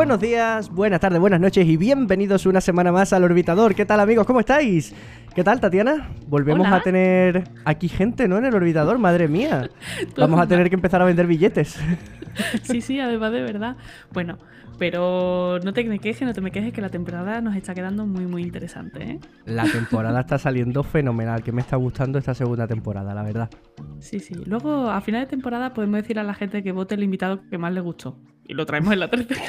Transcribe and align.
buenos 0.00 0.18
días, 0.18 0.70
buenas 0.70 0.98
tardes, 0.98 1.20
buenas 1.20 1.40
noches 1.40 1.66
y 1.66 1.76
bienvenidos 1.76 2.46
una 2.46 2.62
semana 2.62 2.90
más 2.90 3.12
al 3.12 3.22
Orbitador. 3.22 3.74
¿Qué 3.74 3.84
tal 3.84 4.00
amigos? 4.00 4.26
¿Cómo 4.26 4.40
estáis? 4.40 4.94
¿Qué 5.34 5.44
tal, 5.44 5.60
Tatiana? 5.60 6.08
Volvemos 6.26 6.66
a 6.68 6.80
tener 6.80 7.44
aquí 7.66 7.86
gente, 7.86 8.26
¿no? 8.26 8.38
En 8.38 8.46
el 8.46 8.54
Orbitador, 8.54 8.96
madre 8.96 9.28
mía. 9.28 9.68
Vamos 10.16 10.40
a 10.40 10.46
tener 10.46 10.70
que 10.70 10.74
empezar 10.74 11.02
a 11.02 11.04
vender 11.04 11.26
billetes. 11.26 11.78
Sí, 12.62 12.80
sí, 12.80 13.00
además 13.00 13.32
de 13.32 13.42
verdad. 13.42 13.76
Bueno, 14.12 14.38
pero 14.78 15.58
no 15.62 15.72
te 15.72 15.84
me 15.84 15.98
quejes, 15.98 16.26
no 16.26 16.32
te 16.32 16.40
me 16.40 16.50
quejes 16.50 16.72
que 16.72 16.80
la 16.80 16.88
temporada 16.88 17.40
nos 17.40 17.54
está 17.54 17.74
quedando 17.74 18.06
muy, 18.06 18.26
muy 18.26 18.42
interesante, 18.42 19.02
¿eh? 19.02 19.20
La 19.44 19.64
temporada 19.64 20.20
está 20.20 20.38
saliendo 20.38 20.82
fenomenal, 20.82 21.42
que 21.42 21.52
me 21.52 21.60
está 21.60 21.76
gustando 21.76 22.18
esta 22.18 22.34
segunda 22.34 22.66
temporada, 22.66 23.12
la 23.12 23.22
verdad. 23.22 23.50
Sí, 23.98 24.20
sí. 24.20 24.34
Luego, 24.46 24.88
a 24.90 25.00
final 25.02 25.22
de 25.22 25.26
temporada, 25.26 25.74
podemos 25.74 26.00
decir 26.00 26.18
a 26.18 26.22
la 26.22 26.34
gente 26.34 26.62
que 26.62 26.72
vote 26.72 26.94
el 26.94 27.02
invitado 27.02 27.42
que 27.48 27.58
más 27.58 27.72
le 27.72 27.80
gustó. 27.80 28.18
Y 28.46 28.54
lo 28.54 28.64
traemos 28.64 28.92
en 28.94 29.00
la 29.00 29.08
tercera. 29.08 29.42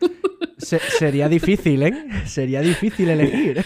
sería 0.58 1.28
difícil, 1.28 1.82
¿eh? 1.82 1.92
Sería 2.24 2.60
difícil 2.60 3.08
elegir. 3.08 3.64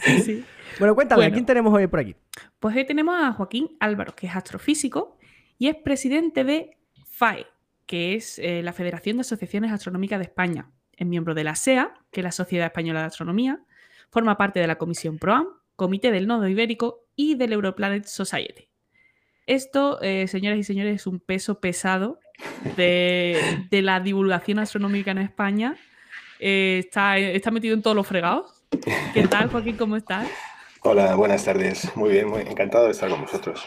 Sí, 0.00 0.20
sí. 0.20 0.44
Bueno, 0.78 0.94
cuéntame, 0.94 1.26
¿a 1.26 1.30
quién 1.30 1.46
tenemos 1.46 1.72
hoy 1.72 1.86
por 1.86 2.00
aquí? 2.00 2.16
Pues 2.58 2.74
hoy 2.74 2.86
tenemos 2.86 3.14
a 3.18 3.32
Joaquín 3.32 3.76
Álvaro, 3.80 4.14
que 4.16 4.26
es 4.26 4.34
astrofísico 4.34 5.18
y 5.58 5.68
es 5.68 5.76
presidente 5.76 6.42
de 6.42 6.76
FAE, 7.06 7.46
que 7.86 8.14
es 8.14 8.38
eh, 8.38 8.62
la 8.62 8.72
Federación 8.72 9.16
de 9.16 9.22
Asociaciones 9.22 9.72
Astronómicas 9.72 10.18
de 10.18 10.24
España. 10.24 10.70
Es 10.92 11.06
miembro 11.06 11.34
de 11.34 11.44
la 11.44 11.54
SEA, 11.54 11.94
que 12.10 12.20
es 12.20 12.24
la 12.24 12.32
Sociedad 12.32 12.66
Española 12.66 13.00
de 13.00 13.06
Astronomía, 13.06 13.60
forma 14.10 14.36
parte 14.36 14.60
de 14.60 14.66
la 14.66 14.76
Comisión 14.76 15.18
PROAM, 15.18 15.46
Comité 15.76 16.10
del 16.12 16.26
Nodo 16.26 16.48
Ibérico 16.48 17.06
y 17.16 17.34
del 17.34 17.52
Europlanet 17.52 18.04
Society. 18.04 18.68
Esto, 19.46 20.00
eh, 20.00 20.26
señoras 20.28 20.58
y 20.58 20.62
señores, 20.62 20.94
es 20.94 21.06
un 21.06 21.20
peso 21.20 21.60
pesado 21.60 22.18
de, 22.76 23.66
la 23.70 24.00
divulgación 24.00 24.58
astronómica 24.58 25.10
en 25.10 25.18
España. 25.18 25.76
Eh, 26.40 26.82
está, 26.84 27.18
está 27.18 27.50
metido 27.50 27.74
en 27.74 27.82
todos 27.82 27.96
los 27.96 28.06
fregados. 28.06 28.64
¿Qué 29.12 29.26
tal, 29.28 29.50
Joaquín? 29.50 29.76
¿Cómo 29.76 29.96
estás? 29.96 30.28
Hola, 30.80 31.14
buenas 31.14 31.44
tardes. 31.44 31.94
Muy 31.96 32.10
bien, 32.10 32.28
muy 32.28 32.42
encantado 32.42 32.86
de 32.86 32.92
estar 32.92 33.10
con 33.10 33.22
vosotros. 33.22 33.64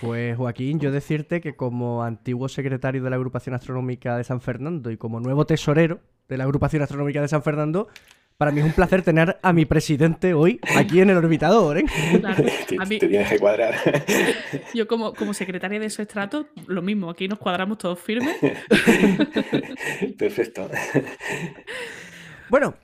Pues 0.00 0.36
Joaquín, 0.36 0.78
yo 0.78 0.92
decirte 0.92 1.40
que 1.40 1.56
como 1.56 2.04
antiguo 2.04 2.48
secretario 2.48 3.02
de 3.02 3.10
la 3.10 3.16
Agrupación 3.16 3.54
Astronómica 3.54 4.16
de 4.16 4.22
San 4.22 4.40
Fernando 4.40 4.90
y 4.92 4.96
como 4.96 5.18
nuevo 5.18 5.44
tesorero 5.44 6.00
de 6.28 6.36
la 6.36 6.44
Agrupación 6.44 6.82
Astronómica 6.82 7.20
de 7.20 7.26
San 7.26 7.42
Fernando, 7.42 7.88
para 8.36 8.52
mí 8.52 8.60
es 8.60 8.66
un 8.66 8.72
placer 8.72 9.02
tener 9.02 9.36
a 9.42 9.52
mi 9.52 9.64
presidente 9.64 10.34
hoy 10.34 10.60
aquí 10.76 11.00
en 11.00 11.10
el 11.10 11.16
orbitador. 11.16 11.78
¿eh? 11.78 11.84
Claro, 12.20 12.44
a 12.78 12.84
mí... 12.84 13.00
Te 13.00 13.08
tienes 13.08 13.28
que 13.28 13.40
cuadrar. 13.40 13.74
Yo 14.74 14.86
como, 14.86 15.12
como 15.14 15.34
secretaria 15.34 15.80
de 15.80 15.86
ese 15.86 16.02
estrato, 16.02 16.46
lo 16.68 16.80
mismo, 16.80 17.10
aquí 17.10 17.26
nos 17.26 17.40
cuadramos 17.40 17.78
todos 17.78 17.98
firmes. 17.98 18.36
Perfecto. 20.18 20.70
Bueno, 22.48 22.76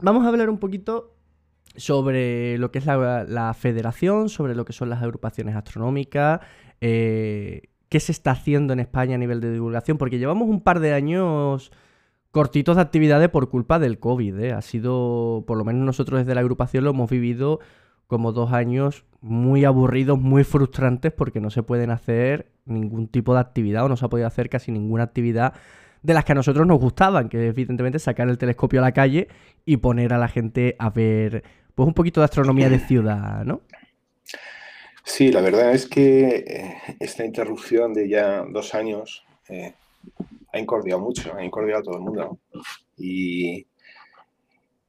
vamos 0.00 0.24
a 0.24 0.28
hablar 0.28 0.50
un 0.50 0.58
poquito 0.58 1.14
sobre 1.78 2.58
lo 2.58 2.70
que 2.70 2.78
es 2.78 2.86
la, 2.86 3.54
federación, 3.58 4.28
sobre 4.28 4.54
lo 4.54 4.64
que 4.64 4.72
son 4.72 4.90
las 4.90 5.02
agrupaciones 5.02 5.56
astronómicas, 5.56 6.40
eh, 6.80 7.62
qué 7.88 8.00
se 8.00 8.12
está 8.12 8.32
haciendo 8.32 8.72
en 8.72 8.80
España 8.80 9.14
a 9.14 9.18
nivel 9.18 9.40
de 9.40 9.52
divulgación, 9.52 9.96
porque 9.96 10.18
llevamos 10.18 10.48
un 10.48 10.60
par 10.60 10.80
de 10.80 10.92
años 10.92 11.72
cortitos 12.30 12.76
de 12.76 12.82
actividades 12.82 13.28
por 13.30 13.48
culpa 13.48 13.78
del 13.78 13.98
COVID. 13.98 14.38
¿eh? 14.40 14.52
Ha 14.52 14.62
sido, 14.62 15.44
por 15.46 15.56
lo 15.56 15.64
menos 15.64 15.84
nosotros 15.84 16.20
desde 16.20 16.34
la 16.34 16.40
agrupación 16.40 16.84
lo 16.84 16.90
hemos 16.90 17.10
vivido 17.10 17.60
como 18.06 18.32
dos 18.32 18.52
años 18.52 19.04
muy 19.20 19.64
aburridos, 19.64 20.18
muy 20.18 20.44
frustrantes, 20.44 21.12
porque 21.12 21.40
no 21.40 21.50
se 21.50 21.62
pueden 21.62 21.90
hacer 21.90 22.50
ningún 22.64 23.08
tipo 23.08 23.34
de 23.34 23.40
actividad 23.40 23.84
o 23.84 23.88
no 23.88 23.96
se 23.96 24.04
ha 24.04 24.08
podido 24.08 24.26
hacer 24.26 24.48
casi 24.48 24.72
ninguna 24.72 25.04
actividad 25.04 25.54
de 26.02 26.14
las 26.14 26.24
que 26.24 26.32
a 26.32 26.34
nosotros 26.34 26.66
nos 26.66 26.78
gustaban, 26.78 27.28
que 27.28 27.48
evidentemente 27.48 27.98
sacar 27.98 28.28
el 28.28 28.38
telescopio 28.38 28.80
a 28.80 28.82
la 28.82 28.92
calle 28.92 29.28
y 29.64 29.78
poner 29.78 30.12
a 30.12 30.18
la 30.18 30.28
gente 30.28 30.76
a 30.78 30.90
ver 30.90 31.44
pues 31.78 31.86
un 31.86 31.94
poquito 31.94 32.20
de 32.20 32.24
astronomía 32.24 32.68
de 32.68 32.80
ciudad, 32.80 33.44
¿no? 33.44 33.60
Sí, 35.04 35.30
la 35.30 35.40
verdad 35.40 35.72
es 35.72 35.86
que 35.86 36.44
eh, 36.44 36.76
esta 36.98 37.24
interrupción 37.24 37.94
de 37.94 38.08
ya 38.08 38.44
dos 38.50 38.74
años 38.74 39.24
eh, 39.48 39.74
ha 40.52 40.58
incordiado 40.58 41.00
mucho, 41.00 41.32
ha 41.36 41.44
incordiado 41.44 41.80
a 41.80 41.84
todo 41.84 41.94
el 41.94 42.00
mundo. 42.00 42.40
Y, 42.96 43.64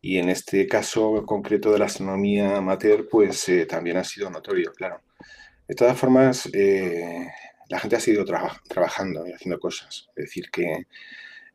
y 0.02 0.18
en 0.18 0.30
este 0.30 0.66
caso 0.66 1.24
concreto 1.28 1.72
de 1.72 1.78
la 1.78 1.86
astronomía 1.86 2.58
amateur, 2.58 3.08
pues 3.08 3.48
eh, 3.50 3.68
también 3.68 3.98
ha 3.98 4.04
sido 4.04 4.32
notorio, 4.32 4.74
claro. 4.74 5.00
De 5.68 5.76
todas 5.76 5.96
formas, 5.96 6.50
la 7.70 7.80
gente 7.80 7.98
ha 7.98 8.00
seguido 8.00 8.26
trabajando 8.68 9.28
y 9.28 9.34
haciendo 9.34 9.60
cosas. 9.60 10.10
Es 10.16 10.26
decir, 10.26 10.50
que 10.50 10.88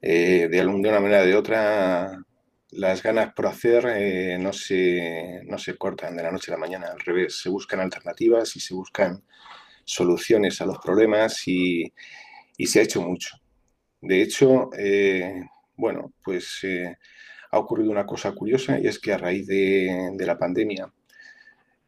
de, 0.00 0.48
de 0.48 0.66
una 0.68 1.00
manera 1.00 1.22
o 1.22 1.26
de 1.26 1.34
otra 1.34 2.24
las 2.74 3.02
ganas 3.02 3.32
por 3.34 3.46
hacer 3.46 3.86
eh, 3.96 4.38
no, 4.38 4.52
se, 4.52 5.42
no 5.44 5.58
se 5.58 5.76
cortan 5.76 6.16
de 6.16 6.22
la 6.22 6.30
noche 6.30 6.50
a 6.50 6.54
la 6.54 6.60
mañana, 6.60 6.88
al 6.88 7.00
revés, 7.00 7.40
se 7.40 7.48
buscan 7.48 7.80
alternativas 7.80 8.56
y 8.56 8.60
se 8.60 8.74
buscan 8.74 9.22
soluciones 9.84 10.60
a 10.60 10.66
los 10.66 10.78
problemas 10.78 11.46
y, 11.46 11.92
se 12.58 12.80
ha 12.80 12.82
hecho 12.82 13.02
mucho. 13.02 13.36
De 14.00 14.22
hecho, 14.22 14.70
eh, 14.76 15.44
bueno, 15.76 16.12
pues 16.22 16.60
eh, 16.62 16.96
ha 17.50 17.58
ocurrido 17.58 17.90
una 17.90 18.06
cosa 18.06 18.32
curiosa 18.32 18.78
y 18.78 18.86
es 18.86 18.98
que 18.98 19.12
a 19.12 19.18
raíz 19.18 19.46
de, 19.46 20.14
la 20.18 20.38
pandemia, 20.38 20.92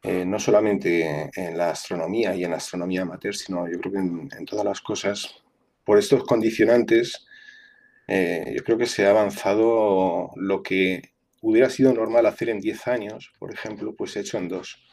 no 0.03 0.39
solamente 0.39 1.29
en 1.35 1.57
la 1.57 1.71
astronomía 1.71 2.33
y 2.33 2.45
en 2.45 2.51
la 2.51 2.57
astronomía 2.57 3.01
amateur, 3.01 3.35
sino 3.35 3.67
yo 3.69 3.77
creo 3.79 3.91
que 3.91 3.99
en 3.99 4.45
todas 4.45 4.63
las 4.63 4.79
cosas, 4.79 5.43
por 5.83 5.97
estos 5.99 6.23
condicionantes, 6.23 7.26
eh, 8.07 8.53
yo 8.55 8.63
creo 8.63 8.77
que 8.77 8.85
se 8.85 9.05
ha 9.05 9.09
avanzado 9.09 10.31
lo 10.35 10.63
que 10.63 11.01
hubiera 11.41 11.69
sido 11.69 11.93
normal 11.93 12.25
hacer 12.25 12.49
en 12.49 12.59
10 12.59 12.87
años, 12.87 13.33
por 13.37 13.53
ejemplo, 13.53 13.95
pues 13.95 14.11
se 14.11 14.19
ha 14.19 14.21
hecho 14.21 14.37
en 14.37 14.47
dos. 14.47 14.83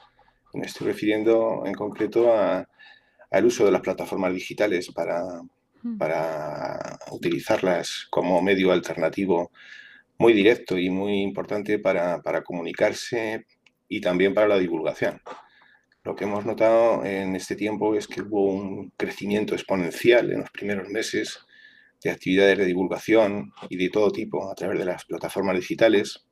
Me 0.53 0.67
estoy 0.67 0.89
refiriendo 0.89 1.63
en 1.65 1.75
concreto 1.75 2.33
al 2.37 3.47
uso 3.47 3.65
de 3.65 3.73
las 3.73 3.81
plataformas 3.81 4.35
digitales 4.35 4.91
para, 4.93 5.23
mm. 5.83 5.99
para 5.99 6.99
utilizarlas 7.11 8.07
como 8.11 8.41
medio 8.43 8.73
alternativo 8.73 9.51
muy 10.19 10.33
directo 10.33 10.79
y 10.79 10.91
muy 10.91 11.23
importante 11.23 11.79
para, 11.79 12.21
para 12.23 12.43
comunicarse 12.43 13.47
y 13.89 14.01
también 14.01 14.35
para 14.35 14.49
la 14.49 14.59
divulgación. 14.59 15.21
Lo 16.05 16.15
que 16.15 16.25
hemos 16.25 16.45
notado 16.45 17.05
en 17.05 17.35
este 17.35 17.57
tiempo 17.57 17.95
es 17.95 18.07
que 18.07 18.23
hubo 18.23 18.45
un 18.45 18.91
crecimiento 18.97 19.55
exponencial 19.55 20.31
en 20.33 20.41
los 20.41 20.51
primeros 20.51 20.89
meses 20.89 21.47
de 22.05 22.11
actividades 22.11 22.59
de 22.59 22.67
divulgación 22.67 23.53
y 23.71 23.77
de 23.77 23.89
todo 23.89 24.13
tipo 24.13 24.51
a 24.51 24.55
través 24.55 24.79
de 24.79 24.85
las 24.85 25.05
plataformas 25.07 25.57
digitales. 25.57 26.27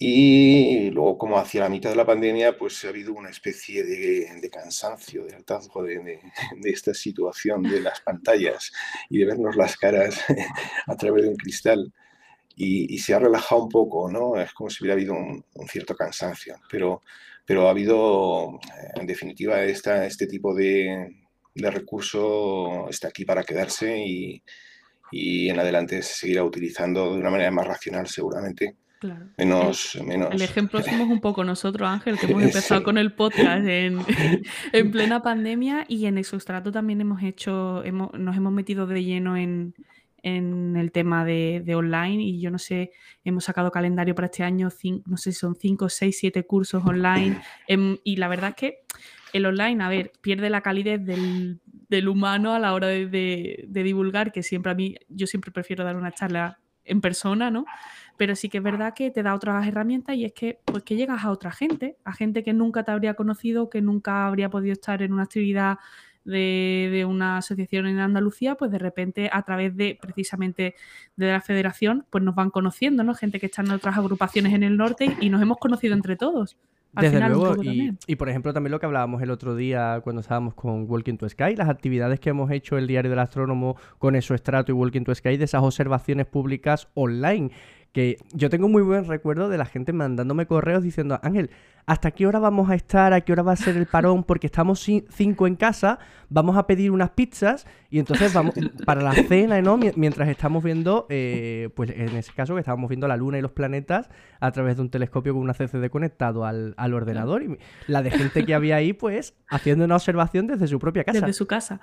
Y 0.00 0.90
luego, 0.90 1.18
como 1.18 1.38
hacia 1.40 1.62
la 1.62 1.68
mitad 1.68 1.90
de 1.90 1.96
la 1.96 2.06
pandemia, 2.06 2.56
pues 2.56 2.84
ha 2.84 2.90
habido 2.90 3.12
una 3.12 3.30
especie 3.30 3.82
de, 3.82 4.48
cansancio, 4.48 5.24
de 5.24 5.34
hartazgo 5.34 5.82
de, 5.82 6.20
esta 6.62 6.94
situación 6.94 7.64
de 7.64 7.80
las 7.80 8.00
pantallas 8.02 8.72
y 9.10 9.18
de 9.18 9.24
vernos 9.24 9.56
las 9.56 9.76
caras 9.76 10.24
a 10.86 10.96
través 10.96 11.24
de 11.24 11.30
un 11.30 11.36
cristal. 11.36 11.92
Y, 12.54 12.98
se 12.98 13.14
ha 13.14 13.18
relajado 13.18 13.64
un 13.64 13.68
poco, 13.68 14.10
¿no? 14.10 14.40
Es 14.40 14.52
como 14.52 14.70
si 14.70 14.82
hubiera 14.82 14.94
habido 14.94 15.14
un, 15.14 15.44
cierto 15.68 15.94
cansancio, 15.96 16.56
pero, 16.70 17.02
pero 17.44 17.66
ha 17.66 17.70
habido, 17.70 18.58
en 18.94 19.06
definitiva, 19.06 19.62
esta, 19.64 20.06
este 20.06 20.26
tipo 20.26 20.54
de, 20.54 21.27
de 21.62 21.70
recurso 21.70 22.88
está 22.88 23.08
aquí 23.08 23.24
para 23.24 23.42
quedarse 23.42 23.98
y, 23.98 24.42
en 25.10 25.58
adelante 25.58 26.02
se 26.02 26.14
seguirá 26.14 26.44
utilizando 26.44 27.12
de 27.12 27.18
una 27.18 27.30
manera 27.30 27.50
más 27.50 27.66
racional 27.66 28.06
seguramente. 28.06 28.76
Menos, 29.38 29.94
el, 29.94 30.04
menos. 30.04 30.34
El 30.34 30.42
ejemplo 30.42 30.82
somos 30.82 31.08
un 31.08 31.20
poco 31.20 31.44
nosotros, 31.44 31.88
Ángel, 31.88 32.18
que 32.18 32.26
hemos 32.26 32.42
empezado 32.42 32.82
con 32.82 32.98
el 32.98 33.14
podcast 33.14 33.64
en, 33.66 34.00
en, 34.72 34.90
plena 34.90 35.22
pandemia 35.22 35.86
y 35.88 36.06
en 36.06 36.18
Exostrato 36.18 36.72
también 36.72 37.00
hemos 37.00 37.22
hecho, 37.22 37.84
hemos, 37.84 38.12
nos 38.14 38.36
hemos 38.36 38.52
metido 38.52 38.86
de 38.86 39.04
lleno 39.04 39.36
en, 39.36 39.74
en 40.22 40.76
el 40.76 40.92
tema 40.92 41.24
de, 41.24 41.62
de, 41.64 41.74
online 41.74 42.22
y 42.22 42.40
yo 42.40 42.50
no 42.50 42.58
sé, 42.58 42.92
hemos 43.24 43.44
sacado 43.44 43.70
calendario 43.70 44.14
para 44.14 44.26
este 44.26 44.42
año, 44.42 44.68
no 45.06 45.16
sé 45.16 45.32
si 45.32 45.38
son 45.38 45.54
5, 45.54 45.88
6, 45.88 46.16
7 46.18 46.42
cursos 46.44 46.84
online 46.84 47.40
y 48.04 48.16
la 48.16 48.28
verdad 48.28 48.50
es 48.50 48.56
que 48.56 48.78
el 49.32 49.46
online, 49.46 49.82
a 49.82 49.88
ver, 49.88 50.12
pierde 50.20 50.50
la 50.50 50.60
calidez 50.60 51.04
del, 51.04 52.08
humano 52.08 52.54
a 52.54 52.58
la 52.58 52.74
hora 52.74 52.88
de, 52.88 53.66
divulgar, 53.68 54.32
que 54.32 54.42
siempre 54.42 54.72
a 54.72 54.74
mí, 54.74 54.96
yo 55.08 55.26
siempre 55.26 55.52
prefiero 55.52 55.84
dar 55.84 55.96
una 55.96 56.12
charla 56.12 56.58
en 56.84 57.00
persona, 57.00 57.50
¿no? 57.50 57.66
Pero 58.16 58.34
sí 58.34 58.48
que 58.48 58.58
es 58.58 58.64
verdad 58.64 58.94
que 58.94 59.10
te 59.10 59.22
da 59.22 59.34
otras 59.34 59.66
herramientas 59.66 60.16
y 60.16 60.24
es 60.24 60.32
que, 60.32 60.60
pues, 60.64 60.82
que 60.82 60.96
llegas 60.96 61.24
a 61.24 61.30
otra 61.30 61.52
gente, 61.52 61.96
a 62.04 62.12
gente 62.12 62.42
que 62.42 62.52
nunca 62.52 62.82
te 62.82 62.90
habría 62.90 63.14
conocido, 63.14 63.70
que 63.70 63.82
nunca 63.82 64.26
habría 64.26 64.50
podido 64.50 64.72
estar 64.72 65.02
en 65.02 65.12
una 65.12 65.24
actividad 65.24 65.78
de, 66.24 66.88
de, 66.92 67.04
una 67.04 67.38
asociación 67.38 67.86
en 67.86 68.00
Andalucía, 68.00 68.54
pues 68.56 68.70
de 68.70 68.78
repente 68.78 69.30
a 69.32 69.42
través 69.42 69.76
de 69.76 69.98
precisamente 70.00 70.74
de 71.16 71.32
la 71.32 71.40
federación, 71.40 72.06
pues 72.10 72.24
nos 72.24 72.34
van 72.34 72.50
conociendo, 72.50 73.02
¿no? 73.02 73.14
Gente 73.14 73.38
que 73.40 73.46
está 73.46 73.62
en 73.62 73.70
otras 73.70 73.96
agrupaciones 73.96 74.52
en 74.52 74.62
el 74.62 74.76
norte 74.76 75.16
y 75.20 75.30
nos 75.30 75.40
hemos 75.40 75.58
conocido 75.58 75.94
entre 75.94 76.16
todos. 76.16 76.56
Desde 76.92 77.20
luego, 77.28 77.54
y, 77.62 78.16
por 78.16 78.28
ejemplo 78.28 78.52
también 78.52 78.72
lo 78.72 78.80
que 78.80 78.86
hablábamos 78.86 79.22
el 79.22 79.30
otro 79.30 79.54
día 79.54 80.00
cuando 80.02 80.20
estábamos 80.20 80.54
con 80.54 80.90
Walking 80.90 81.16
to 81.16 81.28
Sky, 81.28 81.54
las 81.54 81.68
actividades 81.68 82.18
que 82.18 82.30
hemos 82.30 82.50
hecho 82.50 82.78
el 82.78 82.86
Diario 82.86 83.10
del 83.10 83.18
Astrónomo 83.20 83.76
con 83.98 84.16
eso 84.16 84.34
estrato 84.34 84.72
y 84.72 84.74
Walking 84.74 85.04
to 85.04 85.14
Sky, 85.14 85.36
de 85.36 85.44
esas 85.44 85.62
observaciones 85.62 86.26
públicas 86.26 86.88
online, 86.94 87.50
que 87.92 88.18
yo 88.32 88.50
tengo 88.50 88.68
muy 88.68 88.82
buen 88.82 89.06
recuerdo 89.06 89.48
de 89.48 89.58
la 89.58 89.64
gente 89.64 89.92
mandándome 89.92 90.46
correos 90.46 90.82
diciendo, 90.82 91.18
Ángel, 91.22 91.50
¿hasta 91.86 92.10
qué 92.10 92.26
hora 92.26 92.38
vamos 92.38 92.68
a 92.70 92.74
estar? 92.74 93.14
¿A 93.14 93.22
qué 93.22 93.32
hora 93.32 93.42
va 93.42 93.52
a 93.52 93.56
ser 93.56 93.76
el 93.76 93.86
parón? 93.86 94.24
Porque 94.24 94.46
estamos 94.46 94.86
cinco 95.08 95.46
en 95.46 95.56
casa, 95.56 95.98
vamos 96.28 96.56
a 96.58 96.66
pedir 96.66 96.90
unas 96.90 97.10
pizzas 97.10 97.66
y 97.88 97.98
entonces 97.98 98.32
vamos 98.34 98.54
para 98.84 99.02
la 99.02 99.14
cena, 99.14 99.60
¿no? 99.62 99.78
Mientras 99.78 100.28
estamos 100.28 100.62
viendo, 100.62 101.06
eh, 101.08 101.70
pues 101.74 101.90
en 101.90 102.14
ese 102.14 102.32
caso 102.32 102.54
que 102.54 102.60
estábamos 102.60 102.90
viendo 102.90 103.08
la 103.08 103.16
luna 103.16 103.38
y 103.38 103.42
los 103.42 103.52
planetas 103.52 104.10
a 104.38 104.52
través 104.52 104.76
de 104.76 104.82
un 104.82 104.90
telescopio 104.90 105.32
con 105.32 105.42
una 105.42 105.54
CCD 105.54 105.88
conectado 105.88 106.44
al, 106.44 106.74
ordenador 106.78 107.42
y 107.42 107.58
la 107.86 108.02
de 108.02 108.10
gente 108.10 108.44
que 108.44 108.54
había 108.54 108.76
ahí, 108.76 108.92
pues 108.92 109.34
haciendo 109.48 109.86
una 109.86 109.96
observación 109.96 110.46
desde 110.46 110.66
su 110.66 110.78
propia 110.78 111.04
casa. 111.04 111.20
Desde 111.20 111.32
su 111.32 111.46
casa. 111.46 111.80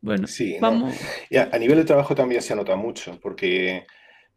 Bueno, 0.00 0.26
sí, 0.26 0.56
vamos. 0.60 0.98
a 1.52 1.58
nivel 1.58 1.76
de 1.76 1.84
trabajo 1.84 2.14
también 2.14 2.42
se 2.42 2.56
nota 2.56 2.74
mucho, 2.76 3.20
porque 3.22 3.84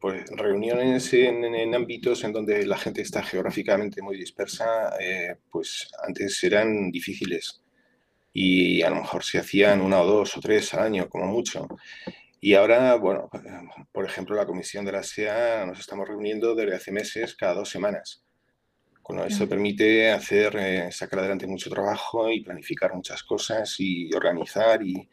pues 0.06 0.24
reuniones 0.30 1.12
en, 1.16 1.74
ámbitos 1.74 2.24
en 2.24 2.32
donde 2.32 2.64
la 2.68 2.78
gente 2.78 3.02
está 3.02 3.24
geográficamente 3.24 4.04
muy 4.04 4.16
dispersa, 4.16 4.96
eh, 5.00 5.36
pues 5.50 5.90
antes 6.06 6.44
eran 6.44 6.92
difíciles 6.92 7.64
y 8.32 8.84
a 8.84 8.92
lo 8.92 8.98
mejor 8.98 9.24
se 9.24 9.40
hacían 9.40 9.82
una 9.82 10.00
o 10.02 10.06
dos 10.06 10.38
o 10.38 10.42
tres 10.42 10.72
al 10.76 10.84
año, 10.84 11.10
como 11.10 11.26
mucho. 11.26 11.68
Y 12.40 12.54
ahora, 12.54 12.94
bueno, 12.98 13.32
por 13.92 14.06
ejemplo, 14.06 14.36
la 14.36 14.46
comisión 14.46 14.86
de 14.86 14.92
la 14.92 15.02
SEA 15.02 15.66
nos 15.66 15.80
estamos 15.80 16.08
reuniendo 16.08 16.54
desde 16.54 16.76
hace 16.76 16.92
meses, 16.92 17.34
cada 17.34 17.56
dos 17.56 17.70
semanas. 17.70 18.24
Bueno, 19.10 19.26
eso 19.26 19.50
permite 19.50 20.12
hacer, 20.12 20.56
eh, 20.56 20.92
sacar 20.92 21.18
adelante 21.18 21.48
mucho 21.48 21.72
trabajo 21.72 22.30
y 22.30 22.44
planificar 22.44 22.94
muchas 22.94 23.24
cosas 23.24 23.74
y 23.80 24.14
organizar 24.14 24.84
y 24.84 25.10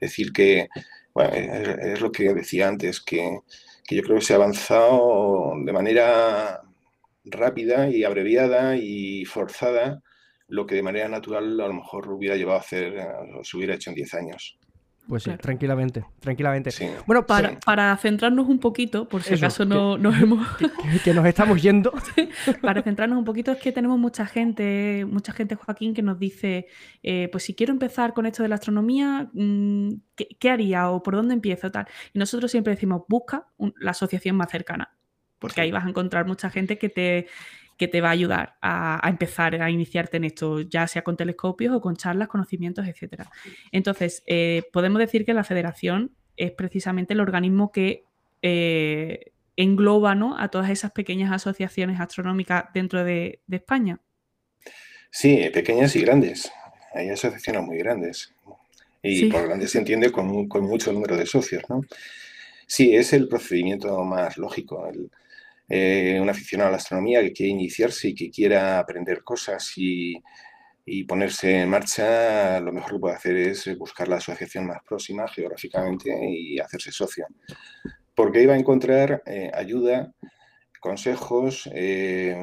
decir 0.00 0.32
que, 0.32 0.68
bueno, 1.12 1.32
es 1.34 2.00
lo 2.00 2.12
que 2.12 2.32
decía 2.32 2.68
antes, 2.68 3.00
que 3.00 3.40
que 3.86 3.96
yo 3.96 4.02
creo 4.02 4.16
que 4.18 4.24
se 4.24 4.32
ha 4.32 4.36
avanzado 4.36 5.52
de 5.64 5.72
manera 5.72 6.62
rápida 7.24 7.88
y 7.88 8.04
abreviada 8.04 8.76
y 8.76 9.24
forzada 9.24 10.02
lo 10.48 10.66
que 10.66 10.76
de 10.76 10.82
manera 10.82 11.08
natural 11.08 11.60
a 11.60 11.68
lo 11.68 11.74
mejor 11.74 12.10
hubiera 12.10 12.36
llevado 12.36 12.58
a 12.58 12.60
hacer 12.60 12.98
o 13.38 13.44
se 13.44 13.56
hubiera 13.56 13.74
hecho 13.74 13.90
en 13.90 13.96
10 13.96 14.14
años. 14.14 14.58
Pues 15.08 15.22
sí, 15.22 15.30
tranquilamente, 15.40 16.04
tranquilamente. 16.18 16.70
Bueno, 17.06 17.26
para, 17.26 17.60
para, 17.60 17.96
centrarnos 17.96 18.48
un 18.48 18.58
poquito, 18.58 19.08
por 19.08 19.22
si 19.22 19.34
acaso 19.34 19.64
no 19.64 19.96
nos 19.96 20.20
hemos... 20.20 20.46
Que, 21.04 21.14
nos 21.14 21.24
estamos 21.26 21.62
yendo. 21.62 21.92
para 22.60 22.82
centrarnos 22.82 23.18
un 23.18 23.24
poquito 23.24 23.52
es 23.52 23.58
que 23.58 23.70
tenemos 23.70 23.98
mucha 23.98 24.26
gente, 24.26 25.06
mucha 25.08 25.32
gente, 25.32 25.54
Joaquín, 25.54 25.94
que 25.94 26.02
nos 26.02 26.18
dice, 26.18 26.66
eh, 27.04 27.28
pues 27.30 27.44
si 27.44 27.54
quiero 27.54 27.72
empezar 27.72 28.14
con 28.14 28.26
esto 28.26 28.42
de 28.42 28.48
la 28.48 28.56
astronomía, 28.56 29.30
mm, 29.32 29.90
¿qué, 30.16 30.50
haría 30.50 30.90
o 30.90 31.02
por 31.02 31.14
dónde 31.14 31.34
empiezo? 31.34 31.70
Tal. 31.70 31.86
Y 32.12 32.18
nosotros 32.18 32.50
siempre 32.50 32.74
decimos, 32.74 33.02
busca 33.08 33.46
la 33.78 33.92
asociación 33.92 34.34
más 34.34 34.50
cercana, 34.50 34.96
porque 35.38 35.60
ahí 35.60 35.70
vas 35.70 35.84
a 35.84 35.88
encontrar 35.88 36.26
mucha 36.26 36.50
gente 36.50 36.78
que 36.78 36.88
te 36.88 37.26
que 37.76 37.88
te 37.88 38.00
va 38.00 38.08
a 38.08 38.12
ayudar 38.12 38.56
a, 38.62 39.06
empezar 39.08 39.60
a 39.60 39.70
iniciarte 39.70 40.16
en 40.16 40.24
esto, 40.24 40.60
ya 40.60 40.86
sea 40.86 41.02
con 41.02 41.16
telescopios 41.16 41.74
o 41.74 41.80
con 41.80 41.96
charlas, 41.96 42.28
conocimientos, 42.28 42.86
etc. 42.86 43.24
Entonces, 43.70 44.22
eh, 44.26 44.62
podemos 44.72 44.98
decir 44.98 45.24
que 45.24 45.34
la 45.34 45.44
federación 45.44 46.12
es 46.36 46.52
precisamente 46.52 47.14
el 47.14 47.20
organismo 47.20 47.72
que 47.72 48.04
eh, 48.42 49.32
engloba 49.56 50.14
¿no? 50.14 50.38
a 50.38 50.48
todas 50.48 50.70
esas 50.70 50.92
pequeñas 50.92 51.32
asociaciones 51.32 52.00
astronómicas 52.00 52.64
dentro 52.72 53.04
de, 53.04 53.40
España. 53.50 54.00
Sí, 55.10 55.48
pequeñas 55.52 55.96
y 55.96 56.00
grandes. 56.00 56.50
Hay 56.94 57.10
asociaciones 57.10 57.62
muy 57.62 57.78
grandes. 57.78 58.34
Y 59.02 59.26
por 59.30 59.46
grandes 59.46 59.70
se 59.70 59.78
entiende 59.78 60.10
con, 60.10 60.48
con, 60.48 60.64
mucho 60.64 60.92
número 60.92 61.16
de 61.16 61.26
socios, 61.26 61.62
¿no? 61.68 61.82
Sí, 62.66 62.96
es 62.96 63.12
el 63.12 63.28
procedimiento 63.28 64.02
más 64.02 64.36
lógico. 64.36 64.88
El, 64.88 65.10
eh, 65.68 66.18
un 66.20 66.28
aficionado 66.28 66.68
a 66.68 66.72
la 66.72 66.76
astronomía 66.76 67.22
que 67.22 67.32
quiere 67.32 67.50
iniciarse 67.50 68.08
y 68.08 68.14
que 68.14 68.30
quiera 68.30 68.78
aprender 68.78 69.24
cosas 69.24 69.72
y, 69.76 70.22
ponerse 71.08 71.62
en 71.62 71.68
marcha, 71.68 72.60
lo 72.60 72.72
mejor 72.72 72.92
que 72.92 72.98
puede 72.98 73.16
hacer 73.16 73.36
es 73.36 73.76
buscar 73.76 74.06
la 74.06 74.16
asociación 74.16 74.66
más 74.66 74.78
próxima 74.88 75.26
geográficamente 75.26 76.16
y 76.30 76.60
hacerse 76.60 76.92
socio. 76.92 77.26
Porque 78.14 78.38
ahí 78.38 78.46
va 78.46 78.54
a 78.54 78.58
encontrar 78.58 79.20
eh, 79.26 79.50
ayuda, 79.52 80.12
consejos, 80.78 81.68
eh, 81.74 82.36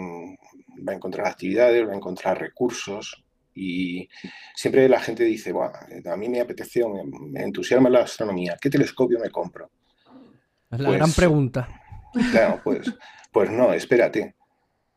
va 0.86 0.92
a 0.92 0.96
encontrar 0.96 1.26
actividades, 1.26 1.88
va 1.88 1.94
a 1.94 1.96
encontrar 1.96 2.38
recursos. 2.38 3.24
Y 3.56 4.10
siempre 4.56 4.90
la 4.90 5.00
gente 5.00 5.24
dice, 5.24 5.54
a 6.06 6.18
mí 6.18 6.28
me 6.28 6.42
apeteció, 6.42 6.90
me, 6.90 7.44
entusiasma 7.44 7.90
la 7.90 8.02
astronomía, 8.02 8.58
¿qué 8.60 8.70
telescopio 8.70 9.20
me 9.20 9.30
compro? 9.30 9.72
Es 10.70 10.80
la 10.80 10.90
gran 10.90 11.02
pues, 11.02 11.16
pregunta. 11.16 11.83
Claro, 12.32 12.62
pues, 12.64 12.94
pues 13.32 13.50
no, 13.50 13.74
espérate. 13.74 14.36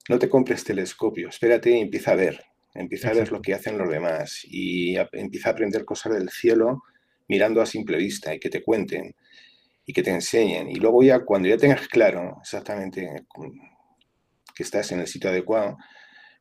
No 0.09 0.19
te 0.19 0.29
compres 0.29 0.65
telescopio, 0.65 1.29
espérate 1.29 1.71
y 1.71 1.81
empieza 1.81 2.13
a 2.13 2.17
ver. 2.17 2.45
Empieza 2.75 3.09
a 3.09 3.15
ver 3.15 3.33
lo 3.33 3.41
que 3.41 3.55
hacen 3.55 3.79
los 3.79 3.89
demás 3.89 4.43
y 4.45 4.97
empieza 5.13 5.49
a 5.49 5.53
aprender 5.53 5.85
cosas 5.85 6.13
del 6.13 6.29
cielo 6.29 6.83
mirando 7.29 7.63
a 7.63 7.67
simple 7.67 7.97
vista 7.97 8.35
y 8.35 8.39
que 8.39 8.51
te 8.51 8.63
cuenten 8.63 9.15
y 9.87 9.93
que 9.93 10.03
te 10.03 10.11
enseñen. 10.11 10.69
Y 10.69 10.77
luego 10.77 11.03
ya 11.03 11.21
cuando 11.25 11.49
ya 11.49 11.57
tengas 11.57 11.89
claro 11.89 12.37
exactamente 12.43 13.25
que 14.55 14.63
estás 14.63 14.93
en 14.93 15.01
el 15.01 15.07
sitio 15.07 15.31
adecuado, 15.31 15.79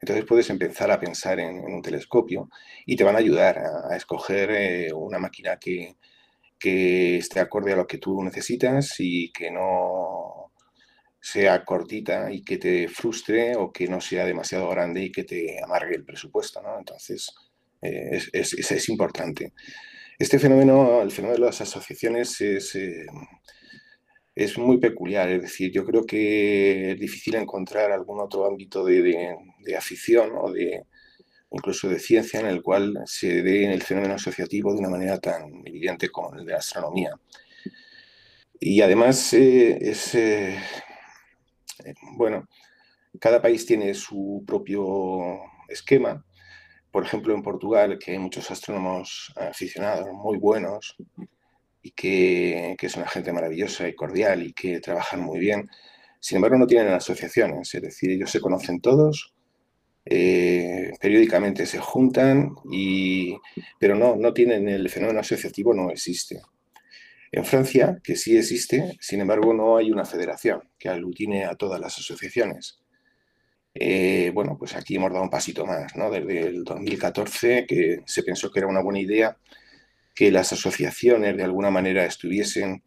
entonces 0.01 0.25
puedes 0.25 0.49
empezar 0.49 0.91
a 0.91 0.99
pensar 0.99 1.39
en, 1.39 1.59
un 1.59 1.81
telescopio 1.81 2.49
y 2.85 2.95
te 2.95 3.03
van 3.03 3.15
a 3.15 3.19
ayudar 3.19 3.59
a, 3.89 3.95
escoger 3.95 4.51
eh, 4.51 4.93
una 4.93 5.19
máquina 5.19 5.57
que, 5.57 5.95
que 6.59 7.17
esté 7.17 7.39
acorde 7.39 7.73
a 7.73 7.77
lo 7.77 7.87
que 7.87 7.97
tú 7.97 8.23
necesitas 8.23 8.95
y 8.99 9.31
que 9.31 9.51
no 9.51 10.34
sea 11.25 11.65
cortita 11.65 12.31
y 12.31 12.43
que 12.43 12.59
te 12.59 12.87
frustre 12.87 13.55
o 13.55 13.71
que 13.71 13.87
no 13.87 13.99
sea 13.99 14.25
demasiado 14.25 14.69
grande 14.69 15.05
y 15.05 15.11
que 15.11 15.23
te 15.23 15.59
amargue 15.63 15.95
el 15.95 16.05
presupuesto, 16.05 16.61
¿no? 16.61 16.77
Entonces, 16.77 17.33
eh, 17.81 18.21
es, 18.31 18.53
es, 18.53 18.89
importante. 18.89 19.53
Este 20.19 20.37
fenómeno, 20.37 21.01
el 21.01 21.09
fenómeno 21.09 21.39
de 21.39 21.47
las 21.47 21.61
asociaciones 21.61 22.39
es, 22.41 22.75
eh, 22.75 23.07
es 24.35 24.55
muy 24.59 24.77
peculiar, 24.77 25.27
es 25.31 25.41
decir, 25.41 25.71
yo 25.71 25.83
creo 25.83 26.05
que 26.05 26.91
es 26.91 26.99
difícil 26.99 27.33
encontrar 27.33 27.91
algún 27.91 28.19
otro 28.19 28.45
ámbito 28.45 28.85
de, 28.85 29.35
de, 29.63 29.75
afición 29.75 30.29
o 30.39 30.51
de 30.51 30.83
incluso 31.49 31.89
de 31.89 31.97
ciencia 31.97 32.39
en 32.39 32.47
el 32.47 32.61
cual 32.61 33.01
se 33.05 33.41
dé 33.41 33.73
el 33.73 33.81
fenómeno 33.81 34.13
asociativo 34.13 34.73
de 34.73 34.79
una 34.79 34.89
manera 34.89 35.17
tan 35.19 35.65
evidente 35.65 36.09
como 36.09 36.35
el 36.35 36.45
de 36.45 36.51
la 36.51 36.59
astronomía. 36.59 37.19
Y 38.59 38.81
además 38.81 39.33
eh, 39.33 39.77
es, 39.81 40.15
eh, 40.15 40.57
bueno, 42.17 42.47
cada 43.19 43.41
país 43.41 43.65
tiene 43.65 43.93
su 43.93 44.43
propio 44.45 45.39
esquema. 45.67 46.25
Por 46.91 47.05
ejemplo, 47.05 47.33
en 47.33 47.43
Portugal, 47.43 47.99
que 47.99 48.11
hay 48.11 48.19
muchos 48.19 48.49
astrónomos 48.51 49.33
aficionados 49.35 50.07
muy 50.13 50.37
buenos 50.37 50.95
y 51.81 51.91
que, 51.91 52.75
es 52.79 52.95
una 52.95 53.07
gente 53.07 53.33
maravillosa 53.33 53.87
y 53.87 53.95
cordial 53.95 54.43
y 54.43 54.53
que 54.53 54.79
trabajan 54.79 55.21
muy 55.21 55.39
bien. 55.39 55.69
Sin 56.19 56.37
embargo, 56.37 56.57
no 56.57 56.67
tienen 56.67 56.93
asociaciones, 56.93 57.73
es 57.75 57.81
decir, 57.81 58.11
ellos 58.11 58.31
se 58.31 58.39
conocen 58.39 58.81
todos, 58.81 59.33
eh, 60.05 60.91
periódicamente 60.99 61.65
se 61.65 61.79
juntan, 61.79 62.55
y, 62.71 63.37
pero 63.79 63.95
no, 63.95 64.15
no 64.15 64.33
tienen 64.33 64.67
el 64.67 64.89
fenómeno 64.89 65.19
asociativo, 65.19 65.73
no 65.73 65.91
existe. 65.91 66.41
En 67.31 67.45
Francia, 67.45 67.99
que 68.03 68.15
sí 68.15 68.37
existe, 68.37 68.95
sin 68.99 69.21
embargo, 69.21 69.53
no 69.53 69.77
hay 69.77 69.91
una 69.91 70.05
federación 70.05 70.69
que 70.77 70.89
aglutine 70.89 71.45
a 71.45 71.55
todas 71.55 71.79
las 71.79 71.97
asociaciones. 71.97 72.79
Eh, 73.73 74.31
bueno, 74.33 74.57
pues 74.57 74.75
aquí 74.75 74.95
hemos 74.95 75.11
dado 75.11 75.23
un 75.23 75.29
pasito 75.29 75.65
más, 75.65 75.95
¿no? 75.95 76.09
Desde 76.09 76.41
el 76.47 76.63
2014, 76.63 77.65
que 77.67 78.01
se 78.05 78.23
pensó 78.23 78.51
que 78.51 78.59
era 78.59 78.67
una 78.67 78.81
buena 78.81 78.99
idea 78.99 79.37
que 80.15 80.31
las 80.31 80.53
asociaciones 80.53 81.35
de 81.35 81.43
alguna 81.43 81.69
manera 81.69 82.05
estuviesen 82.05 82.83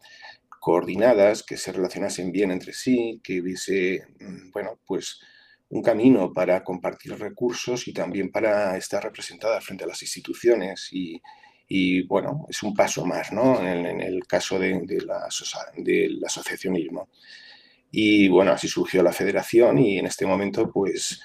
coordinadas, 0.59 1.43
que 1.43 1.57
se 1.57 1.71
relacionasen 1.71 2.31
bien 2.31 2.51
entre 2.51 2.73
sí, 2.73 3.21
que 3.23 3.39
hubiese, 3.41 4.07
mm, 4.19 4.51
bueno, 4.51 4.79
pues 4.85 5.21
un 5.69 5.83
camino 5.83 6.33
para 6.33 6.63
compartir 6.63 7.17
recursos 7.19 7.87
y 7.87 7.93
también 7.93 8.31
para 8.31 8.75
estar 8.77 9.03
representadas 9.03 9.63
frente 9.63 9.83
a 9.83 9.87
las 9.87 10.01
instituciones 10.01 10.89
y, 10.91 11.21
y 11.71 12.01
bueno, 12.01 12.47
es 12.49 12.63
un 12.63 12.73
paso 12.73 13.05
más 13.05 13.31
¿no? 13.31 13.61
en, 13.65 14.01
el 14.01 14.25
caso 14.25 14.57
de, 14.57 14.81
la, 15.05 15.29
del 15.77 16.25
asociacionismo. 16.25 17.09
Y 17.91 18.27
bueno, 18.27 18.51
así 18.51 18.67
surgió 18.67 19.03
la 19.03 19.13
federación 19.13 19.77
y 19.77 19.99
en 19.99 20.07
este 20.07 20.25
momento 20.25 20.71
pues 20.71 21.21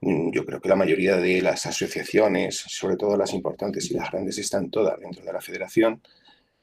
mm, 0.00 0.30
yo 0.32 0.46
creo 0.46 0.60
que 0.60 0.68
la 0.68 0.76
mayoría 0.76 1.16
de 1.16 1.42
las 1.42 1.66
asociaciones, 1.66 2.56
sobre 2.56 2.96
todo 2.96 3.16
las 3.16 3.34
importantes 3.34 3.90
y 3.90 3.94
las 3.94 4.12
grandes, 4.12 4.38
están 4.38 4.70
todas 4.70 4.98
dentro 5.00 5.24
de 5.24 5.32
la 5.32 5.40
federación. 5.40 6.00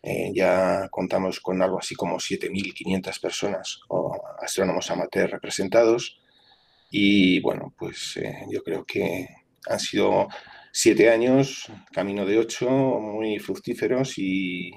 Eh, 0.02 0.32
ya 0.34 0.88
contamos 0.90 1.42
con 1.42 1.62
algo 1.62 1.80
así 1.80 1.96
como 1.96 2.16
7.500 2.18 3.22
personas 3.22 3.82
o 3.90 4.20
astrónomos 4.42 4.90
amateurs 4.90 5.32
representados 5.32 6.18
Y 6.90 7.40
bueno, 7.42 7.74
pues 7.78 8.18
eh, 8.18 8.46
yo 8.50 8.64
creo 8.64 8.86
que 8.86 9.28
han 9.68 9.80
sido 9.80 10.28
siete 10.72 11.10
años, 11.10 11.72
camino 11.92 12.26
de 12.26 12.38
ocho, 12.38 12.70
muy 12.70 13.40
fructíferos 13.40 14.18
y, 14.18 14.72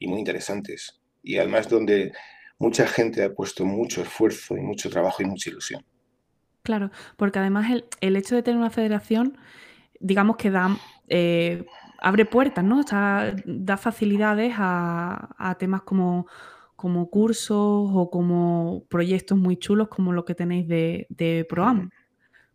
muy 0.00 0.18
interesantes. 0.18 1.00
Y 1.22 1.36
además 1.36 1.68
donde 1.68 2.12
mucha 2.58 2.86
gente 2.86 3.24
ha 3.24 3.32
puesto 3.32 3.64
mucho 3.64 4.02
esfuerzo 4.02 4.56
y 4.56 4.60
mucho 4.60 4.90
trabajo 4.90 5.22
y 5.22 5.26
mucha 5.26 5.50
ilusión. 5.50 5.84
Claro, 6.62 6.90
porque 7.16 7.40
además 7.40 7.70
el, 8.00 8.16
hecho 8.16 8.36
de 8.36 8.42
tener 8.42 8.58
una 8.58 8.70
federación, 8.70 9.36
digamos 9.98 10.36
que 10.36 10.50
da, 10.50 10.76
eh, 11.08 11.64
abre 11.98 12.24
puertas, 12.24 12.64
¿no? 12.64 12.82
da 12.84 13.76
facilidades 13.76 14.54
a, 14.56 15.56
temas 15.58 15.82
como, 15.82 16.26
como, 16.76 17.10
cursos 17.10 17.90
o 17.92 18.10
como 18.10 18.84
proyectos 18.88 19.36
muy 19.38 19.56
chulos 19.56 19.88
como 19.88 20.12
lo 20.12 20.24
que 20.24 20.36
tenéis 20.36 20.68
de, 20.68 21.06
de 21.10 21.44
ProAm. 21.48 21.90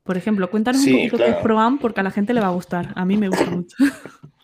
Por 0.08 0.18
ejemplo, 0.18 0.50
cuéntanos 0.50 0.86
un 0.86 0.94
poquito 0.94 1.18
qué 1.18 1.30
es 1.32 1.36
ProAm 1.36 1.80
porque 1.80 2.00
a 2.00 2.04
la 2.04 2.12
gente 2.12 2.34
le 2.34 2.40
va 2.40 2.48
a 2.48 2.52
gustar. 2.52 2.94
A 2.96 3.04
mí 3.04 3.18
me 3.18 3.28
gusta 3.28 3.46
mucho. 3.46 3.76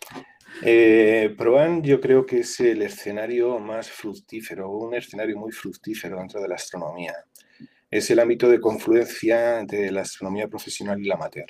Eh, 0.66 1.34
ProAm 1.36 1.82
yo 1.82 2.00
creo 2.00 2.24
que 2.24 2.38
es 2.38 2.60
el 2.60 2.80
escenario 2.80 3.58
más 3.58 3.90
fructífero, 3.90 4.70
un 4.70 4.94
escenario 4.94 5.36
muy 5.36 5.50
fructífero 5.52 6.16
dentro 6.16 6.40
de 6.40 6.48
la 6.48 6.54
astronomía. 6.54 7.12
Es 7.90 8.08
el 8.10 8.20
ámbito 8.20 8.48
de 8.48 8.60
confluencia 8.60 9.58
entre 9.58 9.90
la 9.90 10.02
astronomía 10.02 10.46
profesional 10.48 10.98
y 11.00 11.06
la 11.06 11.16
amateur. 11.16 11.46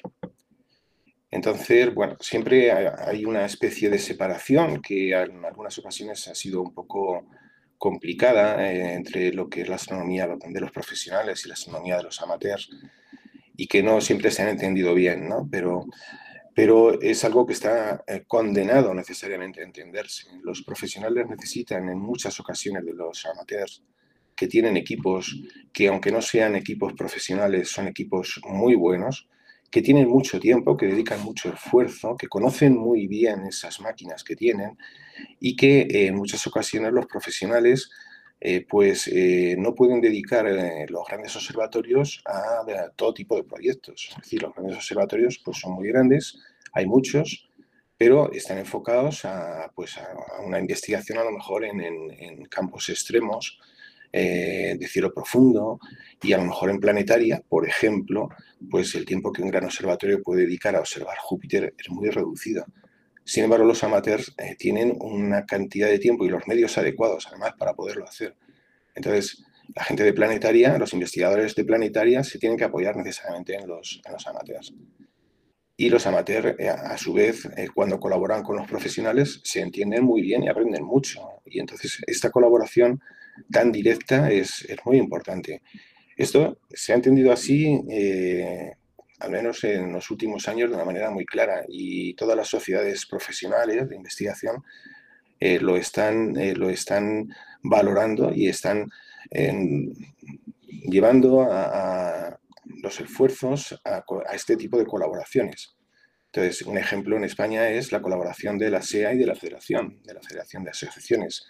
Entonces, 1.30 1.94
bueno, 1.94 2.16
siempre 2.18 2.73
hay 2.73 3.25
una 3.25 3.44
especie 3.44 3.90
de 3.90 3.99
separación 3.99 4.80
que 4.80 5.12
en 5.12 5.44
algunas 5.44 5.78
ocasiones 5.78 6.26
ha 6.26 6.35
sido 6.35 6.62
un 6.62 6.73
poco 6.73 7.28
complicada 7.76 8.66
eh, 8.68 8.94
entre 8.94 9.33
lo 9.33 9.49
que 9.49 9.61
es 9.61 9.68
la 9.68 9.76
astronomía 9.76 10.26
de 10.26 10.61
los 10.61 10.73
profesionales 10.73 11.44
y 11.44 11.49
la 11.49 11.54
astronomía 11.54 11.99
de 11.99 12.04
los 12.04 12.21
amateurs 12.23 12.71
y 13.57 13.67
que 13.67 13.83
no 13.83 14.01
siempre 14.01 14.31
se 14.31 14.43
han 14.43 14.49
entendido 14.49 14.95
bien, 14.95 15.29
¿no? 15.29 15.49
Pero, 15.51 15.87
pero 16.55 17.01
es 17.01 17.25
algo 17.25 17.47
que 17.47 17.53
está 17.53 18.05
eh, 18.07 18.25
condenado 18.27 18.95
necesariamente 18.95 19.61
a 19.61 19.65
entenderse. 19.65 20.29
Los 20.43 20.63
profesionales 20.63 21.27
necesitan 21.29 21.89
en 21.89 21.99
muchas 21.99 22.39
ocasiones 22.41 22.85
de 22.85 22.95
los 22.95 23.25
amateurs 23.27 23.83
que 24.35 24.49
tienen 24.49 24.77
equipos 24.77 25.41
que 25.73 25.89
aunque 25.89 26.11
no 26.11 26.21
sean 26.21 26.57
equipos 26.57 26.93
profesionales, 26.95 27.71
son 27.71 27.87
equipos 27.87 28.41
muy 28.49 28.75
buenos, 28.75 29.29
que 29.71 29.83
tienen 29.83 30.09
mucho 30.09 30.39
tiempo, 30.39 30.77
que 30.77 30.87
dedican 30.87 31.21
mucho 31.23 31.53
esfuerzo, 31.53 32.17
que 32.17 32.29
conocen 32.29 32.77
muy 32.77 33.09
bien 33.09 33.45
esas 33.47 33.81
máquinas 33.81 34.23
que 34.23 34.37
tienen 34.37 34.79
y 35.41 35.57
que 35.57 35.81
eh, 35.81 36.07
en 36.07 36.15
muchas 36.15 36.47
ocasiones 36.47 36.93
los 36.93 37.07
profesionales 37.07 37.91
eh, 38.47 38.67
pues 38.69 39.09
eh, 39.09 39.57
no 39.59 39.75
pueden 39.75 40.03
dedicar 40.03 40.47
eh, 40.47 40.85
los 40.91 41.07
grandes 41.09 41.35
observatorios 41.35 42.23
a, 42.27 42.91
todo 42.95 43.15
tipo 43.15 43.37
de 43.37 43.45
proyectos. 43.45 44.11
Es 44.11 44.17
decir, 44.23 44.43
los 44.43 44.53
grandes 44.53 44.77
observatorios 44.77 45.41
pues, 45.43 45.61
son 45.61 45.73
muy 45.73 45.89
grandes, 45.89 46.37
hay 46.75 46.85
muchos, 46.85 47.49
pero 47.97 48.31
están 48.33 48.59
enfocados 48.59 49.25
a, 49.25 49.73
pues, 49.75 49.97
a 49.97 50.43
una 50.45 50.59
investigación 50.59 51.17
a 51.17 51.25
lo 51.25 51.31
mejor 51.31 51.65
en, 51.65 52.45
campos 52.51 52.91
extremos 52.91 53.59
de 54.13 54.89
cielo 54.89 55.13
profundo 55.13 55.81
y 56.23 56.35
a 56.35 56.37
lo 56.37 56.45
mejor 56.45 56.71
en 56.71 56.79
planetaria, 56.79 57.43
por 57.49 57.67
ejemplo, 57.67 58.29
pues 58.71 58.95
el 58.95 59.05
tiempo 59.05 59.33
que 59.33 59.43
un 59.43 59.51
gran 59.51 59.65
observatorio 59.65 60.23
puede 60.23 60.43
dedicar 60.43 60.77
a 60.77 60.81
observar 60.81 61.17
Júpiter 61.19 61.75
es 61.77 61.91
muy 61.91 62.11
reducido. 62.11 62.65
Sin 63.25 63.45
embargo, 63.45 63.64
los 63.64 63.83
amateurs 63.83 64.35
eh, 64.37 64.54
tienen 64.59 64.97
una 65.00 65.47
cantidad 65.47 65.88
de 65.88 65.99
tiempo 65.99 66.25
y 66.25 66.28
los 66.28 66.47
medios 66.47 66.76
adecuados, 66.76 67.26
además, 67.28 67.54
para 67.59 67.73
poderlo 67.73 68.04
hacer. 68.04 68.37
Entonces, 68.95 69.43
la 69.75 69.83
gente 69.83 70.04
de 70.04 70.12
planetaria, 70.12 70.76
los 70.76 70.93
investigadores 70.93 71.54
de 71.54 71.64
planetaria, 71.64 72.23
se 72.23 72.38
tienen 72.38 72.59
que 72.59 72.64
apoyar 72.64 72.97
necesariamente 72.97 73.54
en 73.54 73.66
los, 73.66 74.02
amateurs. 74.26 74.75
Y 75.76 75.88
los 75.88 76.07
amateurs, 76.07 76.54
eh, 76.59 76.69
a 76.69 76.97
su 76.99 77.14
vez, 77.14 77.47
eh, 77.57 77.69
cuando 77.75 77.99
colaboran 77.99 78.43
con 78.43 78.57
los 78.57 78.69
profesionales, 78.69 79.40
se 79.43 79.61
entienden 79.61 80.04
muy 80.04 80.21
bien 80.21 80.45
y 80.45 80.49
aprenden 80.49 80.85
mucho. 80.85 81.26
Y 81.47 81.61
entonces, 81.61 82.02
esta 82.07 82.31
colaboración 82.31 83.00
tan 83.50 83.73
directa 83.73 84.31
es, 84.31 84.66
muy 84.85 84.99
importante. 84.99 85.62
Esto 86.14 86.59
se 86.69 86.93
ha 86.93 86.97
entendido 86.97 87.33
así 87.33 87.81
al 89.21 89.30
menos 89.30 89.64
en 89.64 89.92
los 89.92 90.11
últimos 90.11 90.49
años, 90.49 90.71
de 90.71 90.76
una 90.76 90.85
manera 90.85 91.11
muy 91.11 91.25
clara. 91.25 91.64
Y 91.68 92.14
todas 92.14 92.37
las 92.37 92.49
sociedades 92.49 93.06
profesionales 93.06 93.88
de 93.88 93.97
investigación 93.97 94.62
eh, 95.40 95.59
lo, 95.61 95.76
están, 95.76 96.37
eh, 96.37 96.54
lo 96.54 96.71
están 96.71 97.28
valorando 97.62 98.33
y 98.35 98.49
están 98.49 98.90
llevando 100.68 101.42
a, 101.50 102.38
los 102.83 103.00
esfuerzos 103.00 103.80
a, 103.85 104.04
este 104.33 104.56
tipo 104.56 104.78
de 104.78 104.87
colaboraciones. 104.87 105.76
Entonces, 106.26 106.62
un 106.62 106.78
ejemplo 106.78 107.16
en 107.16 107.25
España 107.25 107.68
es 107.68 107.92
la 107.92 108.02
colaboración 108.02 108.59
de 108.59 108.71
la 108.71 108.83
SEA 108.83 109.14
y 109.14 109.18
de 109.18 109.26
la 109.26 109.35
Federación, 109.35 110.00
de 110.04 110.14
la 110.14 110.21
Federación 110.21 110.64
de 110.64 110.71
Asociaciones. 110.71 111.47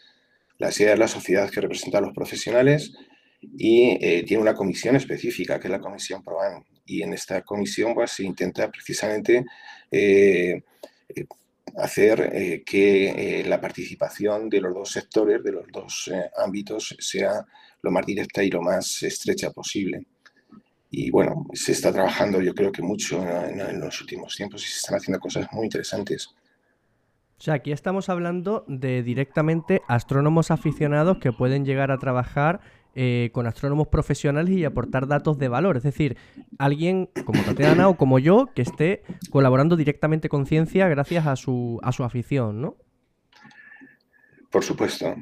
La 0.59 0.71
SEA 0.71 0.93
es 0.93 0.99
la 0.99 1.09
sociedad 1.09 1.51
que 1.51 1.61
representa 1.61 1.99
a 1.99 2.01
los 2.01 2.13
profesionales 2.13 2.93
y 3.41 3.99
eh, 4.01 4.25
tiene 4.27 4.43
una 4.43 4.55
comisión 4.55 4.97
específica, 4.97 5.59
que 5.59 5.69
es 5.69 5.73
la 5.73 5.81
Comisión 5.81 6.23
PROAN, 6.23 6.65
y 6.87 7.03
en 7.03 7.13
esta 7.13 7.43
comisión 7.43 7.95
pues, 7.95 8.13
se 8.13 8.25
intenta 8.25 8.71
precisamente 8.71 9.45
eh, 9.91 10.63
eh, 11.09 11.25
hacer 11.77 12.31
eh, 12.33 12.63
que 12.65 13.45
la 13.47 13.61
participación 13.61 14.49
de 14.49 14.61
los 14.61 14.75
dos 14.75 14.91
sectores, 14.91 15.43
de 15.43 15.53
los 15.53 15.67
dos 15.73 16.11
ámbitos, 16.37 16.97
sea 16.99 17.45
lo 17.83 17.91
más 17.91 18.07
directa 18.07 18.43
y 18.43 18.51
lo 18.51 18.63
más 18.63 19.03
estrecha 19.03 19.51
posible. 19.51 20.07
Y 20.91 21.11
bueno, 21.11 21.47
se 21.53 21.73
está 21.73 21.93
trabajando 21.93 22.41
yo 22.41 22.55
creo 22.55 22.71
que 22.71 22.83
mucho 22.83 23.23
en, 23.23 23.61
en 23.61 23.81
los 23.81 24.01
últimos 24.01 24.37
tiempos 24.37 24.65
y 24.65 24.71
se 24.71 24.77
están 24.77 24.97
haciendo 24.97 25.19
cosas 25.19 25.49
muy 25.53 25.65
interesantes. 25.65 26.29
O 27.37 27.43
sea, 27.45 27.55
aquí 27.55 27.73
estamos 27.73 28.09
hablando 28.09 28.65
de 28.69 29.03
directamente 29.03 29.83
astrónomos 29.89 30.51
aficionados 30.51 31.19
que 31.19 31.33
pueden 31.33 31.65
llegar 31.65 31.91
a 31.91 31.99
trabajar 31.99 32.61
eh, 32.97 33.31
con 33.33 33.47
astrónomos 33.49 33.89
profesionales 33.89 34.57
y 34.57 34.65
aportar 34.65 35.09
datos 35.09 35.37
de 35.39 35.49
valor. 35.49 35.77
Es 35.77 35.83
decir, 35.83 36.17
alguien 36.59 37.09
como 37.25 37.43
Tatiana 37.43 37.89
o 37.89 37.97
como 37.97 38.21
yo 38.21 38.51
que 38.55 38.63
esté 38.63 39.03
colaborando 39.31 39.75
directamente 39.75 40.29
con 40.29 40.47
ciencia 40.47 40.87
gracias 40.87 41.27
a 41.27 41.35
su, 41.35 41.81
a 41.83 41.91
su 41.91 42.05
afición, 42.05 42.61
¿no? 42.61 42.77
Por 44.49 44.63
supuesto. 44.63 45.13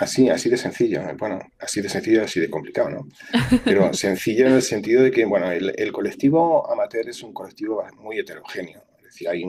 Así, 0.00 0.28
así 0.28 0.50
de 0.50 0.56
sencillo. 0.56 1.02
Bueno, 1.16 1.38
así 1.60 1.80
de 1.80 1.88
sencillo, 1.88 2.24
así 2.24 2.40
de 2.40 2.50
complicado, 2.50 2.90
¿no? 2.90 3.08
Pero 3.64 3.92
sencillo 3.94 4.48
en 4.48 4.54
el 4.54 4.62
sentido 4.62 5.02
de 5.04 5.12
que, 5.12 5.24
bueno, 5.24 5.52
el, 5.52 5.92
colectivo 5.92 6.68
amateur 6.68 7.08
es 7.08 7.22
un 7.22 7.32
colectivo 7.32 7.84
muy 7.98 8.18
heterogéneo. 8.18 8.82
Es 8.98 9.04
decir, 9.04 9.28
hay 9.28 9.44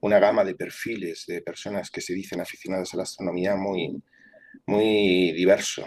una 0.00 0.18
gama 0.18 0.44
de 0.44 0.54
perfiles 0.54 1.24
de 1.26 1.40
personas 1.40 1.90
que 1.90 2.02
se 2.02 2.12
dicen 2.12 2.42
aficionadas 2.42 2.92
a 2.92 2.98
la 2.98 3.04
astronomía 3.04 3.56
muy, 3.56 4.02
muy 4.66 5.32
diverso 5.32 5.86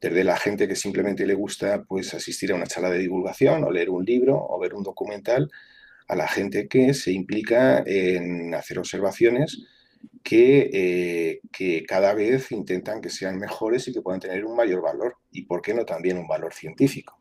desde 0.00 0.24
la 0.24 0.36
gente 0.36 0.68
que 0.68 0.76
simplemente 0.76 1.26
le 1.26 1.34
gusta 1.34 1.82
pues, 1.82 2.14
asistir 2.14 2.52
a 2.52 2.54
una 2.54 2.66
charla 2.66 2.90
de 2.90 2.98
divulgación 2.98 3.64
o 3.64 3.70
leer 3.70 3.90
un 3.90 4.04
libro 4.04 4.36
o 4.38 4.58
ver 4.58 4.74
un 4.74 4.82
documental, 4.82 5.50
a 6.08 6.16
la 6.16 6.26
gente 6.26 6.68
que 6.68 6.94
se 6.94 7.12
implica 7.12 7.82
en 7.84 8.54
hacer 8.54 8.78
observaciones 8.78 9.58
que, 10.22 10.70
eh, 10.72 11.40
que 11.52 11.84
cada 11.84 12.14
vez 12.14 12.50
intentan 12.50 13.00
que 13.00 13.10
sean 13.10 13.38
mejores 13.38 13.86
y 13.88 13.92
que 13.92 14.00
puedan 14.00 14.20
tener 14.20 14.44
un 14.44 14.56
mayor 14.56 14.82
valor 14.82 15.16
y, 15.30 15.42
¿por 15.42 15.60
qué 15.60 15.74
no, 15.74 15.84
también 15.84 16.16
un 16.16 16.26
valor 16.26 16.54
científico? 16.54 17.20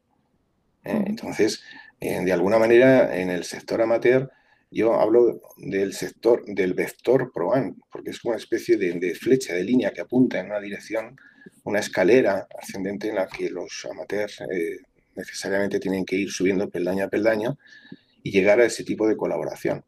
¿eh? 0.84 1.04
Entonces, 1.06 1.64
eh, 2.00 2.24
de 2.24 2.32
alguna 2.32 2.60
manera, 2.60 3.18
en 3.20 3.30
el 3.30 3.44
sector 3.44 3.82
amateur, 3.82 4.32
yo 4.70 5.00
hablo 5.00 5.42
del 5.58 5.94
sector 5.94 6.44
del 6.46 6.74
vector 6.74 7.32
PROAN, 7.34 7.78
porque 7.92 8.12
es 8.12 8.24
una 8.24 8.36
especie 8.36 8.78
de, 8.78 8.94
de 8.94 9.16
flecha, 9.16 9.54
de 9.54 9.64
línea 9.64 9.92
que 9.92 10.02
apunta 10.02 10.40
en 10.40 10.48
una 10.48 10.60
dirección 10.60 11.18
una 11.68 11.80
escalera 11.80 12.48
ascendente 12.58 13.10
en 13.10 13.16
la 13.16 13.28
que 13.28 13.50
los 13.50 13.86
amateurs 13.92 14.40
eh, 14.50 14.80
necesariamente 15.16 15.82
tienen 15.82 16.06
que 16.06 16.16
ir 16.16 16.32
subiendo 16.32 16.70
peldaño 16.70 17.04
a 17.04 17.10
peldaño 17.10 17.58
y 18.24 18.32
llegar 18.32 18.62
a 18.62 18.66
ese 18.66 18.86
tipo 18.86 19.06
de 19.06 19.18
colaboración. 19.18 19.84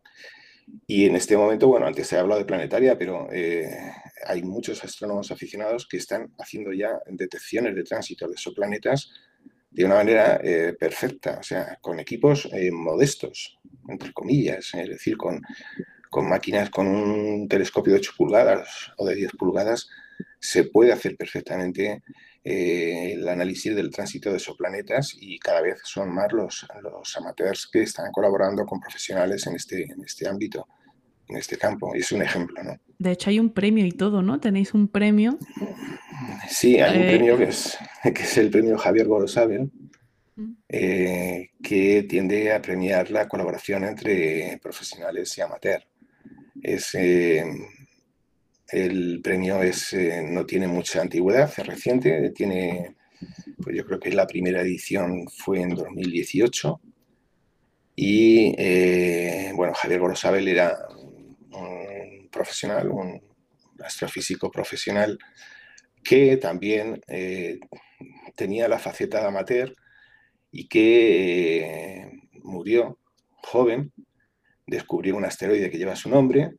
Y 0.85 1.05
en 1.05 1.15
este 1.15 1.37
momento, 1.37 1.67
bueno, 1.69 1.87
antes 1.87 2.05
se 2.05 2.17
ha 2.17 2.19
hablado 2.19 2.39
de 2.39 2.45
planetaria, 2.45 2.97
pero 2.97 3.29
eh, 3.31 3.93
hay 4.25 4.43
muchos 4.43 4.83
astrónomos 4.83 5.31
aficionados 5.31 5.87
que 5.87 5.95
están 5.95 6.33
haciendo 6.37 6.73
ya 6.73 6.99
detecciones 7.07 7.73
de 7.75 7.83
tránsito 7.83 8.27
de 8.27 8.33
exoplanetas 8.33 9.09
de 9.71 9.85
una 9.85 9.95
manera 9.95 10.41
eh, 10.43 10.75
perfecta, 10.77 11.37
o 11.39 11.43
sea, 11.43 11.77
con 11.79 11.99
equipos 11.99 12.49
modestos, 12.73 13.57
entre 13.87 14.11
comillas, 14.11 14.73
es 14.73 14.89
decir, 14.89 15.15
con, 15.15 15.41
con 16.09 16.27
máquinas 16.27 16.69
con 16.69 16.87
un 16.87 17.47
telescopio 17.47 17.93
de 17.93 17.99
8 17.99 18.11
pulgadas 18.17 18.91
o 18.97 19.05
de 19.05 19.15
10 19.15 19.31
pulgadas 19.37 19.87
se 20.39 20.65
puede 20.65 20.91
hacer 20.91 21.15
perfectamente 21.17 22.01
eh, 22.43 23.13
el 23.13 23.27
análisis 23.27 23.75
del 23.75 23.91
tránsito 23.91 24.31
de 24.31 24.37
esos 24.37 24.55
planetas 24.55 25.15
y 25.19 25.37
cada 25.39 25.61
vez 25.61 25.81
son 25.83 26.13
más 26.13 26.31
los, 26.31 26.65
los 26.81 27.17
amateurs 27.17 27.69
que 27.71 27.81
están 27.83 28.11
colaborando 28.11 28.65
con 28.65 28.79
profesionales 28.79 29.45
en 29.47 29.55
este, 29.55 29.83
en 29.83 30.01
este 30.03 30.27
ámbito, 30.27 30.67
en 31.27 31.37
este 31.37 31.57
campo. 31.57 31.95
Y 31.95 31.99
es 31.99 32.11
un 32.11 32.21
ejemplo, 32.21 32.63
¿no? 32.63 32.77
De 32.97 33.11
hecho, 33.11 33.29
hay 33.29 33.39
un 33.39 33.51
premio 33.51 33.85
y 33.85 33.91
todo, 33.91 34.21
¿no? 34.21 34.39
Tenéis 34.39 34.73
un 34.73 34.87
premio. 34.87 35.37
Sí, 36.49 36.79
hay 36.79 36.97
un 36.97 37.03
eh, 37.03 37.17
premio 37.17 37.37
que 37.37 37.45
es, 37.45 37.77
que 38.03 38.23
es 38.23 38.37
el 38.37 38.49
premio 38.49 38.77
Javier 38.77 39.07
Gorosabel, 39.07 39.71
eh, 40.69 41.49
que 41.61 42.03
tiende 42.03 42.53
a 42.53 42.61
premiar 42.61 43.11
la 43.11 43.27
colaboración 43.27 43.83
entre 43.83 44.59
profesionales 44.61 45.37
y 45.37 45.41
amateurs. 45.41 45.87
Es, 46.61 46.95
eh, 46.95 47.43
el 48.71 49.21
premio 49.21 49.61
es, 49.61 49.93
eh, 49.93 50.21
no 50.23 50.45
tiene 50.45 50.67
mucha 50.67 51.01
antigüedad, 51.01 51.51
es 51.57 51.65
reciente, 51.65 52.31
tiene, 52.31 52.95
pues 53.61 53.75
yo 53.75 53.85
creo 53.85 53.99
que 53.99 54.11
la 54.11 54.27
primera 54.27 54.61
edición 54.61 55.27
fue 55.27 55.61
en 55.61 55.69
2018 55.69 56.81
y 57.95 58.55
bueno, 59.53 59.73
Javier 59.73 59.99
Gorosabel 59.99 60.47
era 60.47 60.77
un 61.51 62.29
profesional, 62.31 62.89
un 62.89 63.21
astrofísico 63.83 64.49
profesional 64.49 65.19
que 66.01 66.37
también 66.37 67.01
tenía 68.35 68.69
la 68.69 68.79
faceta 68.79 69.19
de 69.19 69.27
amateur 69.27 69.75
y 70.51 70.67
que 70.67 71.59
eh, 71.59 72.11
murió 72.43 72.99
joven, 73.43 73.91
descubrió 74.65 75.15
un 75.15 75.25
asteroide 75.25 75.69
que 75.69 75.77
lleva 75.77 75.95
su 75.95 76.09
nombre 76.09 76.51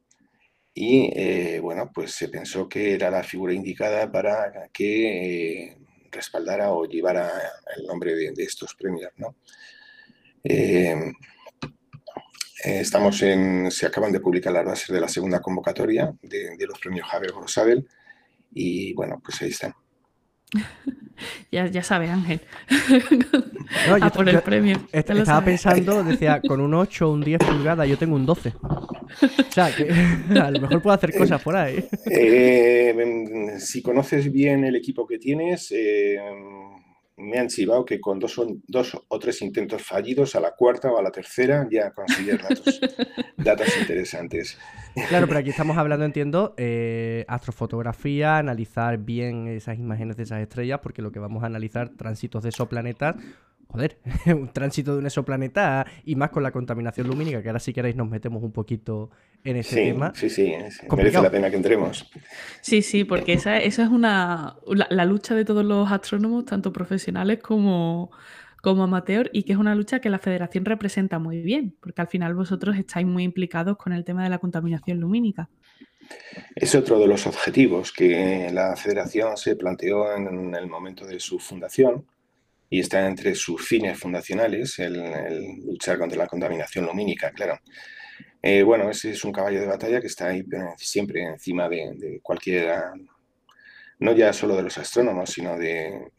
y 0.74 1.10
eh, 1.14 1.60
bueno, 1.60 1.90
pues 1.92 2.12
se 2.12 2.28
pensó 2.28 2.68
que 2.68 2.94
era 2.94 3.10
la 3.10 3.22
figura 3.22 3.52
indicada 3.52 4.10
para 4.10 4.68
que 4.72 5.68
eh, 5.68 5.78
respaldara 6.10 6.72
o 6.72 6.86
llevara 6.86 7.30
el 7.76 7.86
nombre 7.86 8.14
de, 8.14 8.32
estos 8.42 8.74
premios. 8.74 9.12
¿no? 9.16 9.36
estamos 12.64 13.22
en, 13.22 13.70
se 13.70 13.86
acaban 13.86 14.12
de 14.12 14.20
publicar 14.20 14.52
las 14.52 14.64
bases 14.64 14.88
de 14.88 15.00
la 15.00 15.08
segunda 15.08 15.40
convocatoria 15.40 16.14
de, 16.22 16.66
los 16.66 16.78
premios 16.78 17.08
Javier 17.08 17.32
Grosabel 17.32 17.86
y 18.52 18.92
bueno, 18.94 19.20
pues 19.24 19.40
ahí 19.42 19.50
están. 19.50 19.74
Ya, 21.50 21.66
ya 21.66 21.82
sabe, 21.82 22.10
Ángel. 22.10 22.40
a 24.02 24.10
por 24.10 24.28
el 24.28 24.40
premio. 24.42 24.80
estaba 24.92 25.44
pensando, 25.44 26.02
decía, 26.04 26.40
con 26.40 26.60
un 26.60 26.74
8 26.74 27.08
o 27.08 27.12
un 27.12 27.20
10 27.20 27.38
pulgadas, 27.40 27.88
yo 27.88 27.96
tengo 27.98 28.16
un 28.16 28.26
12. 28.26 28.52
O 28.62 29.52
sea, 29.52 29.74
que 29.74 29.90
a 30.40 30.50
lo 30.50 30.60
mejor 30.60 30.82
puedo 30.82 30.94
hacer 30.94 31.14
cosas 31.16 31.42
por 31.42 31.56
ahí. 31.56 31.84
Eh, 32.10 33.56
si 33.58 33.82
conoces 33.82 34.30
bien 34.32 34.64
el 34.64 34.76
equipo 34.76 35.06
que 35.06 35.18
tienes, 35.18 35.72
eh, 35.72 36.18
me 37.20 37.38
han 37.38 37.48
chivado 37.48 37.84
que 37.84 38.00
con 38.00 38.18
dos, 38.18 38.40
dos 38.66 38.98
o 39.08 39.18
tres 39.18 39.42
intentos 39.42 39.82
fallidos, 39.82 40.34
a 40.34 40.40
la 40.40 40.52
cuarta 40.52 40.90
o 40.90 40.98
a 40.98 41.02
la 41.02 41.10
tercera 41.10 41.68
ya 41.70 41.90
consigues 41.92 42.42
datos, 42.42 42.80
datos 43.36 43.68
interesantes. 43.78 44.58
Claro, 45.08 45.26
pero 45.28 45.40
aquí 45.40 45.50
estamos 45.50 45.76
hablando, 45.76 46.04
entiendo, 46.04 46.54
eh, 46.56 47.24
astrofotografía, 47.28 48.38
analizar 48.38 48.98
bien 48.98 49.46
esas 49.48 49.78
imágenes 49.78 50.16
de 50.16 50.24
esas 50.24 50.40
estrellas, 50.40 50.80
porque 50.82 51.02
lo 51.02 51.12
que 51.12 51.18
vamos 51.18 51.42
a 51.42 51.46
analizar, 51.46 51.90
tránsitos 51.90 52.42
de 52.42 52.48
exoplanetas, 52.48 53.16
joder, 53.70 53.98
un 54.26 54.52
tránsito 54.52 54.92
de 54.92 54.98
un 54.98 55.06
exoplaneta 55.06 55.86
y 56.04 56.16
más 56.16 56.30
con 56.30 56.42
la 56.42 56.50
contaminación 56.50 57.06
lumínica, 57.06 57.42
que 57.42 57.48
ahora 57.48 57.60
si 57.60 57.72
queréis 57.72 57.96
nos 57.96 58.08
metemos 58.08 58.42
un 58.42 58.52
poquito 58.52 59.10
en 59.44 59.56
ese 59.56 59.76
tema. 59.76 60.12
Sí, 60.14 60.28
sí, 60.28 60.52
merece 60.96 61.22
la 61.22 61.30
pena 61.30 61.50
que 61.50 61.56
entremos. 61.56 62.10
Sí, 62.60 62.82
sí, 62.82 63.04
porque 63.04 63.34
esa, 63.34 63.58
esa 63.58 63.84
es 63.84 63.88
una 63.88 64.56
la, 64.66 65.04
lucha 65.04 65.34
de 65.34 65.44
todos 65.44 65.64
los 65.64 65.90
astrónomos, 65.90 66.44
tanto 66.44 66.72
profesionales 66.72 67.38
como, 67.40 68.10
como 68.60 68.82
amateur, 68.82 69.30
y 69.32 69.44
que 69.44 69.52
es 69.52 69.58
una 69.58 69.74
lucha 69.74 70.00
que 70.00 70.10
la 70.10 70.18
federación 70.18 70.64
representa 70.64 71.18
muy 71.18 71.40
bien, 71.40 71.76
porque 71.80 72.02
al 72.02 72.08
final 72.08 72.34
vosotros 72.34 72.76
estáis 72.76 73.06
muy 73.06 73.22
implicados 73.22 73.76
con 73.76 73.92
el 73.92 74.04
tema 74.04 74.24
de 74.24 74.30
la 74.30 74.38
contaminación 74.38 75.00
lumínica. 75.00 75.48
Es 76.56 76.74
otro 76.74 76.98
de 76.98 77.06
los 77.06 77.26
objetivos 77.26 77.92
que 77.92 78.50
la 78.52 78.74
federación 78.74 79.36
se 79.36 79.54
planteó 79.54 80.12
en 80.16 80.54
el 80.54 80.66
momento 80.66 81.06
de 81.06 81.20
su 81.20 81.38
fundación 81.38 82.04
y 82.70 82.78
está 82.78 83.06
entre 83.06 83.34
sus 83.34 83.66
fines 83.66 83.98
fundacionales 83.98 84.78
el, 84.78 84.94
luchar 85.66 85.98
contra 85.98 86.16
la 86.16 86.28
contaminación 86.28 86.86
lumínica, 86.86 87.32
claro. 87.32 87.58
Eh, 88.40 88.62
bueno, 88.62 88.88
ese 88.88 89.10
es 89.10 89.24
un 89.24 89.32
caballo 89.32 89.60
de 89.60 89.66
batalla 89.66 90.00
que 90.00 90.06
está 90.06 90.28
ahí 90.28 90.44
siempre 90.76 91.24
encima 91.24 91.68
de, 91.68 92.20
cualquiera, 92.22 92.92
no 93.98 94.12
ya 94.12 94.32
solo 94.32 94.56
de 94.56 94.62
los 94.62 94.78
astrónomos, 94.78 95.30
sino 95.30 95.58
de, 95.58 96.12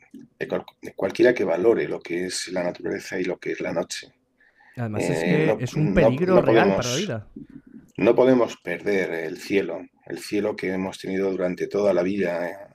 cualquiera 0.95 1.33
que 1.33 1.45
valore 1.45 1.87
lo 1.87 2.01
que 2.01 2.25
es 2.25 2.49
la 2.49 2.63
naturaleza 2.63 3.19
y 3.19 3.23
lo 3.23 3.39
que 3.39 3.53
es 3.53 3.61
la 3.61 3.71
noche. 3.71 4.13
Además, 4.75 5.03
es, 5.03 5.23
eh, 5.23 5.57
es 5.59 5.73
un 5.73 5.93
peligro 5.93 6.41
real 6.41 6.75
para 6.75 6.89
la 6.89 6.95
vida. 6.95 7.27
No 7.97 8.15
podemos 8.15 8.57
perder 8.57 9.11
el 9.11 9.37
cielo, 9.37 9.81
el 10.05 10.19
cielo 10.19 10.55
que 10.55 10.71
hemos 10.71 10.99
tenido 10.99 11.31
durante 11.31 11.67
toda 11.67 11.93
la 11.93 12.03
vida 12.03 12.70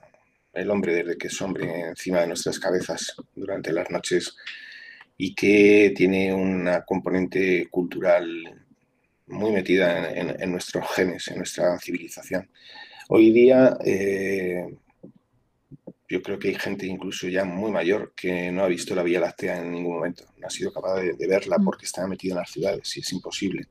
el 0.57 0.69
hombre 0.71 0.95
desde 0.95 1.17
que 1.17 1.27
es 1.27 1.41
hombre 1.41 1.81
encima 1.81 2.21
de 2.21 2.27
nuestras 2.27 2.59
cabezas 2.59 3.15
durante 3.35 3.71
las 3.71 3.89
noches 3.89 4.35
y 5.15 5.33
que 5.33 5.93
tiene 5.95 6.33
una 6.33 6.83
componente 6.83 7.67
cultural 7.69 8.25
muy 9.27 9.51
metida 9.51 10.11
en, 10.11 10.51
nuestros 10.51 10.87
genes, 10.95 11.27
en 11.27 11.37
nuestra 11.37 11.77
civilización. 11.79 12.49
Hoy 13.09 13.31
día 13.31 13.77
eh, 13.83 14.65
yo 16.07 16.21
creo 16.21 16.39
que 16.39 16.49
hay 16.49 16.55
gente 16.55 16.85
incluso 16.85 17.27
ya 17.27 17.43
muy 17.43 17.71
mayor 17.71 18.13
que 18.15 18.51
no 18.51 18.63
ha 18.63 18.67
visto 18.67 18.95
la 18.95 19.03
Vía 19.03 19.19
Láctea 19.19 19.59
en 19.59 19.71
ningún 19.71 19.95
momento, 19.95 20.25
no 20.37 20.47
ha 20.47 20.49
sido 20.49 20.71
capaz 20.71 21.01
de, 21.01 21.13
de 21.13 21.27
verla 21.27 21.57
mm. 21.57 21.65
porque 21.65 21.85
está 21.85 22.07
metida 22.07 22.33
en 22.33 22.39
las 22.39 22.51
ciudades 22.51 22.95
y 22.95 23.01
es 23.01 23.11
imposible 23.11 23.67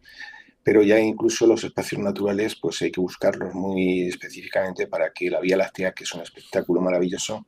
pero 0.66 0.82
ya 0.82 0.98
incluso 0.98 1.46
los 1.46 1.62
espacios 1.62 2.00
naturales 2.00 2.56
pues 2.56 2.82
hay 2.82 2.90
que 2.90 3.00
buscarlos 3.00 3.54
muy 3.54 4.08
específicamente 4.08 4.88
para 4.88 5.12
que 5.12 5.30
la 5.30 5.38
Vía 5.38 5.56
Láctea, 5.56 5.92
que 5.92 6.02
es 6.02 6.12
un 6.12 6.22
espectáculo 6.22 6.80
maravilloso 6.80 7.46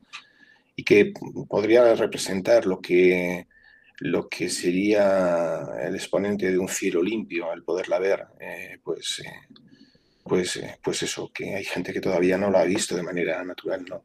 y 0.76 0.84
que 0.84 1.12
podría 1.48 1.96
representar 1.96 2.64
lo 2.64 2.80
que, 2.80 3.48
lo 3.98 4.28
que 4.28 4.48
sería 4.48 5.66
el 5.82 5.96
exponente 5.96 6.48
de 6.48 6.58
un 6.60 6.68
cielo 6.68 7.02
limpio 7.02 7.50
al 7.50 7.64
poderla 7.64 7.98
ver, 7.98 8.24
eh, 8.38 8.78
pues, 8.84 9.20
eh, 9.26 9.56
pues, 10.22 10.54
eh, 10.58 10.78
pues 10.80 11.02
eso, 11.02 11.32
que 11.34 11.56
hay 11.56 11.64
gente 11.64 11.92
que 11.92 12.00
todavía 12.00 12.38
no 12.38 12.52
la 12.52 12.60
ha 12.60 12.64
visto 12.66 12.94
de 12.94 13.02
manera 13.02 13.42
natural, 13.42 13.84
¿no? 13.84 14.04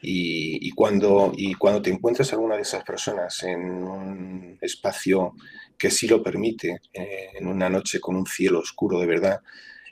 Y, 0.00 0.70
cuando, 0.72 1.32
y 1.36 1.54
cuando 1.54 1.82
te 1.82 1.90
encuentras 1.90 2.32
alguna 2.32 2.54
de 2.54 2.62
esas 2.62 2.84
personas 2.84 3.42
en 3.42 3.82
un 3.82 4.58
espacio 4.60 5.34
que 5.76 5.90
sí 5.90 6.06
lo 6.06 6.22
permite, 6.22 6.80
eh, 6.92 7.30
en 7.34 7.48
una 7.48 7.68
noche 7.68 8.00
con 8.00 8.14
un 8.16 8.26
cielo 8.26 8.60
oscuro 8.60 9.00
de 9.00 9.06
verdad, 9.06 9.40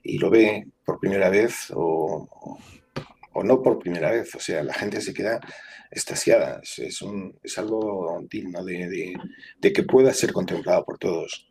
y 0.02 0.18
lo 0.18 0.30
ve 0.30 0.68
por 0.84 1.00
primera 1.00 1.28
vez 1.28 1.72
o, 1.74 2.28
o, 3.32 3.42
no 3.42 3.62
por 3.62 3.78
primera 3.78 4.10
vez, 4.12 4.34
o 4.34 4.40
sea, 4.40 4.62
la 4.62 4.74
gente 4.74 5.00
se 5.00 5.12
queda 5.12 5.40
estasiada, 5.90 6.60
es, 6.62 7.02
un, 7.02 7.38
es 7.42 7.58
algo 7.58 8.24
digno 8.30 8.64
de, 8.64 9.14
de, 9.58 9.72
que 9.72 9.82
pueda 9.82 10.12
ser 10.14 10.32
contemplado 10.32 10.84
por 10.84 10.98
todos. 10.98 11.48